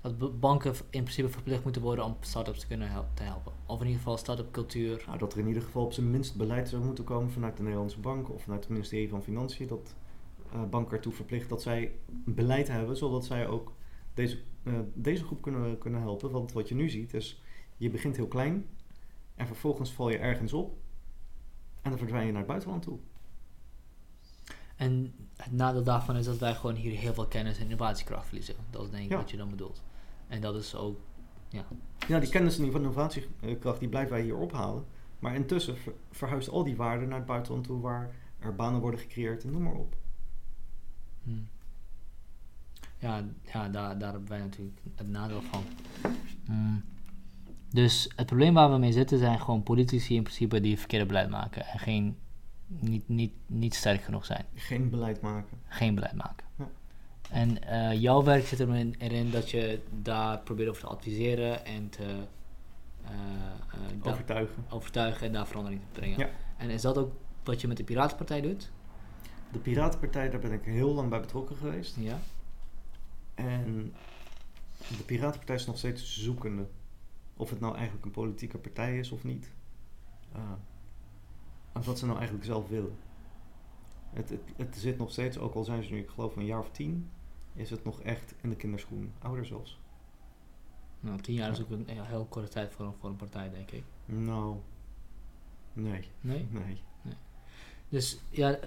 [0.00, 3.52] dat banken in principe verplicht moeten worden om start-ups te kunnen te helpen.
[3.66, 5.02] Of in ieder geval start-up cultuur.
[5.06, 7.62] Nou, dat er in ieder geval op zijn minst beleid zou moeten komen vanuit de
[7.62, 9.66] Nederlandse bank of vanuit het ministerie van Financiën.
[9.66, 9.94] Dat
[10.52, 11.92] eh, banken ertoe verplicht dat zij
[12.24, 13.72] beleid hebben, zodat zij ook
[14.14, 16.30] deze, eh, deze groep kunnen, kunnen helpen.
[16.30, 17.42] Want wat je nu ziet is,
[17.76, 18.66] je begint heel klein
[19.34, 20.76] en vervolgens val je ergens op
[21.82, 22.98] en dan verdwijn je naar het buitenland toe.
[24.76, 28.54] En het nadeel daarvan is dat wij gewoon hier heel veel kennis en innovatiekracht verliezen.
[28.70, 29.16] Dat is denk ik Ja.
[29.16, 29.82] wat je dan bedoelt.
[30.28, 30.98] En dat is ook,
[31.48, 31.64] ja.
[32.08, 34.84] Ja, die kennis en innovatiekracht die blijven wij hier ophalen.
[35.18, 39.00] Maar intussen ver- verhuist al die waarde naar het buitenland toe waar er banen worden
[39.00, 39.96] gecreëerd en noem maar op.
[41.22, 41.30] hm.
[43.02, 45.62] Ja, ja daar, daar hebben wij natuurlijk het nadeel van.
[46.44, 46.82] Hmm.
[47.70, 51.30] Dus het probleem waar we mee zitten zijn gewoon politici in principe die verkeerde beleid
[51.30, 51.66] maken.
[51.66, 52.16] En geen,
[52.66, 54.44] niet, niet, niet sterk genoeg zijn.
[54.54, 55.58] Geen beleid maken.
[55.68, 56.46] geen beleid maken.
[56.58, 56.68] Ja.
[57.30, 61.88] En eh, jouw werk zit erin, erin dat je daar probeert over te adviseren en
[61.88, 62.04] te
[63.04, 64.64] eh, eh, Overtuigen.
[64.68, 66.18] overtuigen en daar verandering te brengen.
[66.18, 66.28] Ja.
[66.56, 67.12] En is dat ook
[67.44, 68.70] wat je met de Piratenpartij doet?
[69.52, 71.96] De Piratenpartij, daar ben ik heel lang bij betrokken geweest.
[71.96, 72.18] Ja.
[73.34, 73.94] En
[74.96, 76.66] de Piratenpartij is nog steeds zoekende.
[77.36, 79.50] Of het nou eigenlijk een politieke partij is of niet.
[80.36, 80.42] Uh,
[81.72, 82.96] en wat ze nou eigenlijk zelf willen.
[84.10, 86.60] Het, het, het zit nog steeds, ook al zijn ze nu, ik geloof, een jaar
[86.60, 87.10] of tien,
[87.54, 89.12] is het nog echt in de kinderschoen.
[89.18, 89.80] Ouder zelfs.
[91.00, 93.70] Nou, tien jaar is ook een heel korte tijd voor een, voor een partij, denk
[93.70, 93.84] ik.
[94.04, 94.56] Nou,
[95.72, 96.08] nee.
[96.20, 96.46] Nee?
[96.50, 96.82] Nee.
[97.88, 98.58] Dus ja,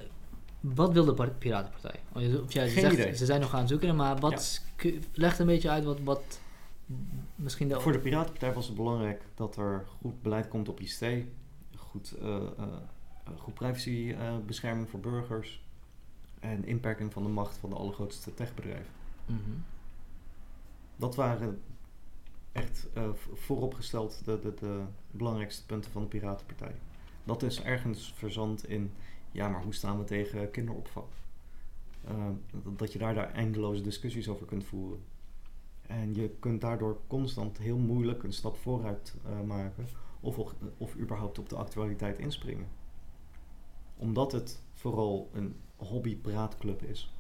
[0.74, 2.00] wat wil de par- Piratenpartij?
[2.14, 3.16] Of Geen zegt, idee.
[3.16, 6.40] ze zijn nog aan het zoeken, maar wat, kun- leg een beetje uit wat, wat
[7.36, 7.80] misschien de...
[7.82, 11.06] Voor de Piratenpartij was het belangrijk dat er goed beleid komt op ICT.
[11.76, 15.64] Goed, eh, eh, eh, goed privacybescherming voor burgers.
[16.40, 18.92] En inperking van de macht van de allergrootste techbedrijven.
[19.26, 19.40] Mhm.
[20.96, 21.62] Dat waren
[22.52, 22.88] echt
[23.34, 26.76] vooropgesteld de, de, de belangrijkste punten van de Piratenpartij.
[27.24, 28.92] Dat is ergens verzand in,
[29.36, 31.06] ja, maar hoe staan we tegen kinderopvang?
[32.06, 32.28] Eh,
[32.64, 35.00] dat- dat je daar, daar eindeloze discussies over kunt voeren.
[35.88, 39.88] En je kunt daardoor constant heel moeilijk een stap vooruit eh, maken
[40.20, 40.38] of,
[40.78, 42.68] of, überhaupt op de actualiteit inspringen.
[43.98, 47.14] Omdat het vooral een hobby-praatclub is.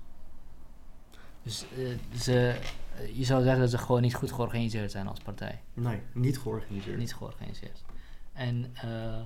[1.44, 2.60] Dus eh, ze,
[2.96, 5.62] eh, je zou zeggen dat ze gewoon niet goed georganiseerd zijn als partij.
[5.74, 6.98] Nee, niet georganiseerd.
[6.98, 7.84] Niet georganiseerd.
[8.34, 9.24] En eh,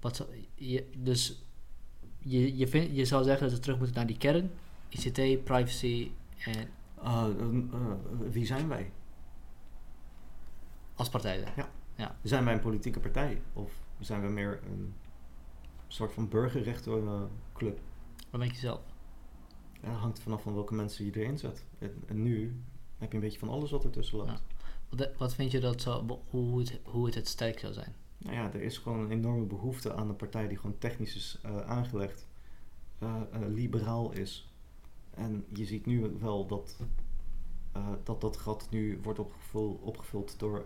[0.00, 1.44] wat je, dus
[2.20, 4.50] je, je, vind, je zou zeggen dat ze terug moeten naar die kern,
[4.88, 6.10] ICT, privacy
[6.44, 6.68] en
[7.04, 7.92] Uh, uh, uh,
[8.30, 8.90] wie zijn wij?
[10.94, 11.44] als partij.
[11.96, 12.10] dan.
[12.22, 13.42] Zijn wij een politieke partij?
[13.52, 14.94] Of zijn we meer een
[15.88, 17.80] soort van burgerrechtenclub?
[18.30, 18.80] Wat denk je zelf?
[19.82, 21.64] Ja, hangt vanaf van welke mensen je erin zet.
[21.78, 22.62] En, en nu
[22.98, 24.30] heb je een beetje van alles wat ertussen loopt.
[24.30, 24.40] Ja.
[24.88, 27.94] Wat, wat vind je dat zou, hoe, het, hoe het het sterk zou zijn?
[28.24, 31.38] Nou ja, er is gewoon een enorme behoefte aan een partij die gewoon technisch is
[31.42, 32.26] eh, aangelegd,
[32.98, 34.52] eh, eh, liberaal is.
[35.10, 36.80] En je ziet nu wel dat
[38.02, 40.64] dat, dat gat nu wordt opgevuld, opgevuld door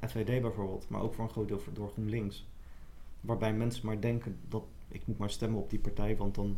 [0.00, 2.46] FVD bijvoorbeeld, maar ook voor een groot deel door GroenLinks.
[3.20, 6.56] Waarbij mensen maar denken dat ik moet maar stemmen op die partij, want dan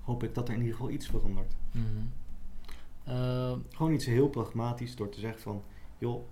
[0.00, 1.54] hoop ik dat er in ieder geval iets verandert.
[1.70, 3.58] Mhm.
[3.70, 5.62] Gewoon iets heel pragmatisch door te zeggen van,
[5.98, 6.22] joh,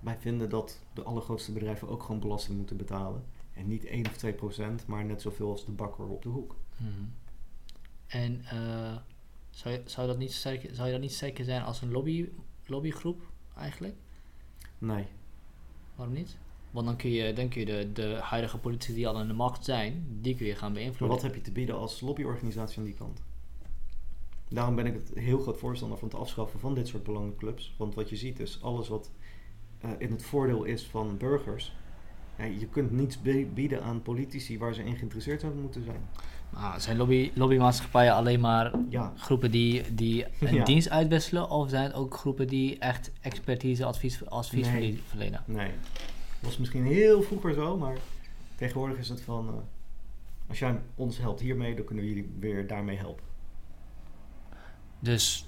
[0.00, 3.24] wij vinden dat de allergrootste bedrijven ook gewoon belasting moeten betalen.
[3.52, 6.56] En niet 1 of 2 procent, maar net zoveel als de bakker op de hoek.
[6.76, 7.04] mhm.
[8.06, 8.96] En eh,
[9.50, 12.28] zou, je, zou, dat niet sterk, zou je dat niet sterker zijn als een lobby,
[12.66, 13.20] lobbygroep
[13.54, 13.94] eigenlijk?
[14.78, 15.06] Nee,
[16.00, 16.38] Waarom niet?
[16.70, 19.32] Want dan kun je, dan kun je de, de huidige politici die al aan de
[19.32, 21.16] macht zijn, die kun je gaan maar beïnvloeden.
[21.16, 23.22] wat heb je te bieden als lobbyorganisatie aan die kant?
[24.48, 27.74] Daarom ben ik het heel groot voorstander van het afschaffen van dit soort belangenclubs.
[27.78, 29.10] Want wat je ziet is alles wat
[29.80, 31.74] eh, in het voordeel is van burgers.
[32.36, 33.18] Ja, je kunt niets
[33.54, 36.00] bieden aan politici waar ze in geïnteresseerd zouden moeten zijn.
[36.50, 40.64] Maar zijn lobby, lobbymaatschappijen alleen maar Ja, groepen die, die een Ja.
[40.64, 41.50] dienst uitwisselen?
[41.50, 45.02] Of zijn het ook groepen die echt expertise, advies, advies Nee.
[45.06, 45.42] verlenen?
[45.46, 45.70] nee.
[45.70, 47.96] Dat was misschien heel vroeger zo, maar
[48.56, 49.48] tegenwoordig is het van...
[49.48, 49.54] eh,
[50.48, 53.24] als jij ons helpt hiermee, dan kunnen we jullie weer daarmee helpen.
[54.98, 55.46] Dus,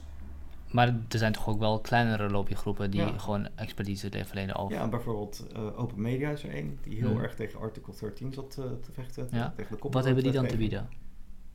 [0.72, 3.18] maar er zijn toch ook wel kleinere lobbygroepen die Ja.
[3.18, 4.76] gewoon expertise le- verlenen over.
[4.76, 7.20] Ja, bijvoorbeeld eh, Open Media is er één, die heel Hmm.
[7.20, 9.28] erg tegen artikel 13 zat eh, te vechten.
[9.30, 9.52] Ja.
[9.56, 10.88] Tegen de Wat hebben die dan te bieden?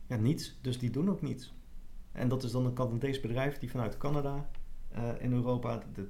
[0.08, 0.58] Ja, niets.
[0.62, 1.54] Dus die doen ook niets.
[2.12, 4.50] En dat is dan een Canadees bedrijf die vanuit Canada
[4.92, 6.08] eh, in Europa de,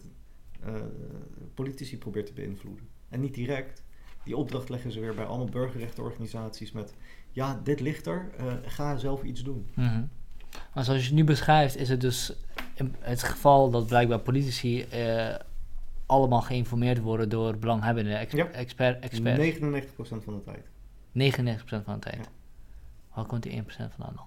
[1.54, 2.88] politici probeert te beïnvloeden.
[3.10, 3.84] En niet direct.
[4.24, 6.94] Die opdracht leggen ze weer bij allemaal burgerrechtenorganisaties met...
[7.32, 8.30] Ja, dit ligt er,
[8.66, 9.68] ga zelf iets doen.
[9.74, 10.04] Mhm.
[10.74, 12.34] Maar zoals je het nu beschrijft, is het dus
[13.00, 15.36] het geval dat blijkbaar politici eh,
[16.06, 17.58] allemaal geïnformeerd worden door
[18.20, 18.48] ex- Ja.
[18.48, 19.38] expert, expert.
[19.38, 20.66] 99% van de tijd.
[21.12, 22.16] 99% van de tijd.
[22.16, 22.32] Ja.
[23.14, 23.66] Waar komt die 1%
[23.96, 24.26] vandaan dan?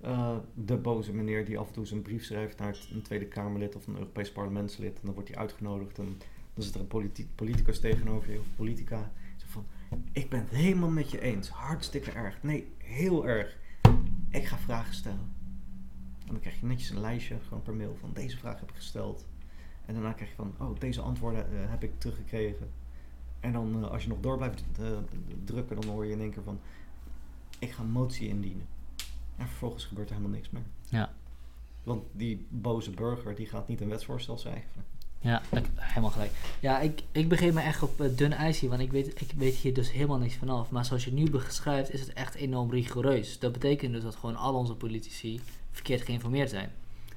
[0.00, 3.24] Eh, de boze meneer die af en toe zijn brief schrijft naar het- een Tweede
[3.26, 4.94] Kamerlid of een Europees parlementslid.
[4.94, 6.18] En dan wordt hij uitgenodigd en
[6.54, 9.10] dan zit er een politi- politicus tegenover je of politica.
[9.36, 9.66] Zo van,
[10.12, 11.48] ik ben het helemaal met je eens.
[11.48, 12.42] Hartstikke erg.
[12.42, 13.56] Nee, heel erg.
[14.30, 15.32] Ik ga vragen stellen.
[16.30, 18.76] En dan krijg je netjes een lijstje, gewoon per mail, van deze vraag heb ik
[18.76, 19.26] gesteld.
[19.86, 22.70] En daarna krijg je van, oh, deze antwoorden eh, heb ik teruggekregen.
[23.40, 24.86] En dan, eh, als je nog door blijft eh,
[25.44, 26.60] drukken, dan hoor je in één keer van,
[27.58, 28.66] ik ga een motie indienen.
[29.36, 30.62] En vervolgens gebeurt er helemaal niks meer.
[30.88, 31.12] Ja.
[31.82, 34.84] Want die boze burger, die gaat niet een wetsvoorstel schrijven.
[35.20, 35.42] Ja,
[35.76, 36.32] helemaal gelijk.
[36.60, 39.54] Ja, ik, ik begin me echt op dun ijs hier, want ik weet, ik weet
[39.54, 40.70] hier dus helemaal niks vanaf.
[40.70, 43.38] Maar zoals je nu beschrijft, is het echt enorm rigoureus.
[43.38, 46.72] Dat betekent dus dat gewoon al onze politici verkeerd geïnformeerd zijn.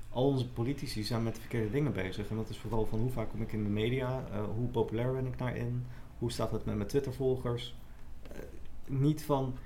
[0.09, 2.29] Al onze politici zijn met verkeerde dingen bezig.
[2.29, 5.13] En dat is vooral van hoe vaak kom ik in de media, eh, hoe populair
[5.13, 5.85] ben ik daarin,
[6.17, 7.75] hoe staat het met mijn Twitter-volgers.
[8.31, 8.37] Eh,
[8.87, 9.57] niet van,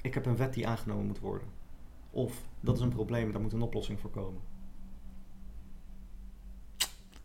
[0.00, 1.48] ik heb een wet die aangenomen moet worden.
[2.10, 4.40] Of dat is een probleem, daar moet een oplossing voor komen.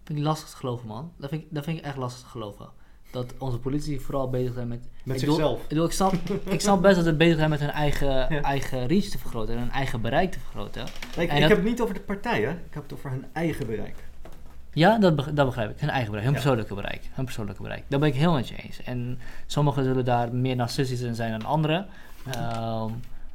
[0.03, 1.11] vind ik lastig te geloven, man.
[1.17, 2.69] Dat vind ik, dat vind ik echt lastig te geloven.
[3.11, 4.79] Dat onze politici vooral bezig zijn met...
[5.03, 5.61] Met ik zichzelf.
[5.69, 6.13] Ik, snap,
[6.49, 8.41] ik snap best dat ze bezig zijn met hun eigen, Ja.
[8.41, 10.83] eigen reach te vergroten en hun eigen bereik te vergroten.
[11.17, 13.65] Nee, ik dat- heb het niet over de partijen, ik heb het over hun eigen
[13.67, 13.95] bereik.
[14.73, 15.79] Ja, dat, dat begrijp ik.
[15.79, 16.41] Hun eigen bereik, hun Ja.
[16.41, 17.09] persoonlijke bereik.
[17.13, 17.83] Hun persoonlijke bereik.
[17.87, 18.81] Daar ben ik heel met je eens.
[18.83, 21.87] En sommigen zullen daar meer narcistisch in zijn dan anderen.
[22.31, 22.89] Ehm,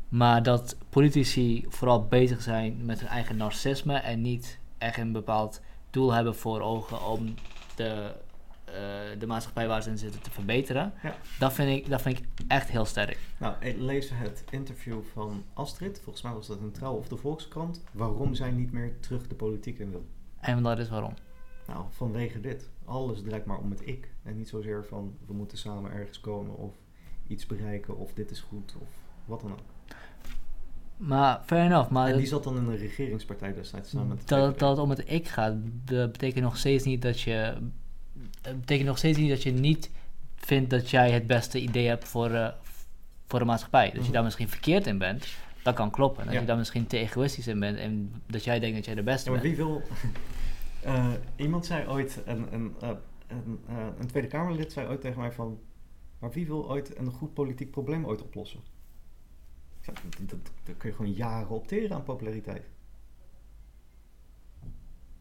[0.08, 5.60] maar dat politici vooral bezig zijn met hun eigen narcisme en niet echt een bepaald
[5.90, 7.34] doel hebben voor ogen om
[7.74, 8.12] de,
[9.18, 10.92] de maatschappij waar ze in zitten te verbeteren.
[11.02, 11.14] Ja.
[11.38, 13.18] Dat, vind ik, dat vind ik echt heel sterk.
[13.38, 17.16] Nou, ik lees het interview van Astrid, volgens mij was dat een Trouw of de
[17.16, 20.06] Volkskrant, waarom zij niet meer terug de politiek in wil.
[20.40, 21.14] En dat is waarom.
[21.66, 22.68] Nou, vanwege dit.
[22.84, 24.08] Alles draait maar om het ik.
[24.22, 26.74] En niet zozeer van we moeten samen ergens komen of
[27.26, 28.88] iets bereiken of dit is goed of
[29.24, 29.58] wat dan ook.
[30.96, 31.90] Maar fair enough.
[31.90, 34.90] Maar en die zat dan in een regeringspartij destijds samen met dat, dat het om
[34.90, 35.54] het ik gaat,
[35.84, 37.56] dat betekent nog steeds niet dat je.
[38.46, 39.90] Het betekent nog steeds niet dat je niet
[40.36, 42.48] vindt dat jij het beste idee hebt voor, eh,
[43.26, 43.84] voor de maatschappij.
[43.86, 44.12] Dat je Mhm.
[44.12, 45.26] daar misschien verkeerd in bent,
[45.62, 46.24] dat kan kloppen.
[46.24, 46.40] Dat Ja.
[46.40, 49.30] je daar misschien te egoïstisch in bent en dat jij denkt dat jij de beste
[49.30, 49.56] Ja, maar bent.
[49.56, 49.82] wie wil...
[50.82, 52.88] Eh, iemand zei ooit, een, een, eh,
[53.28, 53.58] een,
[53.98, 55.58] een Tweede Kamerlid zei ooit tegen mij van...
[56.18, 58.60] Maar wie wil ooit een goed politiek probleem ooit oplossen?
[60.20, 60.38] Dat,
[60.76, 62.68] kun je gewoon jaren op teren aan populariteit.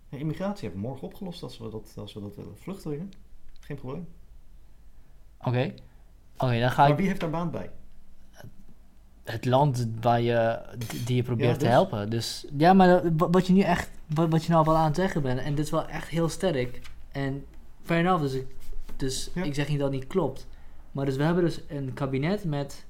[0.09, 2.57] Ja, immigratie hebben we morgen opgelost als we dat, als we dat willen.
[2.57, 3.11] Vluchtelingen,
[3.59, 4.07] geen probleem.
[5.39, 5.73] Oké,
[6.37, 7.69] oké, dan ga Maar ik wie heeft daar baan bij?
[9.23, 10.61] het land waar je,
[11.05, 11.73] die je probeert Ja, te dus?
[11.73, 12.09] helpen.
[12.09, 14.95] Dus ja, maar wa- wat je nu echt, wat, wat je nou wel aan het
[14.95, 16.81] zeggen bent, en dit is wel echt heel sterk.
[17.11, 17.45] En
[17.83, 18.47] fair enough, dus ik,
[18.95, 19.43] dus Ja.
[19.43, 20.47] ik zeg niet dat het niet klopt.
[20.91, 22.85] Maar dus we hebben dus een kabinet met,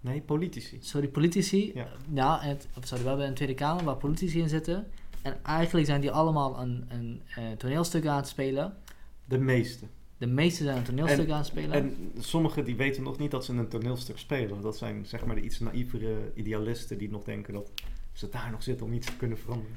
[0.00, 0.78] Nee, politici.
[0.80, 1.72] sorry, politici.
[1.74, 1.86] Ja.
[2.12, 4.86] Ja, en sorry, we hebben een Tweede Kamer waar politici in zitten.
[5.24, 8.76] En eigenlijk zijn die allemaal een, een, eh, toneelstuk aan het spelen.
[9.24, 9.86] De meeste.
[10.18, 11.72] De meeste zijn een toneelstuk En- aan het spelen.
[11.72, 14.60] En sommigen die weten nog niet dat ze een toneelstuk spelen.
[14.60, 17.70] Dat zijn zeg maar de iets naïvere idealisten die nog denken dat
[18.12, 19.76] ze daar nog zitten om iets te kunnen veranderen.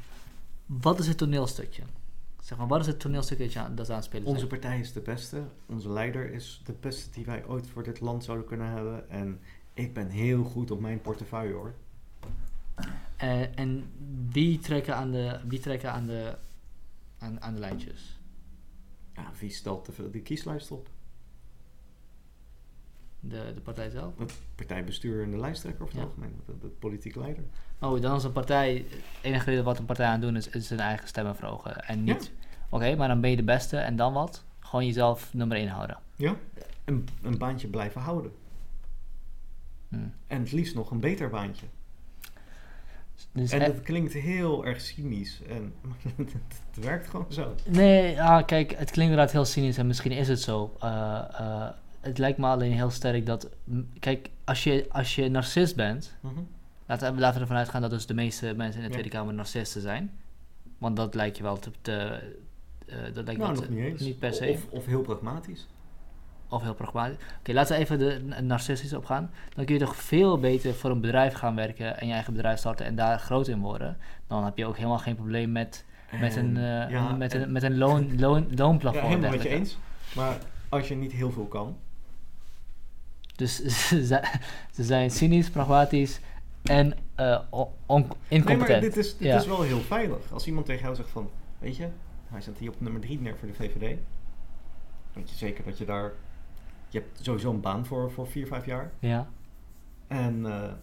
[0.65, 1.83] wat is het toneelstukje?
[2.41, 4.47] Zeg maar, wat is het toneelstuk dat, je aan, dat ze aan het spelen Onze
[4.47, 4.49] zijn?
[4.59, 5.43] partij is de beste.
[5.65, 9.09] Onze leider is de beste die wij ooit voor dit land zouden kunnen hebben.
[9.09, 9.39] En
[9.73, 11.73] ik ben heel goed op mijn portefeuille hoor.
[13.17, 13.91] Eh, en
[14.31, 16.37] wie trekken aan de, wie trekken aan de,
[17.17, 18.19] aan, aan de lijntjes?
[19.15, 20.89] Ja, wie stelt de, de kieslijst op?
[23.19, 24.17] De, de partij zelf?
[24.17, 26.05] Het partijbestuur en de lijsttrekker of het Ja.
[26.05, 26.41] algemeen.
[26.45, 27.43] De, de politieke leider.
[27.79, 30.49] Oh, dan is een partij, het enige reden wat een partij aan het doen is,
[30.49, 31.83] is zijn eigen stemmen verhogen.
[31.87, 32.31] En niet,
[32.69, 34.43] oké, maar dan ben je de beste en dan wat?
[34.59, 35.97] Gewoon jezelf nummer 1 houden.
[36.15, 36.35] Ja.
[36.85, 38.31] Een, een baantje blijven houden.
[39.89, 39.95] Hm.
[40.27, 41.65] En het liefst nog een beter baantje.
[43.31, 45.41] Dus En dat klinkt heel erg cynisch.
[45.49, 45.73] En
[46.71, 47.55] het werkt gewoon zo.
[47.65, 50.75] Nee, ah, kijk, het klinkt inderdaad heel cynisch en misschien is het zo.
[50.79, 53.49] Eh, eh, het lijkt me alleen heel sterk dat...
[53.99, 56.15] Kijk, als je, als je narcist bent...
[56.21, 56.33] Mhm.
[56.85, 58.89] Laten we, laten we ervan uitgaan dat dus de meeste mensen in de Ja.
[58.89, 60.11] Tweede Kamer narcisten zijn.
[60.77, 61.71] Want dat lijkt je wel te...
[61.81, 62.19] te
[62.85, 64.01] eh, dat lijkt Nou, te- niet eens.
[64.01, 64.49] Niet per se.
[64.49, 65.67] Of, of heel pragmatisch.
[66.49, 67.17] Of heel pragmatisch.
[67.39, 69.31] Oké, laten we even de narcistisch opgaan.
[69.55, 72.59] Dan kun je toch veel beter voor een bedrijf gaan werken en je eigen bedrijf
[72.59, 73.97] starten en daar groot in worden.
[74.27, 75.85] Dan heb je ook helemaal geen probleem met,
[76.19, 79.03] met, En- een, eh, ja, met, en- een, met een loon, loon, loonplafond.
[79.03, 79.77] Ja, helemaal met je eens.
[80.15, 80.37] Maar
[80.69, 81.77] als je niet heel veel kan.
[83.35, 83.55] Dus
[84.73, 86.19] ze zijn- cynisch, pragmatisch
[86.63, 88.69] en eh, on- on- Nee, incompetent.
[88.69, 89.37] maar dit, is, dit Ja.
[89.37, 90.31] is wel heel veilig.
[90.33, 91.29] Als iemand tegen jou zegt van,
[91.59, 91.87] weet je,
[92.27, 93.97] hij zet hier op nummer 3 neer voor de VVD.
[95.13, 96.11] Weet je zeker dat je daar,
[96.89, 98.93] je hebt sowieso een baan voor, voor 4, 5 jaar.
[98.99, 99.29] Ja,
[100.07, 100.73] En eh,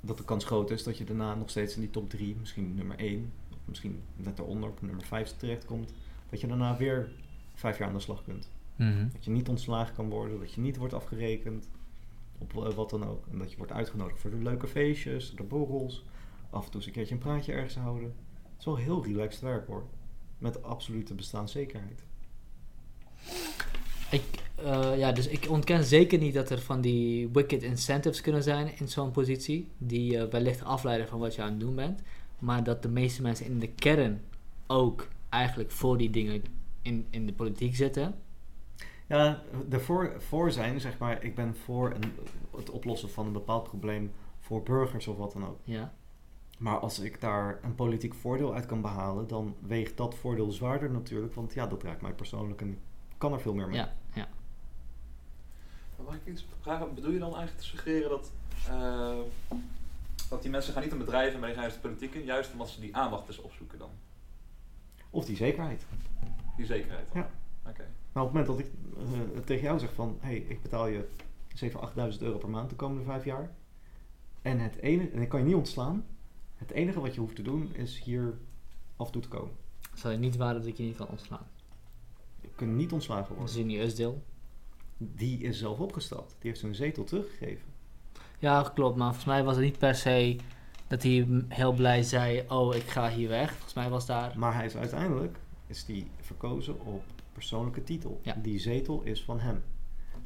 [0.00, 2.74] dat de kans groot is dat je daarna nog steeds in die top 3, misschien
[2.74, 5.92] nummer 1, of misschien net eronder op nummer 5 terechtkomt.
[6.30, 7.10] Dat je daarna weer
[7.54, 8.50] 5 jaar aan de slag kunt.
[8.76, 9.08] Mhm.
[9.12, 11.68] Dat je niet ontslagen kan worden, dat je niet wordt afgerekend
[12.38, 13.26] op eh, wat dan ook.
[13.30, 16.04] En dat je wordt uitgenodigd voor de leuke feestjes, de borrels.
[16.50, 18.14] Af en toe eens een keertje een praatje ergens houden.
[18.42, 19.86] Het is wel heel relaxed werk hoor.
[20.38, 22.02] Met absolute bestaanszekerheid.
[24.10, 28.42] Ik, eh, ja, dus ik ontken zeker niet dat er van die wicked incentives kunnen
[28.42, 32.02] zijn in zo'n positie, die wellicht afleiden van wat je aan het doen bent,
[32.38, 34.20] maar dat de meeste mensen in de kern
[34.66, 36.42] ook eigenlijk voor die dingen
[36.82, 38.14] in, in de politiek zitten.
[39.06, 42.12] Ja, ervoor voor zijn, zeg maar, ik ben voor een,
[42.56, 45.58] het oplossen van een bepaald probleem voor burgers of wat dan ook.
[45.64, 45.92] Ja,
[46.58, 50.90] Maar als ik daar een politiek voordeel uit kan behalen, dan weegt dat voordeel zwaarder
[50.90, 51.34] natuurlijk.
[51.34, 52.78] Want ja, dat raakt mij persoonlijk en ik
[53.18, 53.76] kan er veel meer mee.
[53.76, 54.28] ja, ja.
[56.08, 56.94] Mag ik iets vragen?
[56.94, 58.32] Bedoel je dan eigenlijk te suggereren dat,
[58.68, 59.18] eh,
[60.28, 62.52] dat die mensen gaan niet een bedrijf en bij gaan juist de politiek in, juist
[62.52, 63.90] omdat ze die aandacht dus opzoeken dan.
[65.10, 65.86] Of die zekerheid.
[66.56, 67.06] Die zekerheid.
[67.12, 67.22] dan.
[67.22, 67.30] Ja.
[67.70, 67.84] Oké.
[68.12, 68.72] Maar op het moment dat ik
[69.36, 70.18] eh, tegen jou zeg van...
[70.20, 71.08] hé, hey, ik betaal je
[71.64, 71.72] 7.000,
[72.12, 73.50] 8.000 euro per maand de komende vijf jaar.
[74.42, 76.06] En, het enige, en ik kan je niet ontslaan.
[76.56, 78.38] Het enige wat je hoeft te doen is hier
[78.96, 79.54] af en toe te komen.
[79.94, 81.46] Zou je niet waren dat ik je niet kan ontslaan?
[82.40, 83.54] Je kunt niet ontslagen Dat worden.
[83.54, 84.22] is in die deel.
[84.98, 86.28] Die is zelf opgestapt.
[86.30, 87.66] Die heeft zijn zetel teruggegeven.
[88.38, 88.96] Ja, klopt.
[88.96, 90.36] Maar volgens mij was het niet per se
[90.86, 93.50] dat hij heel blij zei: Oh, ik ga hier weg.
[93.52, 94.38] Volgens mij was daar.
[94.38, 98.20] Maar hij is uiteindelijk is die verkozen op persoonlijke titel.
[98.22, 98.34] Ja.
[98.42, 99.62] Die zetel is van hem.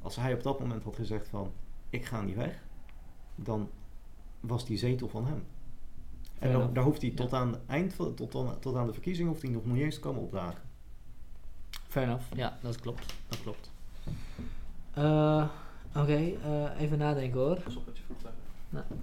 [0.03, 1.53] Als hij op dat moment had gezegd van
[1.91, 2.62] ik ga niet weg,
[3.35, 3.70] dan
[4.41, 5.45] was die zetel van hem.
[6.39, 7.16] En dan, daar hoeft hij Ja.
[7.16, 9.83] tot aan het eind van, tot, aan, tot aan de verkiezing hoeft hij nog niet
[9.83, 10.62] eens te komen opdagen.
[11.89, 12.25] Fair enough.
[12.35, 13.14] Ja, dat klopt.
[13.29, 13.70] Dat klopt.
[14.95, 15.45] Eh,
[15.97, 17.61] Oké, eh, even nadenken hoor.
[17.61, 18.97] Pas op wat je vroeg zeggen.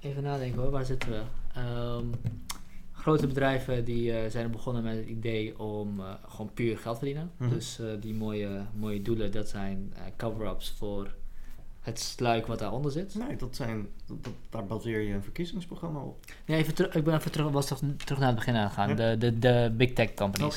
[0.00, 1.22] Even nadenken hoor, waar zitten we?
[1.54, 2.06] Ehm,
[2.92, 7.04] grote bedrijven die eh, zijn begonnen met het idee om eh, gewoon puur geld te
[7.04, 7.30] verdienen.
[7.36, 7.50] Mhm.
[7.50, 11.14] Dus eh, die mooie, mooie doelen, dat zijn eh, cover-ups voor
[11.82, 13.14] het sluik wat daaronder zit.
[13.14, 16.24] Nee, dat zijn, dat, dat- daar baseer je een verkiezingsprogramma op.
[16.46, 18.88] Nee, even terug, ik ben even terug, was toch terug naar het begin aangegaan.
[18.88, 18.94] Ja.
[18.94, 20.54] De, de, de big tech companies.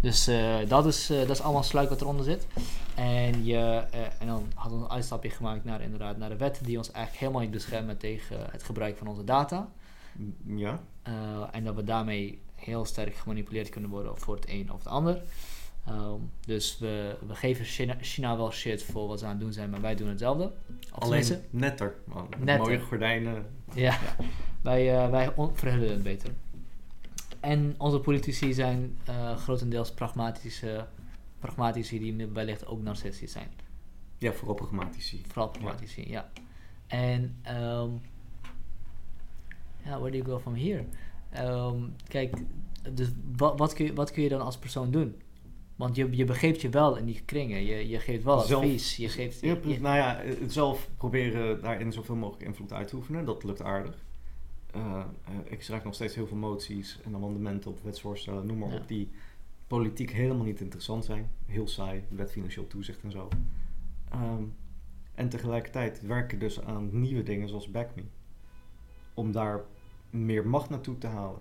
[0.00, 2.46] Dus eh, dat, is, eh, dat is allemaal sluik wat eronder zit.
[2.94, 3.56] En, je,
[3.90, 6.90] eh, en dan hadden we een uitstapje gemaakt naar, inderdaad, naar de wetten die ons
[6.90, 9.68] eigenlijk helemaal niet beschermen tegen het gebruik van onze data.
[10.46, 11.12] Ja, Eh,
[11.52, 15.22] en dat we daarmee heel sterk gemanipuleerd kunnen worden voor het een of het ander.
[15.88, 19.52] Ehm, dus we, we geven China, China wel shit voor wat ze aan het doen
[19.52, 20.52] zijn, maar wij doen hetzelfde.
[20.90, 21.94] Alleen netter.
[22.04, 22.28] man.
[22.38, 22.58] Netter.
[22.58, 23.46] Mooie gordijnen.
[23.74, 23.98] Ja,
[24.62, 26.30] wij, eh, wij verhullen het beter.
[27.40, 30.86] En onze politici zijn eh, grotendeels pragmatische,
[31.38, 33.48] pragmatici die wellicht ook narcistisch zijn.
[34.18, 35.22] Ja, vooral pragmatici.
[35.26, 36.30] Vooral pragmatici, ja.
[36.86, 37.90] En, ehm
[39.84, 40.84] ja, where do you go from here?
[41.30, 41.76] Ehm,
[42.08, 42.36] kijk,
[42.92, 45.16] dus wat, wat, kun je, wat kun je dan als persoon doen?
[45.78, 47.64] Want je, je begeeft je wel in die kringen.
[47.64, 48.96] Je, je geeft wel Zelf- advies.
[48.96, 53.24] Je geeft, je- nou ja, zelf proberen daarin zoveel mogelijk invloed uit te oefenen.
[53.24, 54.04] Dat lukt aardig.
[54.70, 58.70] Eh, eh, ik schrijf nog steeds heel veel moties en amendementen op wetsvoorstellen, noem maar
[58.70, 58.76] Ja.
[58.76, 59.10] op, die
[59.66, 61.30] politiek helemaal niet interessant zijn.
[61.46, 63.28] Heel saai, wet financieel toezicht en zo.
[64.10, 64.42] Ehm,
[65.14, 68.02] en tegelijkertijd werken dus aan nieuwe dingen zoals BackMe.
[69.14, 69.64] Om daar
[70.10, 71.40] meer macht naartoe te halen.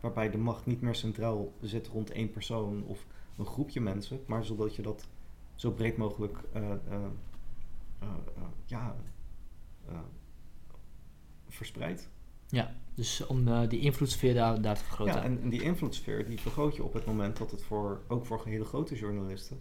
[0.00, 3.06] Waarbij de macht niet meer centraal zit rond één persoon of
[3.38, 5.08] een groepje mensen, maar zodat je dat
[5.54, 7.04] zo breed mogelijk eh, eh,
[7.98, 8.08] eh,
[8.64, 8.96] ja,
[11.48, 12.08] verspreidt.
[12.48, 15.14] ja, dus om die invloedssfeer daar, daar te vergroten.
[15.14, 18.26] Ja, en, en die invloedssfeer die vergroot je op het moment dat het voor, ook
[18.26, 19.60] voor hele grote journalisten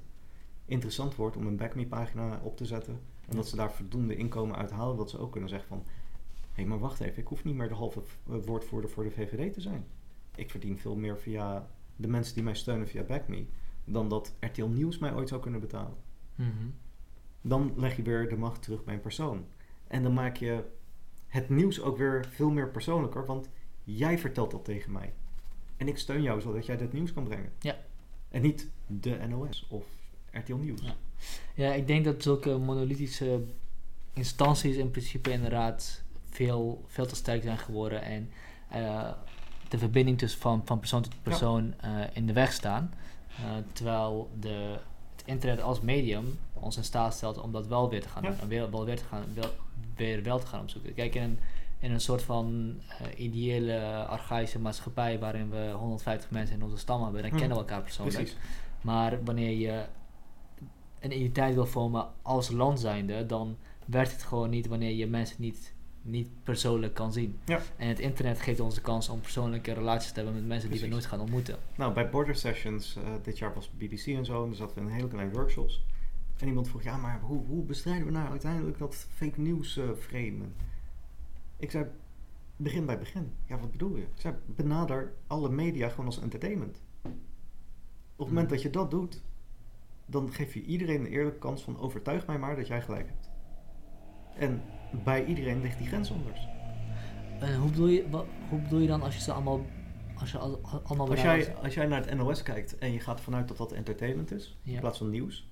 [0.67, 2.93] interessant wordt om een BackMe pagina op te zetten.
[2.93, 3.35] En Ja.
[3.35, 5.83] dat ze daar voldoende inkomen uit halen, dat ze ook kunnen zeggen van...
[6.51, 9.61] Hé, maar wacht even, ik hoef niet meer de halve woordvoerder voor de VVD te
[9.61, 9.85] zijn.
[10.35, 13.45] Ik verdien veel meer via de mensen die mij steunen via BackMe...
[13.87, 15.97] dan dat RTL Nieuws mij ooit zou kunnen betalen.
[16.35, 16.67] Mhm.
[17.41, 19.45] dan leg je weer de macht terug bij een persoon.
[19.87, 20.63] En dan maak je
[21.27, 23.49] het nieuws ook weer veel meer persoonlijker, want
[23.83, 25.13] jij vertelt dat tegen mij.
[25.77, 27.51] En ik steun jou zodat jij dit nieuws kan brengen.
[27.59, 27.75] Ja.
[28.29, 29.85] En niet de NOS of
[30.31, 30.81] RTL Nieuws.
[30.81, 30.95] Ja.
[31.55, 33.43] Ja, ik denk dat zulke monolithische
[34.13, 38.31] instanties in principe inderdaad veel, veel te sterk zijn geworden en
[38.69, 39.11] eh,
[39.69, 42.93] de verbinding tussen van, van persoon tot persoon eh, in de weg staan.
[43.37, 44.77] Eh, terwijl de,
[45.15, 48.39] het internet als medium ons in staat stelt om dat wel weer te gaan doen.
[48.39, 49.49] En weer, wel weer, te gaan, wel,
[49.95, 50.93] weer wel te gaan opzoeken.
[50.93, 51.39] Kijk, in een,
[51.79, 57.03] in een soort van eh, ideële, archaïsche maatschappij waarin we 150 mensen in onze stam
[57.03, 57.39] hebben, dan Mhm.
[57.39, 58.17] kennen we elkaar persoonlijk.
[58.17, 58.37] Precies.
[58.81, 59.85] Maar wanneer je
[60.99, 65.35] een identiteit wil vormen als land zijnde, dan werkt het gewoon niet wanneer je mensen
[65.39, 65.73] niet,
[66.07, 67.39] niet persoonlijk kan zien.
[67.45, 67.61] Ja.
[67.75, 70.79] En het internet geeft ons de kans om persoonlijke relaties te hebben met mensen die
[70.79, 71.57] we nooit gaan ontmoeten.
[71.75, 74.81] Nou, bij Border Sessions, eh, dit jaar was BBC en zo, en daar zaten we
[74.81, 75.83] in een hele kleine workshops.
[76.37, 80.53] En iemand vroeg, ja, maar hoe, hoe bestrijden we nou uiteindelijk dat fake news framen?
[81.57, 81.85] Ik zei,
[82.55, 83.31] begin bij begin.
[83.45, 84.01] Ja, wat bedoel je?
[84.01, 86.81] Ik zei, benader alle media gewoon als entertainment.
[88.15, 88.53] Op het moment Mhm.
[88.53, 89.21] dat je dat doet,
[90.05, 93.29] dan geef je iedereen een eerlijke kans van overtuig mij maar dat jij gelijk hebt.
[94.37, 94.61] En
[95.03, 96.47] bij iedereen ligt die grens anders.
[97.39, 99.65] En hoe bedoel je, wat, hoe bedoel je dan als je ze allemaal,
[100.15, 102.99] als je al, al- allemaal Als jij, als jij naar het NOS kijkt en je
[102.99, 104.73] gaat ervan uit dat dat entertainment is, Ja.
[104.73, 105.49] in plaats van nieuws,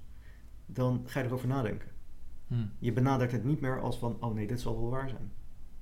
[0.66, 1.90] dan ga je erover nadenken.
[2.48, 2.56] Hm.
[2.80, 5.32] Je benadert het niet meer als van, oh nee, dit zal wel waar zijn.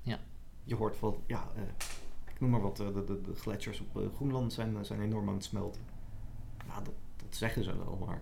[0.02, 0.20] Ja.
[0.64, 1.62] Je hoort van, ja, eh,
[2.34, 5.28] ik noem maar wat, eh, de, de, de gletsjers op eh, Groenland zijn, zijn enorm
[5.28, 5.82] aan het smelten.
[6.68, 8.22] Nou, dat, dat zeggen ze wel, maar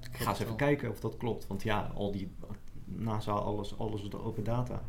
[0.00, 0.56] ik ga eens even wel.
[0.56, 1.46] kijken of dat klopt.
[1.46, 2.32] Want ja, al die
[2.98, 4.82] NASA, alles, alles is de open data.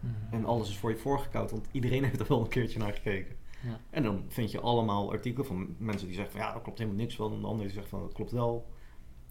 [0.00, 0.14] Mhm.
[0.30, 3.36] En alles is voor je voorgekoud, want iedereen heeft er wel een keertje naar gekeken.
[3.62, 3.80] Ja.
[3.90, 7.00] En dan vind je allemaal artikelen van mensen die zeggen van ja, daar klopt helemaal
[7.00, 7.32] niks van.
[7.32, 8.66] En de andere die zeggen van dat klopt wel.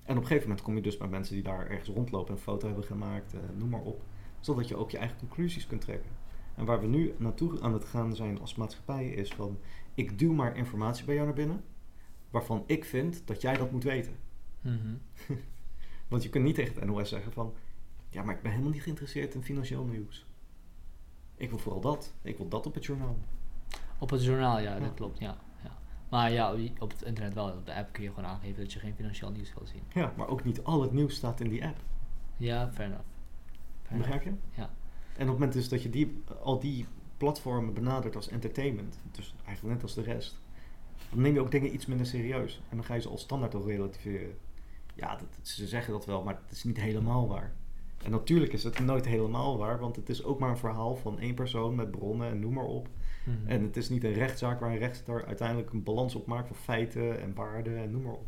[0.04, 2.34] En op een gegeven moment kom je dus bij mensen die daar ergens rondlopen en
[2.34, 4.02] een foto hebben gemaakt, eh, noem maar op.
[4.40, 6.12] Zodat je ook je eigen conclusies kunt trekken.
[6.56, 9.58] En waar we nu naartoe aan het gaan zijn als maatschappij is van
[9.94, 11.64] ik duw maar informatie bij jou naar binnen.
[12.30, 14.16] Waarvan ik vind dat jij dat moet weten.
[14.62, 14.96] Mhm.
[16.10, 17.54] Want je kunt niet tegen het NOS zeggen van
[18.10, 20.26] ja, maar ik ben helemaal niet geïnteresseerd in financieel nieuws.
[21.36, 22.14] Ik wil vooral dat.
[22.22, 23.18] Ik wil dat op het journaal.
[24.00, 24.80] Op het journaal, ja, Ja.
[24.80, 25.38] dat klopt, ja.
[25.64, 25.78] ja.
[26.10, 27.50] Maar ja, op het internet wel.
[27.52, 29.84] Op de app kun je gewoon aangeven dat je geen financieel nieuws wil zien.
[29.94, 31.78] Ja, maar ook niet al het nieuws staat in die app.
[32.38, 33.06] Ja, fair enough.
[33.84, 33.98] Fair.
[33.98, 34.34] Begrijp je?
[34.56, 34.64] Ja.
[34.64, 36.86] En op het moment dus dat je die, al die
[37.18, 40.40] platformen benadert als entertainment, dus eigenlijk net als de rest,
[41.10, 42.62] dan neem je ook dingen iets minder serieus.
[42.70, 44.38] En dan ga je ze als standaard ook relativeren.
[44.96, 47.54] Ja, dat, ze zeggen dat wel, maar het is niet helemaal waar.
[48.04, 51.20] En natuurlijk is het nooit helemaal waar, want het is ook maar een verhaal van
[51.20, 52.88] één persoon met bronnen en noem maar op.
[53.24, 53.48] Mhm.
[53.48, 56.56] En het is niet een rechtszaak waar een rechter uiteindelijk een balans op maakt van
[56.56, 58.26] feiten en waarden en noem maar op.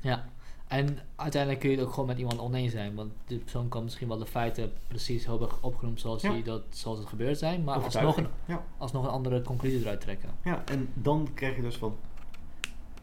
[0.00, 0.28] Ja,
[0.68, 2.94] en uiteindelijk kun je het ook gewoon met iemand oneens zijn.
[2.94, 6.32] Want de persoon kan misschien wel de feiten precies hebben opgenoemd zoals, Ja.
[6.32, 7.64] die dat, zoals het gebeurd zijn.
[7.64, 8.64] Maar alsnog een, Ja.
[8.78, 10.30] alsnog een andere conclusie eruit trekken.
[10.44, 11.96] Ja, en dan krijg je dus van,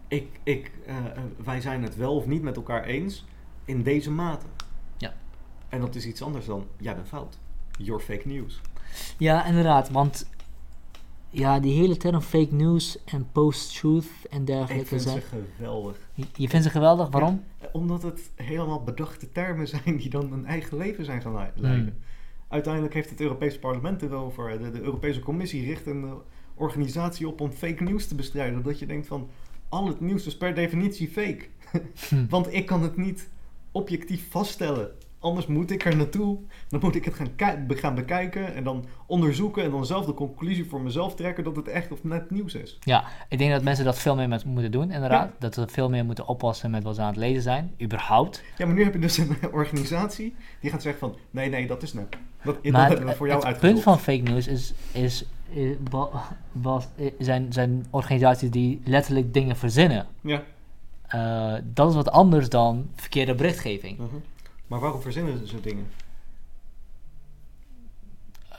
[0.07, 1.11] ik, ik, eh, eh,
[1.43, 3.25] wij zijn het wel of niet met elkaar eens
[3.65, 4.45] in deze mate.
[5.69, 7.37] En dat is iets anders dan, jij bent fout.
[7.77, 8.61] Your fake news.
[9.17, 9.89] Ja, inderdaad.
[9.89, 10.29] Want
[11.29, 15.21] ja, die hele term fake news en post-truth en Ik dergelijke vind zijn...
[15.21, 15.97] ze geweldig.
[16.13, 17.43] Je, je vindt ze geweldig, waarom?
[17.57, 21.51] Eh, Omdat het helemaal bedachte termen zijn die dan een eigen leven zijn gaan le-
[21.55, 21.85] leiden.
[21.85, 22.03] Hmm.
[22.47, 24.59] Uiteindelijk heeft het Europese parlement erover.
[24.61, 26.13] De, de Europese Commissie richt een eh,
[26.55, 28.63] organisatie op om fake news te bestrijden.
[28.63, 29.29] Dat je denkt van,
[29.69, 31.45] al het nieuws is per definitie fake.
[32.09, 32.25] Hm.
[32.29, 33.29] Want ik kan het niet
[33.71, 34.91] objectief vaststellen.
[35.19, 36.37] Anders moet ik er naartoe.
[36.69, 37.27] Dan moet ik het gaan,
[37.67, 41.67] gaan bekijken en dan onderzoeken en dan zelf de conclusie voor mezelf trekken dat het
[41.67, 42.77] echt of net nieuws is.
[42.81, 45.31] Ja, ik denk dat mensen dat veel meer met moeten doen, inderdaad.
[45.39, 48.43] Dat ze veel meer moeten oppassen met wat ze aan het lezen zijn, überhaupt.
[48.57, 51.83] Ja, maar nu heb je dus een organisatie die gaat zeggen van nee, nee, dat
[51.83, 52.17] is net.
[52.43, 53.73] Dat, dat maar hebben we voor jou het uitgezocht.
[53.73, 55.25] punt van fake news is, is,
[56.51, 60.07] was, i- zijn, zijn organisaties die letterlijk dingen verzinnen.
[60.21, 60.43] Ja.
[61.07, 63.97] Eh, dat is wat anders dan verkeerde berichtgeving.
[63.97, 64.07] Mhm.
[64.69, 65.87] Maar waarom verzinnen ze dingen?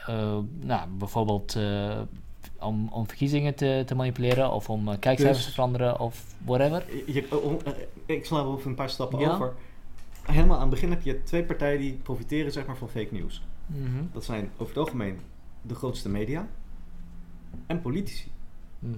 [0.07, 2.01] Eh, nou, bijvoorbeeld eh,
[2.61, 6.85] om, om verkiezingen te, te manipuleren of om eh, kijkcijfers Dus- te veranderen of whatever.
[7.13, 7.61] Je, oh,
[8.07, 9.33] ik sla wel even een paar stappen Ja.
[9.35, 9.55] over.
[10.23, 13.43] Helemaal aan het begin heb je twee partijen die profiteren zeg maar, van fake news.
[13.67, 15.19] Mhm, Dat zijn over het algemeen
[15.63, 16.49] de grootste media
[17.67, 18.31] en politici.
[18.79, 18.97] mhm.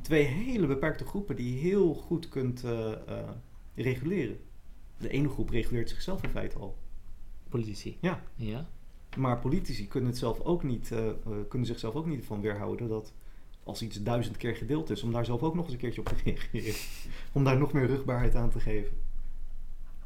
[0.00, 2.64] Twee hele beperkte groepen die je heel goed kunt
[3.74, 4.38] reguleren.
[4.98, 6.76] De ene groep reguleert zichzelf in feite al.
[7.48, 7.98] Politici.
[8.00, 8.22] Ja.
[8.34, 8.68] Ja.
[9.16, 11.14] Maar politici kunnen, het zelf ook niet, eh, eh,
[11.48, 13.12] kunnen zichzelf ook niet van weerhouden dat
[13.64, 16.06] als iets duizend keer gedeeld is, om daar zelf ook nog eens een keertje op
[16.06, 16.74] te reageren.
[17.32, 18.96] om daar nog meer rugbaarheid aan te geven.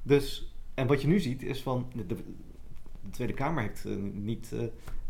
[0.03, 2.17] Dus, en wat je nu ziet is van, de, de
[3.11, 4.53] Tweede Kamer heeft eh, niet,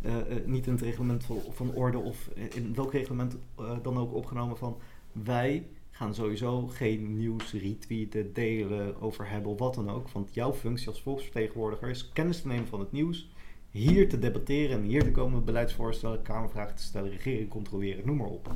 [0.02, 3.36] eh, niet in het reglement van, van orde of in welk reglement
[3.82, 4.78] dan ook opgenomen van
[5.12, 10.10] wij gaan sowieso geen nieuws retweeten, delen, over hebben of wat dan ook.
[10.10, 13.30] Want jouw functie als volksvertegenwoordiger is kennis te nemen van het nieuws,
[13.70, 18.16] hier te debatteren en hier te komen met beleidsvoorstellen, kamervragen te stellen, regering controleren, noem
[18.16, 18.54] maar op.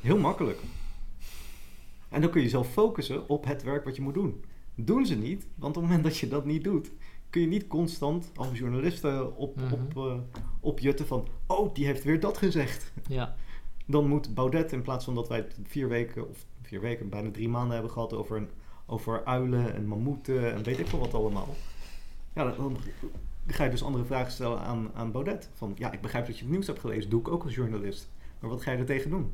[0.00, 0.58] Heel makkelijk.
[2.08, 4.44] En dan kun je zelf focussen op het werk wat je moet doen.
[4.74, 6.90] Doen ze niet, want op het moment dat je dat niet doet,
[7.30, 9.72] kun je niet constant als journalisten op, Mhm.
[9.74, 10.18] op, eh,
[10.60, 12.92] opjutten van, oh, die heeft weer dat gezegd.
[13.08, 13.36] Ja.
[13.90, 17.30] Dan moet Baudet, in plaats van dat wij het vier weken, of vier weken, bijna
[17.30, 18.48] drie maanden hebben gehad over, een,
[18.86, 21.48] over uilen en mammoeten en weet ik veel wat allemaal.
[22.34, 25.50] Ja, dan, dan ga je dus andere vragen stellen aan, aan Baudet.
[25.54, 28.10] Van, ja, ik begrijp dat je het nieuws hebt gelezen, doe ik ook als journalist.
[28.38, 29.32] Maar wat ga je er tegen doen?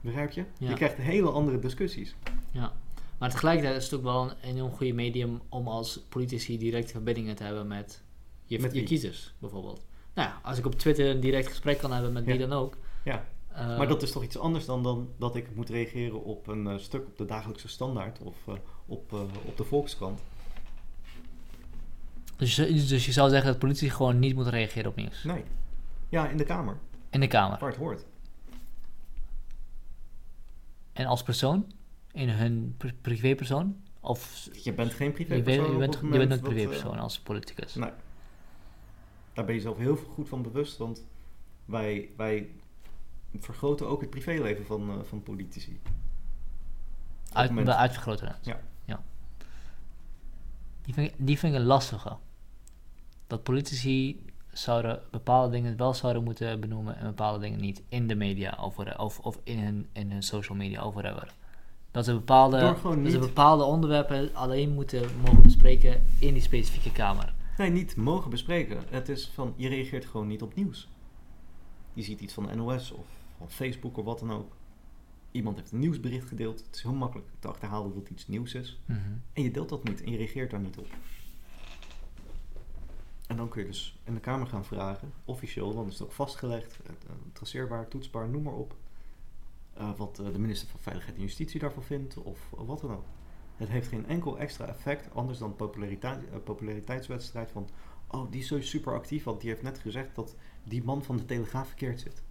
[0.00, 0.44] Begrijp je?
[0.58, 0.68] Ja.
[0.68, 2.14] Je krijgt hele andere discussies.
[2.50, 2.72] Ja,
[3.18, 7.36] maar tegelijkertijd is het ook wel een enorm goede medium om als politici directe verbindingen
[7.36, 8.02] te hebben met
[8.44, 9.86] je, Met je kiezers, bijvoorbeeld.
[10.14, 12.46] Nou ja, als ik op Twitter een direct gesprek kan hebben met wie Ja.
[12.46, 12.76] dan ook.
[13.04, 13.24] Ja.
[13.56, 16.66] Eh, maar dat is toch iets anders dan, dan dat ik moet reageren op een
[16.66, 18.54] eh, stuk op de dagelijkse standaard of eh,
[18.86, 19.12] op,
[19.44, 20.20] op de Volkskrant.
[22.36, 25.24] dus, je- dus je zou zeggen dat politici gewoon niet moeten reageren op nieuws.
[25.24, 25.44] Nee.
[26.08, 26.76] Ja, in de Kamer,
[27.10, 27.58] In de Kamer.
[27.58, 28.04] waar het hoort.
[30.92, 31.72] En als persoon?
[32.12, 33.76] In hun pri- privépersoon?
[34.00, 37.20] Of Je bent geen je bent, privépersoon je bent, je bent een dat, privépersoon als
[37.20, 37.74] politicus.
[37.74, 37.90] Nee.
[39.32, 41.04] Daar ben je zelf heel goed van bewust, want
[41.64, 42.48] wij, wij
[43.40, 45.80] vergroten ook het privéleven van, eh, van politici.
[47.32, 48.38] Uit, moment- uitvergroten het.
[48.42, 48.60] Ja.
[50.82, 52.16] Die, vind ik, die vind ik een lastige.
[53.26, 58.14] Dat politici zouden bepaalde dingen wel zouden moeten benoemen en bepaalde dingen niet in de
[58.14, 61.34] media of, whatever- of, of in, hun, in hun social media of whatever.
[61.90, 62.58] Dat ze bepaalde,
[63.02, 67.34] dat ze bepaalde onderwerpen alleen moeten mogen bespreken in die specifieke kamer.
[67.58, 68.82] Nee, niet mogen bespreken.
[68.88, 70.88] Het is van, je reageert gewoon niet op nieuws.
[71.92, 73.06] Je ziet iets van de NOS of
[73.38, 74.56] van Facebook of wat dan ook.
[75.30, 76.64] Iemand heeft een nieuwsbericht gedeeld.
[76.66, 78.80] Het is heel makkelijk te achterhalen dat iets nieuws is.
[78.84, 78.98] Mhm.
[79.32, 80.86] En je deelt dat niet en je reageert daar niet op.
[83.26, 86.12] En dan kun je dus in de Kamer gaan vragen, officieel, dan is het ook
[86.12, 88.76] vastgelegd, eh, eh, traceerbaar, toetsbaar, noem maar op.
[89.74, 93.04] eh, wat de minister van Veiligheid en Justitie daarvan vindt of wat dan ook.
[93.56, 97.68] Het heeft geen enkel extra effect, anders dan populariteit, populariteitswedstrijd van,
[98.08, 101.16] oh die is zo super actief, want die heeft net gezegd dat die man van
[101.16, 102.22] de Telegraaf verkeerd zit.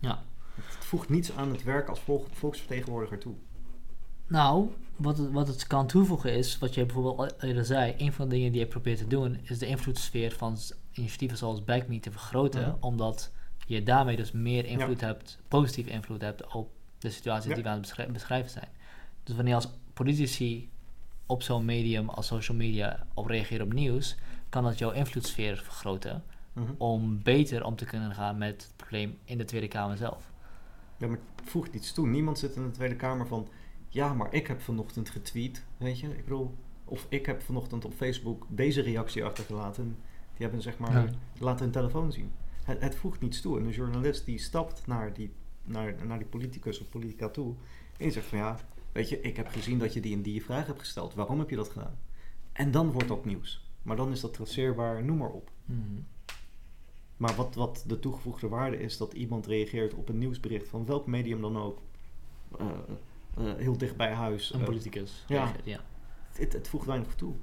[0.00, 0.24] Ja.
[0.54, 3.34] Het voegt niets aan het werk als volk- volksvertegenwoordiger toe.
[4.26, 8.12] Nou, wat het, wat het kan toevoegen is, wat je bijvoorbeeld al eerder zei, een
[8.12, 10.56] van de dingen die je probeert te doen, is de invloedssfeer van
[10.92, 12.74] initiatieven zoals BackMe te vergroten, Mhm.
[12.80, 13.30] omdat
[13.66, 17.54] je daarmee dus meer invloed hebt, positieve invloed hebt op de situatie Ja.
[17.54, 18.68] die we aan het beschri- beschrijven zijn.
[19.24, 20.70] Dus wanneer als politici
[21.26, 24.16] op zo'n medium als social media op reageren op nieuws,
[24.48, 26.70] kan dat jouw invloedssfeer vergroten Mhm.
[26.78, 30.29] om beter om te kunnen gaan met het probleem in de Tweede Kamer zelf.
[31.00, 32.06] Ja, maar het voegt niets toe.
[32.06, 33.48] Niemand zit in de Tweede Kamer van...
[33.88, 36.08] Ja, maar ik heb vanochtend getweet, weet je.
[36.08, 36.54] Ik bedoel...
[36.84, 39.96] Of ik heb vanochtend op Facebook deze reactie achtergelaten.
[40.32, 40.92] Die hebben zeg maar...
[40.92, 41.10] Ja.
[41.38, 42.32] Laten hun telefoon zien.
[42.64, 43.58] Het, het voegt niets toe.
[43.58, 45.32] En een journalist die stapt naar die,
[45.64, 47.54] naar, naar die politicus of politica toe...
[47.96, 48.58] En die zegt van ja...
[48.92, 51.14] Weet je, ik heb gezien dat je die en die vraag hebt gesteld.
[51.14, 51.98] Waarom heb je dat gedaan?
[52.52, 53.70] En dan wordt dat nieuws.
[53.82, 55.50] Maar dan is dat traceerbaar, noem maar op.
[55.64, 56.00] Mhm.
[57.20, 61.06] Maar wat, wat de toegevoegde waarde is dat iemand reageert op een nieuwsbericht van welk
[61.06, 61.78] medium dan ook.
[62.58, 62.66] eh,
[63.36, 64.52] eh, heel dicht bij huis.
[64.52, 65.24] Een eh, politicus.
[65.28, 65.42] ja.
[65.42, 65.80] reageert, ja.
[66.32, 67.34] het, het voegt weinig toe.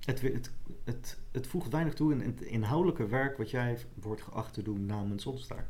[0.00, 0.52] Het, het,
[0.84, 4.62] het, het voegt weinig toe in in het inhoudelijke werk wat jij wordt geacht te
[4.62, 5.68] doen namens ons daar.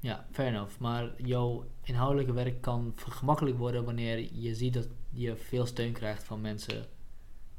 [0.00, 0.78] Ja, fair enough.
[0.78, 6.24] Maar jouw inhoudelijke werk kan gemakkelijk worden wanneer je ziet dat je veel steun krijgt
[6.24, 6.86] van mensen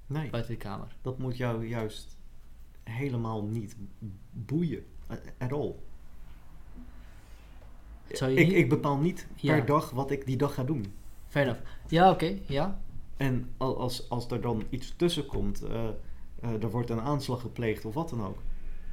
[0.06, 0.96] Nee, buiten de Kamer.
[1.02, 2.18] dat moet jou juist
[2.84, 3.76] helemaal niet
[4.32, 4.86] boeien.
[5.08, 5.74] eh, At all.
[8.12, 9.56] Zou je Ik, niet- ik bepaal niet Ja.
[9.56, 10.94] per dag wat ik die dag ga doen.
[11.28, 11.62] Fair enough.
[11.88, 12.80] Ja, oké, ja.
[13.18, 15.88] En al- als, als er dan iets tussen komt, eh,
[16.42, 18.38] eh, er wordt een aanslag gepleegd of wat dan ook.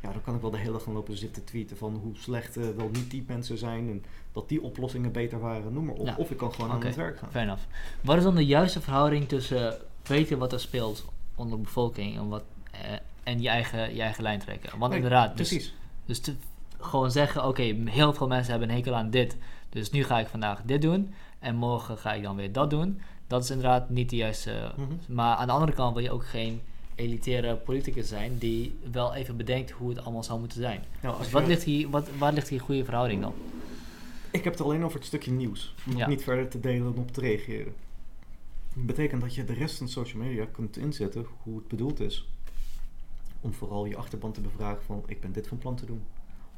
[0.03, 2.55] Ja, dan kan ik wel de hele dag gaan lopen zitten tweeten van hoe slecht
[2.77, 6.07] wel niet die mensen zijn en dat die oplossingen beter waren, noem maar op.
[6.07, 6.15] Ja.
[6.17, 7.31] Of ik kan gewoon aan het werk gaan.
[7.31, 7.63] Fair enough.
[8.03, 11.05] Wat is dan de juiste verhouding tussen weten wat er speelt
[11.35, 12.45] onder de bevolking en, wat,
[13.23, 14.79] en je, eigen, je eigen lijn trekken?
[14.79, 15.75] Want Nee, inderdaad, dus, Precies.
[16.07, 16.35] dus te-
[16.79, 19.37] gewoon zeggen, oké, heel veel mensen hebben een hekel aan dit,
[19.69, 23.01] dus nu ga ik vandaag dit doen en morgen ga ik dan weer dat doen.
[23.27, 25.15] Dat is inderdaad niet de juiste Mhm.
[25.15, 26.61] Maar aan de andere kant wil je ook geen
[26.95, 30.85] elitaire politicus zijn die wel even bedenkt hoe het allemaal zou moeten zijn.
[31.03, 33.35] Nou, Dus wat je- ligt hier, wat, waar ligt hier goede verhouding dan?
[34.31, 35.75] Ik heb het alleen over het stukje nieuws.
[35.91, 36.07] Om Ja.
[36.09, 37.73] niet verder te delen en op te reageren.
[38.75, 42.29] Dat betekent dat je de rest van social media kunt inzetten hoe het bedoeld is.
[43.41, 46.03] Om vooral je achterban te bevragen van ik ben dit van plan te doen.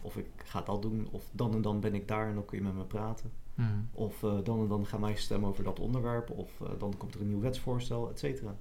[0.02, 1.08] Of ik ga dat doen.
[1.10, 3.30] Of dan en dan ben ik daar en dan kun je met me praten.
[3.54, 3.68] Mhm.
[3.92, 6.30] Of eh, dan en dan gaan wij stemmen over dat onderwerp.
[6.30, 8.56] Of eh, dan komt er een nieuw wetsvoorstel, et cetera.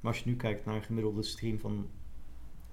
[0.00, 1.86] Maar als je nu kijkt naar een gemiddelde stream van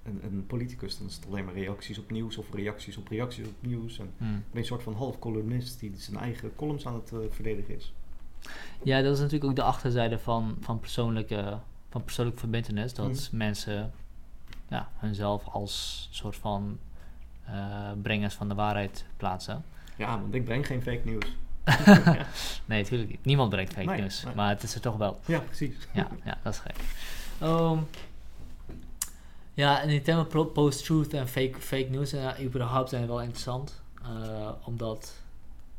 [0.02, 3.46] een, een politicus, dan is het alleen maar reacties op nieuws of reacties op reacties
[3.46, 3.98] op nieuws.
[3.98, 7.18] En ben je een soort van half columnist die zijn eigen columns aan het eh,
[7.30, 7.92] verdedigen is.
[8.82, 11.58] Ja, dat is natuurlijk ook de achterzijde van, van, persoonlijke,
[11.90, 12.94] van persoonlijke verbindenis.
[12.94, 13.36] Dat Mhm.
[13.36, 13.92] mensen
[14.74, 16.78] ja, hunzelf als soort van
[17.44, 19.64] eh, brengers van de waarheid plaatsen.
[19.96, 21.26] Ja, want ik breng geen fake nieuws.
[22.64, 23.24] Nee, natuurlijk niet.
[23.24, 24.24] Niemand brengt fake Nee, news.
[24.24, 24.34] nee.
[24.34, 25.20] Maar het is er toch wel.
[25.26, 25.74] Ja, precies.
[25.92, 26.76] Ja, ja dat is gek.
[27.40, 27.78] Ehm,
[29.54, 33.82] ja, en die pro- post-truth en fake, fake news en überhaupt zijn wel interessant.
[34.02, 35.12] Eh, omdat,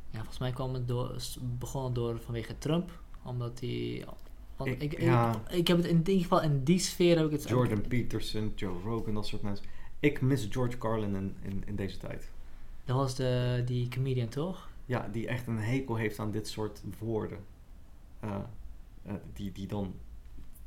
[0.09, 2.91] ja, volgens mij kwam het door, begon het door vanwege Trump.
[3.23, 4.05] Omdat hij...
[4.55, 5.41] Want Ik- ik, ja.
[5.49, 7.49] ik, heb het in ieder geval in die sfeer heb ik het...
[7.49, 9.65] Jordan Peterson, Joe Rogan, dat soort mensen.
[9.99, 12.31] Ik mis George Carlin in, in, in deze tijd.
[12.85, 14.69] Dat was de, die comedian, toch?
[14.85, 17.39] Ja, die echt een hekel heeft aan dit soort woorden.
[18.19, 18.35] Eh,
[19.03, 19.93] eh, die, die dan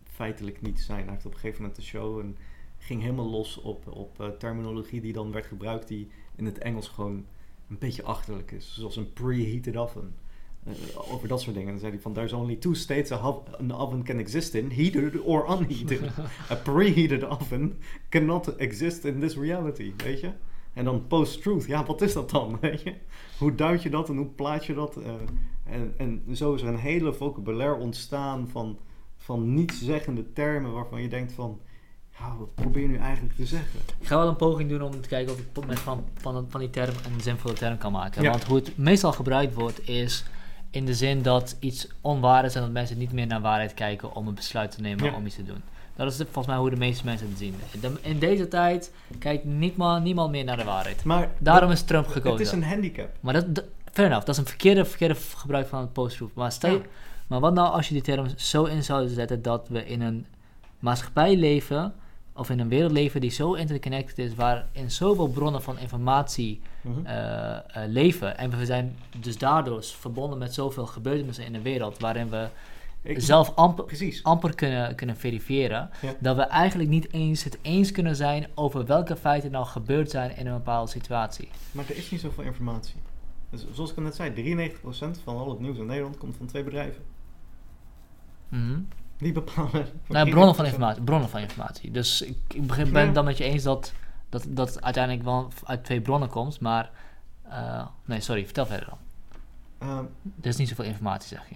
[0.04, 1.02] feitelijk niet zijn.
[1.02, 2.36] Hij heeft op een gegeven moment de show en
[2.78, 6.88] ging helemaal los op, op eh, terminologie die dan werd gebruikt die in het Engels
[6.88, 7.24] gewoon
[7.68, 8.74] een beetje achterlijk is.
[8.74, 10.14] Zoals een preheated oven.
[10.94, 11.70] Over dat soort dingen.
[11.70, 15.50] Dan zei hij van, there's only two states an oven can exist in, heated or
[15.50, 16.00] unheated.
[16.50, 17.78] a preheated oven
[18.08, 20.30] cannot exist in this reality, weet je?
[20.72, 22.94] En dan post-truth, ja, wat is dat dan, weet je?
[23.38, 24.96] Hoe duid je dat en hoe plaat je dat?
[24.96, 25.12] Eh,
[25.64, 28.78] en, en zo is er een hele vocabulaire ontstaan van,
[29.16, 31.60] van nietszeggende termen waarvan je denkt van...
[32.20, 33.80] Nou, wat probeer je nu eigenlijk te zeggen?
[34.00, 36.60] Ik ga wel een poging doen om te kijken of ik met van, van, van
[36.60, 38.22] die term een zinvolle term kan maken.
[38.22, 38.30] Ja.
[38.30, 40.24] Want hoe het meestal gebruikt wordt is
[40.70, 44.14] in de zin dat iets onwaar is en dat mensen niet meer naar waarheid kijken
[44.14, 45.14] om een besluit te nemen Ja.
[45.14, 45.62] om iets te doen.
[45.96, 47.54] Dat is de- volgens mij hoe de meeste mensen het zien.
[47.80, 51.04] De- In deze tijd kijkt niemand, niemand meer naar de waarheid.
[51.04, 52.30] Maar Daarom dat- is Trump gekozen.
[52.38, 53.08] het is een handicap.
[53.20, 56.34] Maar dat, dat fair enough, dat is een verkeerde, verkeerde gebruik van het post-truth.
[56.34, 56.82] Maar, stel je- Ja.
[57.26, 60.26] maar wat nou als je die term zo in zou zetten dat we in een
[60.78, 61.94] maatschappij leven,
[62.38, 67.06] of in een wereld leven die zo interconnected is, waarin zoveel bronnen van informatie Mhm.
[67.06, 68.38] eh, eh, leven.
[68.38, 72.48] En we zijn dus daardoor verbonden met zoveel gebeurtenissen in de wereld, waarin we
[73.02, 74.22] Ik- zelf amper, Precies.
[74.22, 76.14] amper kunnen, kunnen verifiëren, Ja.
[76.20, 80.36] dat we eigenlijk niet eens het eens kunnen zijn over welke feiten nou gebeurd zijn
[80.36, 81.48] in een bepaalde situatie.
[81.72, 82.94] Maar er is niet zoveel informatie.
[83.50, 86.64] Dus zoals ik net zei, 93% van al het nieuws in Nederland komt van twee
[86.64, 87.02] bedrijven.
[88.48, 88.78] Mhm.
[89.18, 89.86] Die bepalen.
[90.08, 90.68] Nou, bronnen van 93%.
[90.68, 91.02] informatie.
[91.02, 91.90] Bronnen van informatie.
[91.90, 93.92] Dus ik, ik begin, ben het dan met je eens dat,
[94.28, 96.90] dat, dat het uiteindelijk wel uit twee bronnen komt, maar...
[97.42, 98.98] eh, nee, sorry, vertel verder dan.
[99.78, 100.04] Ehm,
[100.40, 101.54] Er is niet zoveel informatie, zeg je.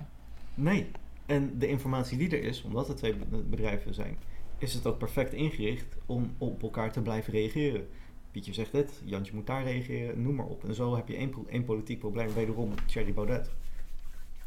[0.55, 0.91] nee.
[1.27, 4.19] En de informatie die er is, omdat het twee be- bedrijven zijn,
[4.59, 7.89] is het ook perfect ingericht om op elkaar te blijven reageren.
[8.31, 10.65] Pietje zegt dit, Jantje moet daar reageren, noem maar op.
[10.65, 13.51] En zo heb je één, pro- één politiek probleem, wederom Thierry Baudet.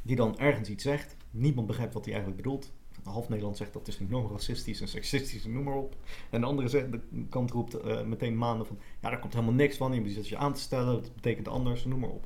[0.02, 2.72] Die dan ergens iets zegt, niemand begrijpt wat hij eigenlijk bedoelt.
[3.06, 5.96] Half Nederland zegt dat is enorm racistisch en seksistisch noem maar op.
[6.30, 9.78] En de andere de kant roept eh, meteen maanden van, ja daar komt helemaal niks
[9.78, 12.26] van, je zit je aan te stellen, het betekent anders, noem maar op.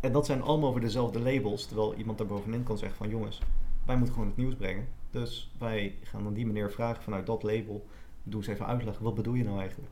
[0.00, 3.40] En dat zijn allemaal weer dezelfde labels, terwijl iemand daar bovenin kan zeggen van, jongens,
[3.86, 4.88] wij moeten gewoon het nieuws brengen.
[5.10, 7.86] Dus wij gaan dan die meneer vragen vanuit dat label,
[8.22, 9.90] doe eens even uitleggen, wat bedoel je nou eigenlijk?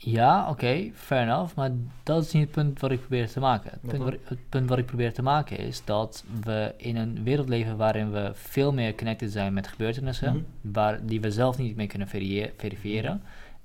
[0.00, 1.54] Ja, oké, fair enough.
[1.56, 1.70] Maar
[2.02, 3.70] dat is niet het punt wat ik probeer te maken.
[3.70, 7.22] Het punt, wat, het punt wat ik probeer te maken is dat we in een
[7.22, 10.72] wereld leven waarin we veel meer connected zijn met gebeurtenissen, Mhm.
[10.72, 12.08] waar, die we zelf niet meer kunnen
[12.56, 13.22] verifiëren.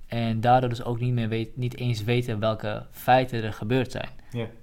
[0.07, 4.09] En daardoor dus ook niet, meer weet, niet eens weten welke feiten er gebeurd zijn.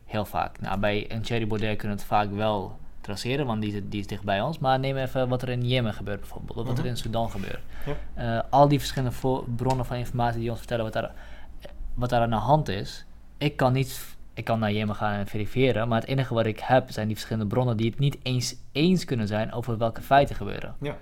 [0.04, 0.60] Heel vaak.
[0.60, 4.00] Nou, bij een Thierry Baudet kunnen we het vaak wel traceren, want die, is- die
[4.00, 4.58] is dicht bij ons.
[4.58, 6.88] Maar neem even wat er in Jemen gebeurt bijvoorbeeld, of wat er Mhm.
[6.92, 7.60] in Sudan gebeurt.
[8.14, 9.16] Eh, al die verschillende
[9.56, 11.10] bronnen van informatie die ons vertellen wat daar,
[11.94, 13.04] wat daar aan de hand is.
[13.38, 16.58] Ik kan niet, ik kan naar Jemen gaan en verifiëren, maar het enige wat ik
[16.60, 20.36] heb zijn die verschillende bronnen die het niet eens eens kunnen zijn over welke feiten
[20.36, 20.74] gebeuren.
[20.80, 20.96] Ja.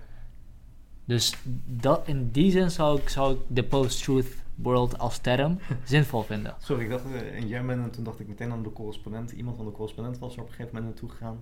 [1.04, 1.36] Dus
[1.66, 6.54] dat, in die zin zou ik, zou ik de post-truth world als term zinvol vinden.
[6.58, 9.30] Sorry, ik dacht eh, in Jemen en toen dacht ik meteen aan de correspondent.
[9.30, 11.40] Iemand van de correspondent was er op een gegeven moment naartoe gegaan.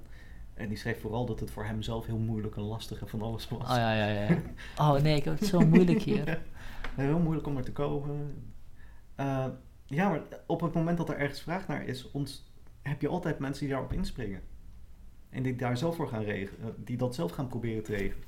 [0.55, 3.23] En die schreef vooral dat het voor hem zelf heel moeilijk en lastig en van
[3.23, 3.61] alles was.
[3.61, 4.37] Oh ja, ja, ja.
[4.85, 6.41] Oh nee, ik heb het zo moeilijk hier.
[6.95, 8.43] Heel moeilijk om er te komen.
[9.17, 9.47] Eh,
[9.87, 12.45] ja, maar op het moment dat er ergens vraag naar is, ont-
[12.83, 14.41] heb je altijd mensen die daarop inspringen.
[15.31, 18.25] En die daar zelf voor gaan regelen, die dat zelf gaan proberen te regelen.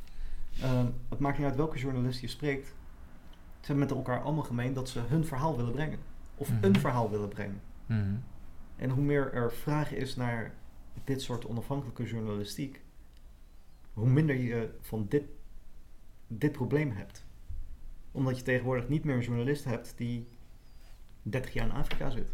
[0.62, 2.66] Eh, het maakt niet uit welke journalist je spreekt.
[3.60, 5.98] Ze hebben met elkaar allemaal gemeen dat ze hun verhaal willen brengen.
[6.34, 6.64] Of Mhm.
[6.64, 7.60] een verhaal willen brengen.
[7.86, 8.14] Mhm.
[8.76, 10.54] En hoe meer er vraag is naar
[11.04, 12.80] dit soort onafhankelijke journalistiek,
[13.92, 15.22] hoe minder je van dit,
[16.26, 17.24] dit probleem hebt.
[18.12, 20.28] Omdat je tegenwoordig niet meer een journalist hebt die
[21.22, 22.32] 30 jaar in Afrika zit.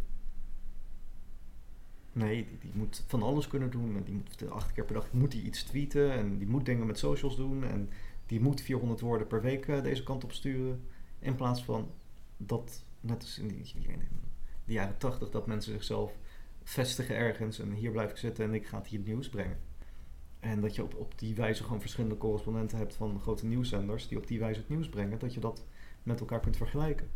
[2.13, 3.97] Nee, die, die moet van alles kunnen doen.
[3.97, 6.13] En die moet acht keer per dag moet iets tweeten.
[6.13, 7.65] En die moet dingen met socials doen.
[7.65, 7.91] En
[8.27, 10.85] die moet 400 woorden per week eh, deze kant op sturen.
[11.19, 11.91] In plaats van
[12.37, 13.75] dat, net als in die,
[14.65, 16.13] de jaren 80, dat mensen zichzelf
[16.63, 17.59] vestigen ergens.
[17.59, 19.59] En hier blijf ik zitten en ik ga het hier nieuws brengen.
[20.41, 24.09] En dat je op, op die wijze gewoon verschillende correspondenten hebt van grote nieuwszenders.
[24.09, 25.19] Die op die wijze het nieuws brengen.
[25.19, 25.65] Dat je dat
[26.03, 27.09] met elkaar kunt vergelijken.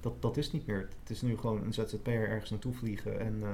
[0.00, 0.88] Dat, dat is niet meer.
[1.00, 3.20] Het is nu gewoon een ZZP'er ergens naartoe vliegen.
[3.20, 3.48] En eh,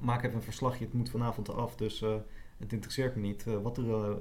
[0.00, 0.84] maak even een verslagje.
[0.84, 1.76] Het moet vanavond af.
[1.76, 2.14] Dus eh,
[2.58, 4.16] het interesseert me niet eh, wat, er,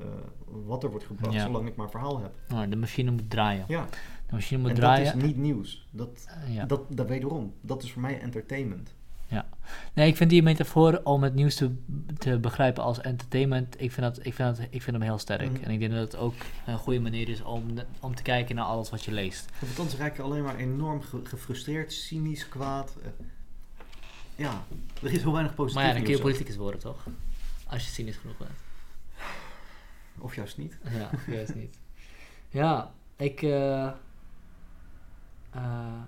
[0.66, 1.34] wat er wordt gebracht.
[1.34, 1.46] Ja.
[1.46, 2.36] Zolang ik maar verhaal heb.
[2.48, 3.66] Nou, de machine moet draaien.
[3.68, 3.86] Ja,
[4.26, 5.06] De machine moet en draaien.
[5.06, 5.88] dat is niet nieuws.
[5.92, 6.66] Dat, ja.
[6.66, 7.54] dat, dat wederom.
[7.62, 8.96] Dat is voor mij entertainment.
[9.93, 11.76] Nee, ik vind die metafoor om het nieuws te,
[12.18, 15.51] te begrijpen als entertainment, ik vind, dat, ik, vind dat, ik vind hem heel sterk.
[15.51, 15.64] Mhm.
[15.64, 16.34] En ik denk dat het ook
[16.65, 17.65] een goede manier is om,
[17.99, 19.45] om te kijken naar alles wat je leest.
[19.60, 22.95] Want anders raak je alleen maar enorm ge- gefrustreerd, cynisch, kwaad.
[23.03, 23.10] Eh,
[24.35, 24.64] ja,
[25.03, 27.06] er is heel weinig positief maar ja, dan kun je politicus worden, toch?
[27.68, 28.51] Als je cynisch genoeg bent.
[30.18, 30.77] Of juist niet.
[30.91, 31.77] Ja, juist niet.
[32.49, 33.41] Ja, ik...
[33.41, 33.85] eh,
[35.51, 36.01] eh,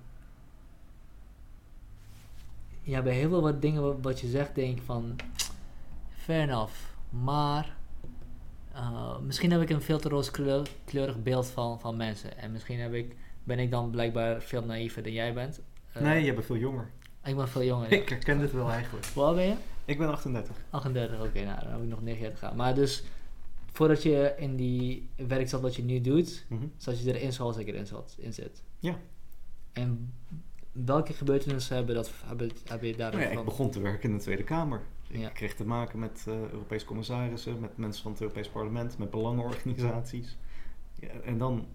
[2.82, 5.16] ja, bij heel veel wat dingen wat, wat je zegt, denk ik van...
[6.10, 6.74] Fair enough.
[7.10, 7.76] Maar...
[8.74, 12.38] eh, misschien heb ik een veel te rooskleurig beeld van, van mensen.
[12.38, 15.62] En misschien heb ik, ben ik dan blijkbaar veel naïver dan jij bent.
[15.94, 16.90] Eh, nee, je bent veel jonger.
[17.24, 17.90] Ik ben veel jonger.
[17.94, 17.98] ja.
[17.98, 19.06] Ik herken dit wel eigenlijk.
[19.06, 19.54] Hoe oud ben je?
[19.86, 20.56] Ik ben 38.
[20.70, 22.56] 38, oké, nou dan heb ik nog negen jaar te gaan.
[22.56, 23.04] Maar dus,
[23.72, 26.66] voordat je in die werk zat wat je nu doet, Mhm.
[26.78, 28.64] zat je erin zoals ik erin zat, in zit.
[28.80, 28.96] Ja.
[29.74, 30.14] En
[30.72, 34.22] welke gebeurtenissen hebben, dat, hebben, heb je Nou ja, ik begon te werken in de
[34.22, 34.82] Tweede Kamer.
[35.08, 35.28] Ja.
[35.28, 39.10] Ik kreeg te maken met eh Europese commissarissen, met mensen van het Europees Parlement, met
[39.10, 40.38] belangenorganisaties.
[40.96, 41.66] Ja, en dan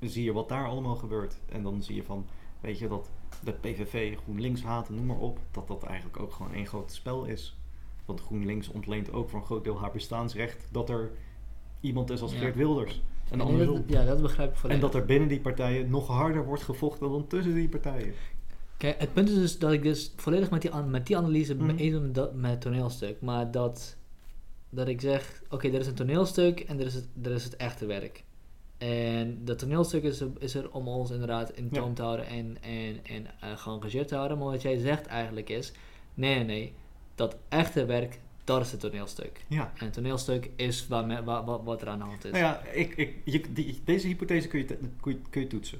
[0.00, 1.40] zie je wat daar allemaal gebeurt.
[1.48, 2.26] En dan zie je van,
[2.60, 3.10] weet je, dat
[3.44, 7.24] de PVV, GroenLinks haten, noem maar op, dat dat eigenlijk ook gewoon één groot spel
[7.24, 7.56] is.
[8.04, 11.10] Want GroenLinks ontleent ook voor een groot deel haar bestaansrecht dat er
[11.80, 12.34] iemand is als.
[12.34, 13.02] Geert Wilders.
[13.32, 13.74] En Nee, andersom.
[13.74, 14.82] dat, ja, dat begrijp ik En volledig.
[14.82, 18.14] dat er binnen die partijen nog harder wordt gevochten dan tussen die partijen.
[18.76, 21.76] Kijk, het punt is dus dat ik dus volledig met die, met die analyse mee
[21.76, 23.20] eens ben met, met het toneelstuk.
[23.20, 23.96] Maar dat,
[24.70, 27.56] dat ik zeg, oké, er is een toneelstuk en er is het, er is het
[27.56, 28.24] echte werk.
[28.78, 31.80] En dat toneelstuk is er, is er om ons inderdaad in Ja.
[31.80, 34.38] toom te houden en, en, en eh, geëngageerd te houden.
[34.38, 35.72] Maar wat jij zegt eigenlijk is,
[36.14, 36.72] nee, nee, nee,
[37.14, 39.44] dat echte werk, dat is het toneelstuk.
[39.48, 39.72] Ja.
[39.76, 42.30] En het toneelstuk is waar me, waar, wat, wat er aan de hand is.
[42.30, 45.46] Nou ja, ik, ik, je, die, deze hypothese kun je, te- kun, je, kun je
[45.46, 45.78] toetsen.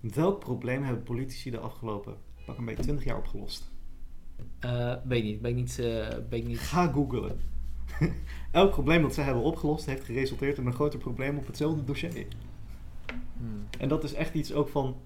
[0.00, 2.16] Welk probleem hebben politici de afgelopen
[2.46, 3.70] pak een beetje 20 jaar opgelost?
[4.58, 7.40] Eh, weet niet, ben ik niet, eh, ben ik niet Ga googlen.
[8.50, 12.26] Elk probleem dat ze hebben opgelost heeft geresulteerd in een groter probleem op hetzelfde dossier.
[13.36, 13.66] hmm.
[13.78, 14.96] En dat is echt iets ook van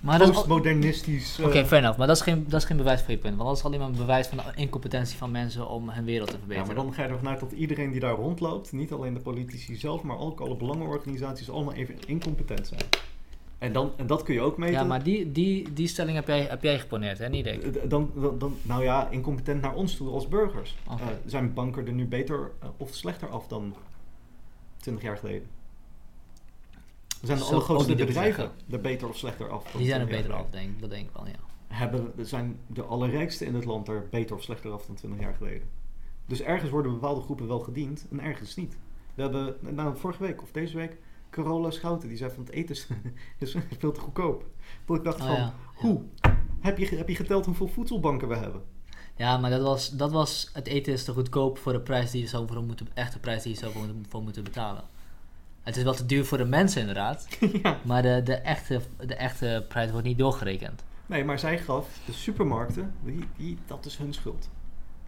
[0.00, 1.38] Maar postmodernistisch.
[1.38, 1.98] eh, Oké, fair enough.
[1.98, 3.36] Maar dat is, geen, dat is geen bewijs voor je punt.
[3.36, 6.28] Want dat is alleen maar een bewijs van de incompetentie van mensen om hun wereld
[6.28, 6.74] te ja, verbeteren.
[6.74, 9.76] maar dan ga je ervan uit dat iedereen die daar rondloopt, niet alleen de politici
[9.76, 12.80] zelf, maar ook alle belangenorganisaties, allemaal even incompetent zijn.
[13.58, 14.74] En, dan, en dat kun je ook meten.
[14.74, 17.28] ja, maar die, die, die stelling heb jij, heb jij geponeerd, hè?
[17.28, 17.62] Niet ik.
[17.62, 20.76] Eh, Dan, dan, dan, nou ja, incompetent naar ons toe als burgers.
[20.88, 20.94] Eh,
[21.26, 23.74] zijn banken er nu beter of slechter af dan
[24.76, 25.46] 20 jaar geleden?
[27.24, 29.62] Zijn de allergrootste bedrijven er beter of slechter af?
[29.70, 30.80] dan Die zijn er 20 jaar beter af, denk.
[30.80, 31.32] Dat denk ik wel, ja.
[31.66, 35.34] Hebben, zijn de allerrijkste in het land er beter of slechter af dan 20 jaar
[35.34, 35.68] geleden?
[36.26, 38.76] Dus ergens worden bepaalde groepen wel gediend en ergens niet.
[39.14, 40.96] We hebben, nou vorige week of deze week,
[41.30, 42.88] Carola Schouten, die zei van het eten is,
[43.38, 44.44] is veel te goedkoop.
[44.84, 45.54] Dat ik dacht Oh, van, ja.
[45.74, 46.02] hoe?
[46.60, 48.62] Heb je, heb je geteld hoeveel voedselbanken we hebben?
[49.16, 50.50] Ja, maar dat was, dat was...
[50.52, 52.88] Het eten is te goedkoop voor de prijs die je zou voor moeten...
[52.94, 54.84] Echte prijs die je zou voor, voor moeten betalen.
[55.64, 57.28] Het is wel te duur voor de mensen, inderdaad.
[57.62, 57.78] ja.
[57.84, 60.84] Maar de, de, echte, de echte prijs wordt niet doorgerekend.
[61.06, 64.50] Nee, maar zij gaf de supermarkten, die, die, dat is hun schuld.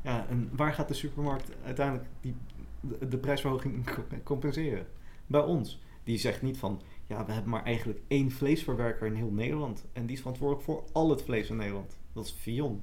[0.03, 2.35] Ja, en waar gaat de supermarkt uiteindelijk die,
[2.81, 4.87] de, de prijsverhoging co- compenseren?
[5.27, 5.81] Bij ons.
[6.05, 9.85] Die zegt niet van, ja, we hebben maar eigenlijk één vleesverwerker in heel Nederland.
[9.93, 11.97] En die is verantwoordelijk voor al het vlees in Nederland.
[12.13, 12.81] Dat is Vion.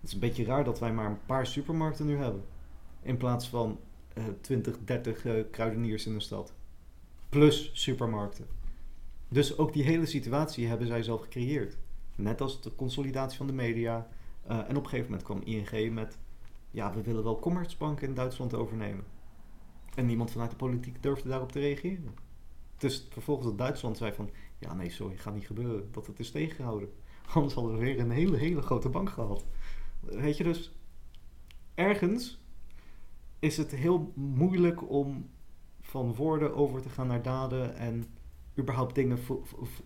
[0.00, 2.44] Het is een beetje raar dat wij maar een paar supermarkten nu hebben.
[3.02, 3.78] In plaats van
[4.14, 6.52] eh 20, 30 eh, kruideniers in de stad.
[7.30, 8.46] Plus supermarkten.
[9.28, 11.76] Dus ook die hele situatie hebben zij zelf gecreëerd.
[12.16, 14.08] Net als de consolidatie van de media.
[14.42, 16.18] Eh, en op een gegeven moment kwam ING met...
[16.70, 19.04] Ja, we willen wel Commerzbank in Duitsland overnemen.
[19.94, 22.14] En niemand vanuit de politiek durfde daarop te reageren.
[22.76, 24.30] Dus vervolgens dat Duitsland zei van...
[24.58, 25.88] Ja, nee, sorry, gaat niet gebeuren.
[25.92, 26.92] Dat het is tegengehouden.
[27.34, 29.44] Anders hadden we weer een hele, hele grote bank gehad.
[30.00, 30.74] Weet je, dus...
[31.74, 32.44] Ergens
[33.38, 35.30] is het heel moeilijk om
[35.90, 37.76] van woorden over te gaan naar daden...
[37.76, 38.06] en
[38.58, 39.18] überhaupt dingen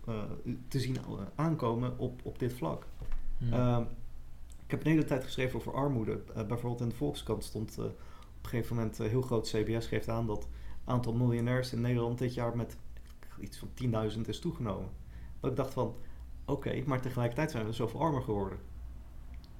[0.05, 0.23] eh,
[0.67, 1.03] te zien eh,
[1.35, 2.87] aankomen op, op dit vlak.
[3.37, 3.53] Hmm.
[3.53, 3.81] Ehm,
[4.65, 6.23] ik heb een hele tijd geschreven over armoede.
[6.35, 7.85] Eh, bijvoorbeeld in de Volkskrant stond op
[8.41, 10.47] een gegeven moment heel groot CBS geeft aan dat het
[10.83, 12.77] aantal miljonairs in Nederland dit jaar met
[13.39, 13.69] iets van
[14.15, 14.89] 10.000 is toegenomen.
[15.39, 15.95] Dat ik dacht van,
[16.45, 18.57] oké, maar tegelijkertijd zijn we zoveel armer geworden.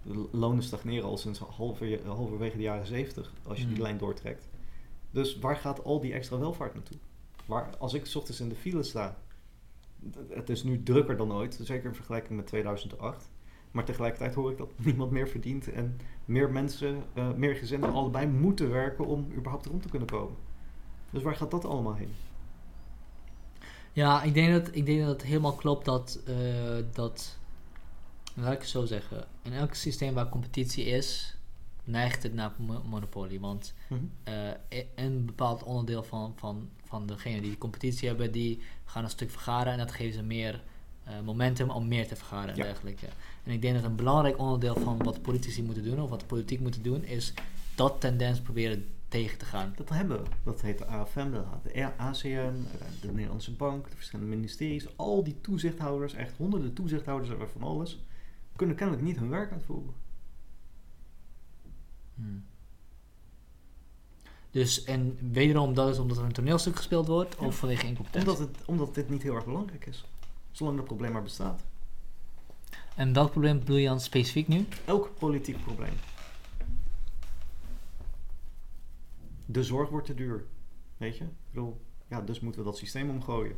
[0.04, 3.84] De lonen stagneren al sinds halver, halverwege de jaren 70, als je die Hmm.
[3.84, 4.48] lijn doortrekt.
[5.16, 6.98] Dus waar gaat al die extra welvaart naartoe?
[7.46, 9.18] Waar, als ik ochtends in de file sta,
[10.30, 13.30] het is nu drukker dan ooit, zeker in vergelijking met 2008.
[13.72, 18.28] Maar tegelijkertijd hoor ik dat niemand meer verdient en meer mensen, eh, meer gezinnen allebei
[18.28, 20.36] moeten werken om überhaupt rond te kunnen komen.
[21.10, 22.14] Dus waar gaat dat allemaal heen?
[23.92, 26.36] Ja, ik denk dat, ik denk dat het helemaal klopt dat, eh,
[26.94, 27.38] dat,
[28.34, 31.35] laat ik het zo zeggen, in elk systeem waar competitie is,
[31.86, 33.40] neigt het naar mo- monopolie.
[33.40, 33.74] Want
[34.74, 39.10] i- een bepaald onderdeel van, van, van degenen die die competitie hebben, die gaan een
[39.10, 40.64] stuk vergaren en dat geeft ze meer
[41.04, 42.64] eh, momentum om meer te vergaren en Ja.
[42.64, 43.06] dergelijke.
[43.44, 46.26] En ik denk dat een belangrijk onderdeel van wat politici moeten doen, of wat de
[46.26, 47.34] politiek moeten doen, is
[47.76, 49.74] dat tendens proberen tegen te gaan.
[49.76, 50.30] Dat hebben we.
[50.44, 52.54] Dat heet de AFM, dat de ACM,
[53.02, 54.98] de Nederlandse Bank, de verschillende ministeries.
[54.98, 58.04] Al die toezichthouders, echt honderden toezichthouders en van alles,
[58.56, 59.94] kunnen kennelijk niet hun werk uitvoeren.
[62.16, 62.46] Hmm.
[64.52, 67.46] Dus, en wederom, dat is omdat er een toneelstuk gespeeld wordt, Ja.
[67.46, 68.30] of vanwege incompetentie?
[68.30, 70.06] Omdat, het, omdat dit niet heel erg belangrijk is.
[70.52, 71.64] Zolang dat probleem maar bestaat.
[72.96, 74.66] En welk probleem bedoel je dan specifiek nu?
[74.86, 75.94] Elk politiek probleem.
[79.46, 80.46] de zorg wordt te duur.
[80.98, 81.24] Weet je?
[81.24, 83.56] Ik bedoel, ja, dus moeten we dat systeem omgooien.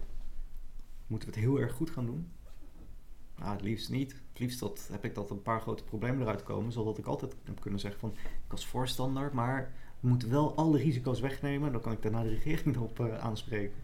[1.08, 2.32] Moeten we het heel erg goed gaan doen?
[3.36, 4.22] Nou, het liefst niet.
[4.38, 7.36] Het liefst dat, heb ik dat een paar grote problemen eruit komen, zodat ik altijd
[7.44, 11.72] heb kunnen zeggen van, ik was voorstander, maar we moeten wel alle risico's wegnemen.
[11.72, 13.76] Dan kan ik daarna de regering erop eh, aanspreken.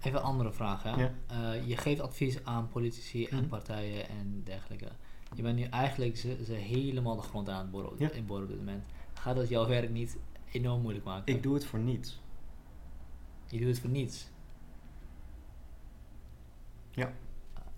[0.00, 0.82] Even een andere vraag.
[0.82, 0.90] Hè?
[0.90, 1.14] Ja.
[1.26, 3.48] Eh, je geeft advies aan politici en Mhm.
[3.48, 4.88] partijen en dergelijke.
[5.34, 8.10] Je bent nu eigenlijk ze, ze helemaal de grond aan het Ja.
[8.10, 8.84] in boren op dit moment.
[9.14, 10.16] Gaat dat jouw werk niet
[10.52, 11.34] enorm moeilijk maken?
[11.34, 12.20] Ik doe het voor niets.
[13.46, 14.28] Je doet het voor niets.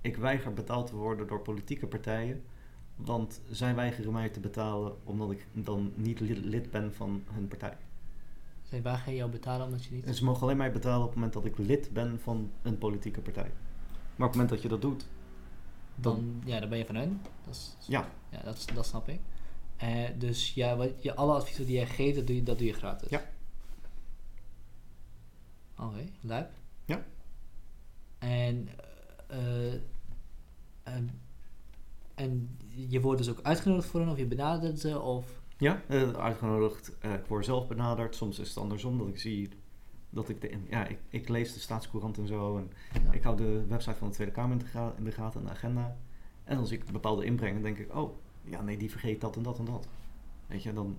[0.01, 2.45] Ik weiger betaald te worden door politieke partijen,
[2.97, 7.77] want zij weigeren mij te betalen omdat ik dan niet lid, ben van hun partij.
[8.63, 10.05] Zij je jou betalen omdat je niet...
[10.05, 12.79] En ze mogen alleen mij betalen op het moment dat ik lid ben van een
[12.79, 13.51] politieke partij.
[14.17, 15.07] Maar op het moment dat je dat doet,
[15.95, 17.21] dan, ja, dan ben je van hun.
[17.45, 19.21] Dat, is, ja, ja, dat, dat snap ik.
[19.77, 22.67] Eh, dus ja, wat, je, alle adviezen die jij geeft, dat doe je, dat doe
[22.67, 23.09] je gratis.
[23.11, 23.23] Ja.
[25.77, 26.51] Oké, lijp.
[26.85, 27.05] Ja.
[28.19, 28.69] En,
[30.83, 31.11] en,
[32.15, 32.57] en
[32.89, 35.41] je wordt dus ook uitgenodigd voor hen, of je benadert ze, of...
[35.59, 36.99] ja eh, uitgenodigd.
[36.99, 38.15] eh, ik word zelf benaderd.
[38.15, 39.49] Soms is het andersom dat ik zie
[40.11, 40.59] dat ik de.
[40.71, 42.57] Ja, ik, ik lees de staatscourant en zo.
[42.57, 42.71] En
[43.05, 43.13] Ja.
[43.13, 45.47] ik hou de website van de Tweede Kamer in de, ga- in de gaten en
[45.47, 45.97] de agenda.
[46.45, 49.43] En als ik bepaalde inbreng, dan denk ik, oh, ja, nee, die vergeet dat en
[49.43, 49.89] dat en dat.
[50.47, 50.99] Weet je, dan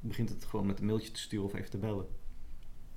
[0.00, 2.06] begint het gewoon met een mailtje te sturen of even te bellen.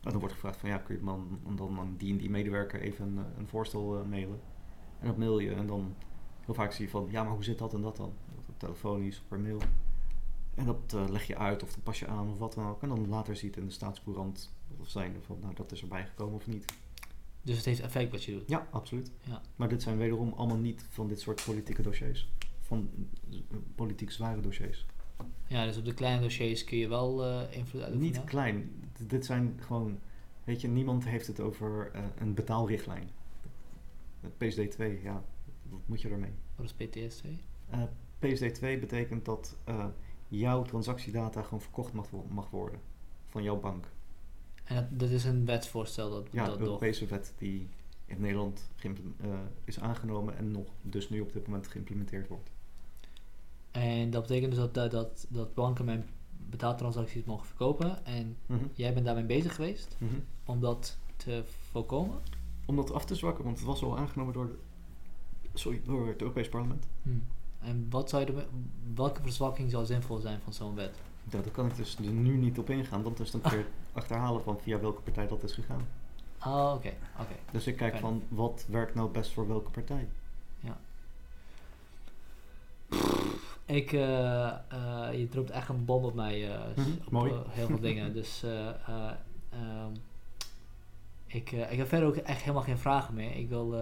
[0.07, 2.81] En dan wordt gevraagd van, ja, kun je dan, dan aan die en die medewerker
[2.81, 4.39] even een, eh, een voorstel eh, mailen.
[4.99, 5.95] En dat mail je en dan
[6.45, 8.13] heel vaak zie je van, ja, maar hoe zit dat en dat dan?
[8.57, 9.61] Telefonisch of per mail.
[10.55, 12.81] En dat eh, leg je uit of dat pas je aan of wat dan ook.
[12.81, 15.81] En dan later zie je het in de staatscourant of zijn van, nou, dat is
[15.81, 16.65] erbij gekomen of niet.
[17.41, 18.49] Dus het heeft effect wat je doet.
[18.49, 19.11] Ja, absoluut.
[19.23, 19.41] Ja.
[19.55, 22.31] Maar dit zijn wederom allemaal niet van dit soort politieke dossiers.
[22.61, 22.89] Van
[23.75, 24.85] politiek zware dossiers.
[25.47, 27.99] Ja, dus op de kleine dossiers kun je wel eh invloed uitoefenen.
[27.99, 28.71] Niet klein.
[28.93, 29.99] D- dit zijn gewoon...
[30.43, 33.09] Weet je, niemand heeft het over eh, een betaalrichtlijn.
[34.21, 35.23] Het PSD2, ja,
[35.69, 36.33] wat moet je ermee?
[36.55, 37.27] Wat is PTS2?
[37.69, 37.81] Eh,
[38.25, 39.85] PSD2 betekent dat eh,
[40.27, 42.79] jouw transactiedata gewoon verkocht mag, mag worden.
[43.25, 43.85] Van jouw bank.
[44.63, 46.59] En dat, dat is een wetsvoorstel dat, Ja, door...
[46.59, 47.69] Europese wet die
[48.05, 49.29] in Nederland eh,
[49.63, 52.51] is aangenomen en nog dus nu op dit moment geïmplementeerd wordt.
[53.81, 56.05] En dat betekent dus dat, dat, dat, dat banken mijn
[56.49, 58.05] betaaltransacties mogen verkopen.
[58.05, 58.63] En Mhm.
[58.73, 60.13] jij bent daarmee bezig geweest Mhm.
[60.45, 62.19] om dat te voorkomen.
[62.65, 64.57] Om dat af te zwakken, want het was al aangenomen door, de,
[65.53, 66.87] sorry, door het Europees Parlement.
[67.59, 68.45] En wat zou je ermee-
[68.95, 70.95] welke verzwakking zou zinvol zijn van zo'n wet?
[71.31, 74.59] Ja, daar kan ik dus nu niet op ingaan, want is dan weer achterhalen van
[74.61, 75.87] via welke partij dat is gegaan.
[76.45, 76.93] Oh, oké.
[77.19, 77.35] oké.
[77.51, 78.03] Dus ik kijk Fijn.
[78.03, 80.07] van wat werkt nou best voor welke partij.
[83.67, 86.51] Ik, eh, eh, je dropt echt een bom op mij.
[86.51, 87.31] eh, Mhm, op mooi.
[87.49, 88.13] heel veel dingen.
[88.19, 89.11] Dus eh, eh,
[89.49, 89.91] ehm,
[91.27, 93.35] ik, eh, ik heb verder ook echt helemaal geen vragen meer.
[93.35, 93.75] Ik, wil,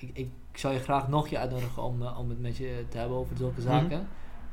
[0.00, 3.16] ik, ik zou je graag nog je uitnodigen om, om het met je te hebben
[3.16, 3.68] over zulke Mhm.
[3.68, 4.08] zaken.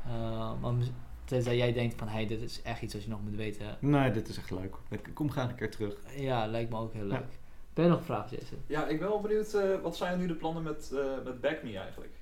[0.06, 0.90] Eh, maar mis-
[1.24, 3.76] tenzij jij denkt van, hey, dit is echt iets wat je nog moet weten.
[3.80, 4.74] Nee, dit is echt leuk.
[4.90, 5.94] Ik kom graag een keer terug.
[6.16, 7.12] Ja, lijkt me ook heel Ja.
[7.12, 7.38] leuk.
[7.74, 8.58] Ben je nog een vraag, Jason?
[8.66, 11.62] Ja, ik ben wel benieuwd, eh, wat zijn nu de plannen met, eh met Back
[11.62, 12.12] Me eigenlijk?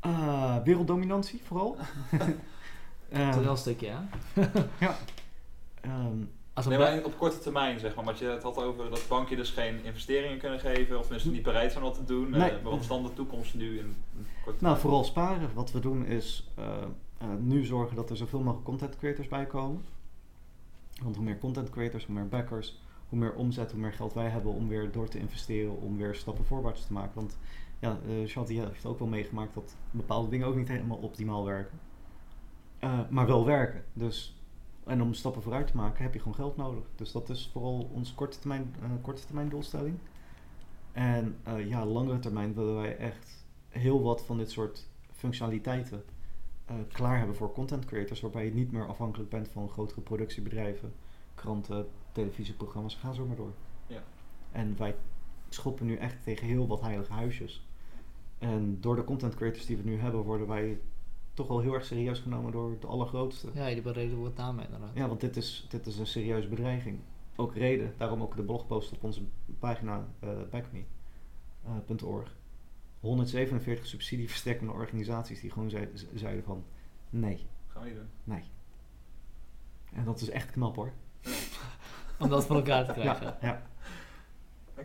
[0.00, 1.76] Ah, werelddominantie vooral.
[3.08, 3.96] Ehm, wel een stukje, hè?
[5.80, 6.16] ehm,
[6.52, 8.90] Als een Nee, ba- maar op korte termijn zeg maar, want je het had over
[8.90, 12.30] dat banken dus geen investeringen kunnen geven, of tenminste niet bereid zijn wat te doen.
[12.30, 12.50] Nee.
[12.50, 13.96] Eh, wat is dan de toekomst nu in
[14.44, 15.50] korte nou, vooral sparen.
[15.54, 16.64] Wat we doen is eh,
[17.38, 19.84] nu zorgen dat er zoveel mogelijk content creators bij komen.
[21.02, 24.28] Want hoe meer content creators, hoe meer backers, hoe meer omzet, hoe meer geld wij
[24.28, 27.14] hebben om weer door te investeren, om weer stappen voorwaarts te maken.
[27.14, 27.36] Want
[27.78, 31.78] ja, eh Shanti heeft ook wel meegemaakt dat bepaalde dingen ook niet helemaal optimaal werken.
[32.78, 33.84] Eh, maar wel werken.
[33.92, 34.42] Dus,
[34.84, 36.84] en om stappen vooruit te maken heb je gewoon geld nodig.
[36.94, 39.98] Dus dat is vooral onze korte termijn, eh, korte termijn doelstelling.
[40.92, 41.36] En
[41.66, 46.02] ja, langere termijn willen wij echt heel wat van dit soort functionaliteiten
[46.92, 50.92] klaar hebben voor content creators, waarbij je niet meer afhankelijk bent van grotere productiebedrijven,
[51.34, 53.52] kranten, televisieprogramma's, ga zo maar door.
[53.86, 54.02] Ja.
[54.52, 54.94] En wij
[55.48, 57.67] schoppen nu echt tegen heel wat heilige huisjes.
[58.38, 60.78] En door de content creators die we nu hebben, worden wij
[61.34, 63.48] toch wel heel erg serieus genomen door de allergrootste.
[63.54, 64.90] Ja, die bereden wordt namen inderdaad.
[64.94, 66.98] Ja, want dit is, dit is een serieuze bedreiging.
[67.36, 69.20] Ook reden, daarom ook de blogpost op onze
[69.58, 72.36] pagina eh backme.org.
[73.00, 75.70] 147 subsidieverstrekkende organisaties die gewoon
[76.14, 76.64] zeiden van
[77.10, 78.08] nee, Gaan we niet doen.
[78.24, 78.42] nee.
[79.92, 80.92] En dat is echt knap hoor.
[82.18, 83.26] Om dat voor elkaar te krijgen.
[83.26, 83.66] Ja, ja.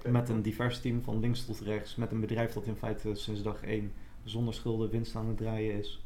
[0.10, 3.42] Met een divers team van links tot rechts, met een bedrijf dat in feite sinds
[3.42, 3.92] dag 1
[4.24, 6.04] zonder schulden winst aan het draaien is,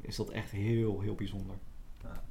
[0.00, 1.56] is dat echt heel, heel bijzonder.
[2.02, 2.22] Ja.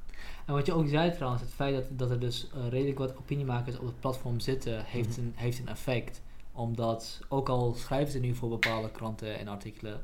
[0.46, 3.18] En wat je ook zei trouwens, het feit dat, dat er dus eh, redelijk wat
[3.18, 5.20] opiniemakers op het platform zitten, heeft, Mhm.
[5.20, 6.22] een, heeft een effect.
[6.52, 10.04] Omdat, ook al schrijven ze nu voor bepaalde kranten en artikelen,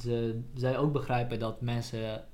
[0.00, 2.24] ze, zij ook begrijpen dat mensen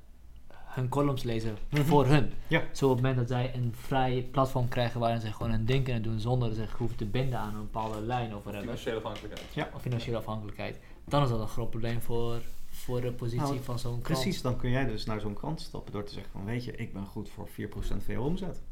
[0.79, 1.83] hun columns lezen Mhm.
[1.83, 2.33] voor hun.
[2.47, 2.63] Ja.
[2.73, 5.85] Zo op het moment dat zij een vrij platform krijgen waarin ze gewoon hun ding
[5.85, 9.55] kunnen doen zonder zich hoeven te binden aan een bepaalde lijn of whatever, Financiële afhankelijkheid.
[9.55, 9.71] Ja.
[9.75, 13.79] of financiële afhankelijkheid, dan is dat een groot probleem voor, voor de positie Nou, van
[13.79, 14.21] zo'n krant.
[14.21, 16.73] Precies, dan kun jij dus naar zo'n krant stappen door te zeggen van weet je,
[16.73, 18.63] ik ben goed voor 4% van je omzet.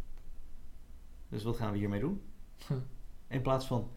[1.28, 2.20] Dus wat gaan we hiermee doen?
[2.66, 2.74] Hm.
[3.28, 3.88] In plaats van,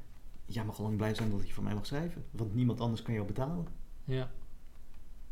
[0.45, 2.25] jij mag lang blij zijn dat je voor mij mag schrijven.
[2.31, 3.67] Want niemand anders kan jou betalen.
[4.03, 4.31] Ja.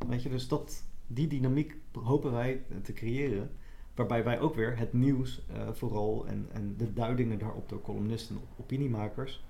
[0.07, 3.51] Weet je, dus dat, die dynamiek hopen wij te creëren.
[3.95, 8.35] Waarbij wij ook weer het nieuws eh, vooral en, en de duidingen daarop door columnisten
[8.35, 9.43] en opiniemakers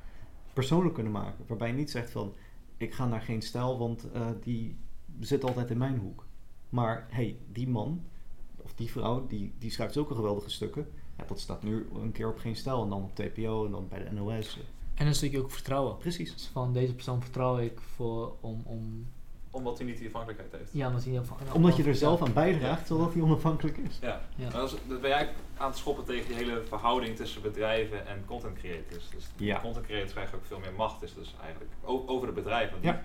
[0.54, 1.46] persoonlijk kunnen maken.
[1.48, 2.34] Waarbij je niet zegt van,
[2.78, 4.78] ik ga naar geen stijl, want eh, die
[5.20, 6.26] zit altijd in mijn hoek.
[6.70, 8.04] Maar hey, die man
[8.58, 10.88] of die vrouw, die, die schrijft zulke geweldige stukken.
[11.18, 13.88] Ja, dat staat nu een keer op geen stijl en dan op TPO en dan
[13.88, 14.60] bij de NOS.
[14.94, 15.98] En een stukje ook vertrouwen.
[15.98, 16.34] Precies.
[16.34, 19.08] Dus van deze persoon vertrouw ik voor om, om
[19.58, 20.74] Omdat hij niet die afhankelijkheid heeft.
[20.74, 21.22] ja, omdat hij
[21.54, 23.98] Omdat je er zelf aan bijdraagt, zodat hij onafhankelijk is.
[24.02, 24.44] Ja, Ja.
[24.44, 28.08] maar dat, is, dat ben jij aan het schoppen tegen die hele verhouding tussen bedrijven
[28.08, 29.10] en content creators.
[29.10, 29.60] Dus Ja.
[29.62, 32.78] content creators krijgen ook veel meer macht, is dus eigenlijk over de bedrijven.
[32.82, 33.04] Ja.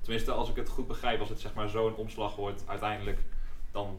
[0.00, 3.18] Tenminste, als ik het goed begrijp, als het zeg maar zo'n omslag wordt, uiteindelijk,
[3.70, 3.98] dan,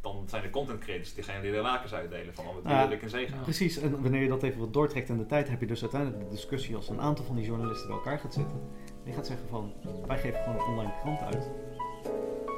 [0.00, 2.82] dan zijn de content creators diegene die de lakens uitdelen van wat Ja.
[2.88, 3.36] wil ik in zee gaan.
[3.38, 3.42] Ja.
[3.42, 6.22] Precies, en wanneer je dat even wat doortrekt in de tijd, heb je dus uiteindelijk
[6.24, 8.60] de discussie als een aantal van die journalisten bij elkaar gaat zitten.
[9.04, 9.72] En gaat zeggen van,
[10.06, 11.50] wij geven gewoon een online krant uit.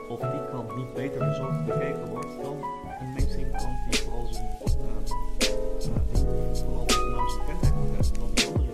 [0.09, 2.57] Of die krant niet beter bezocht bekeken wordt dan
[3.01, 4.67] een mainstream krant die vooral zijn uh,
[5.87, 8.67] uh, vooral zijn naamse bekendheid moet hebben dan die andere.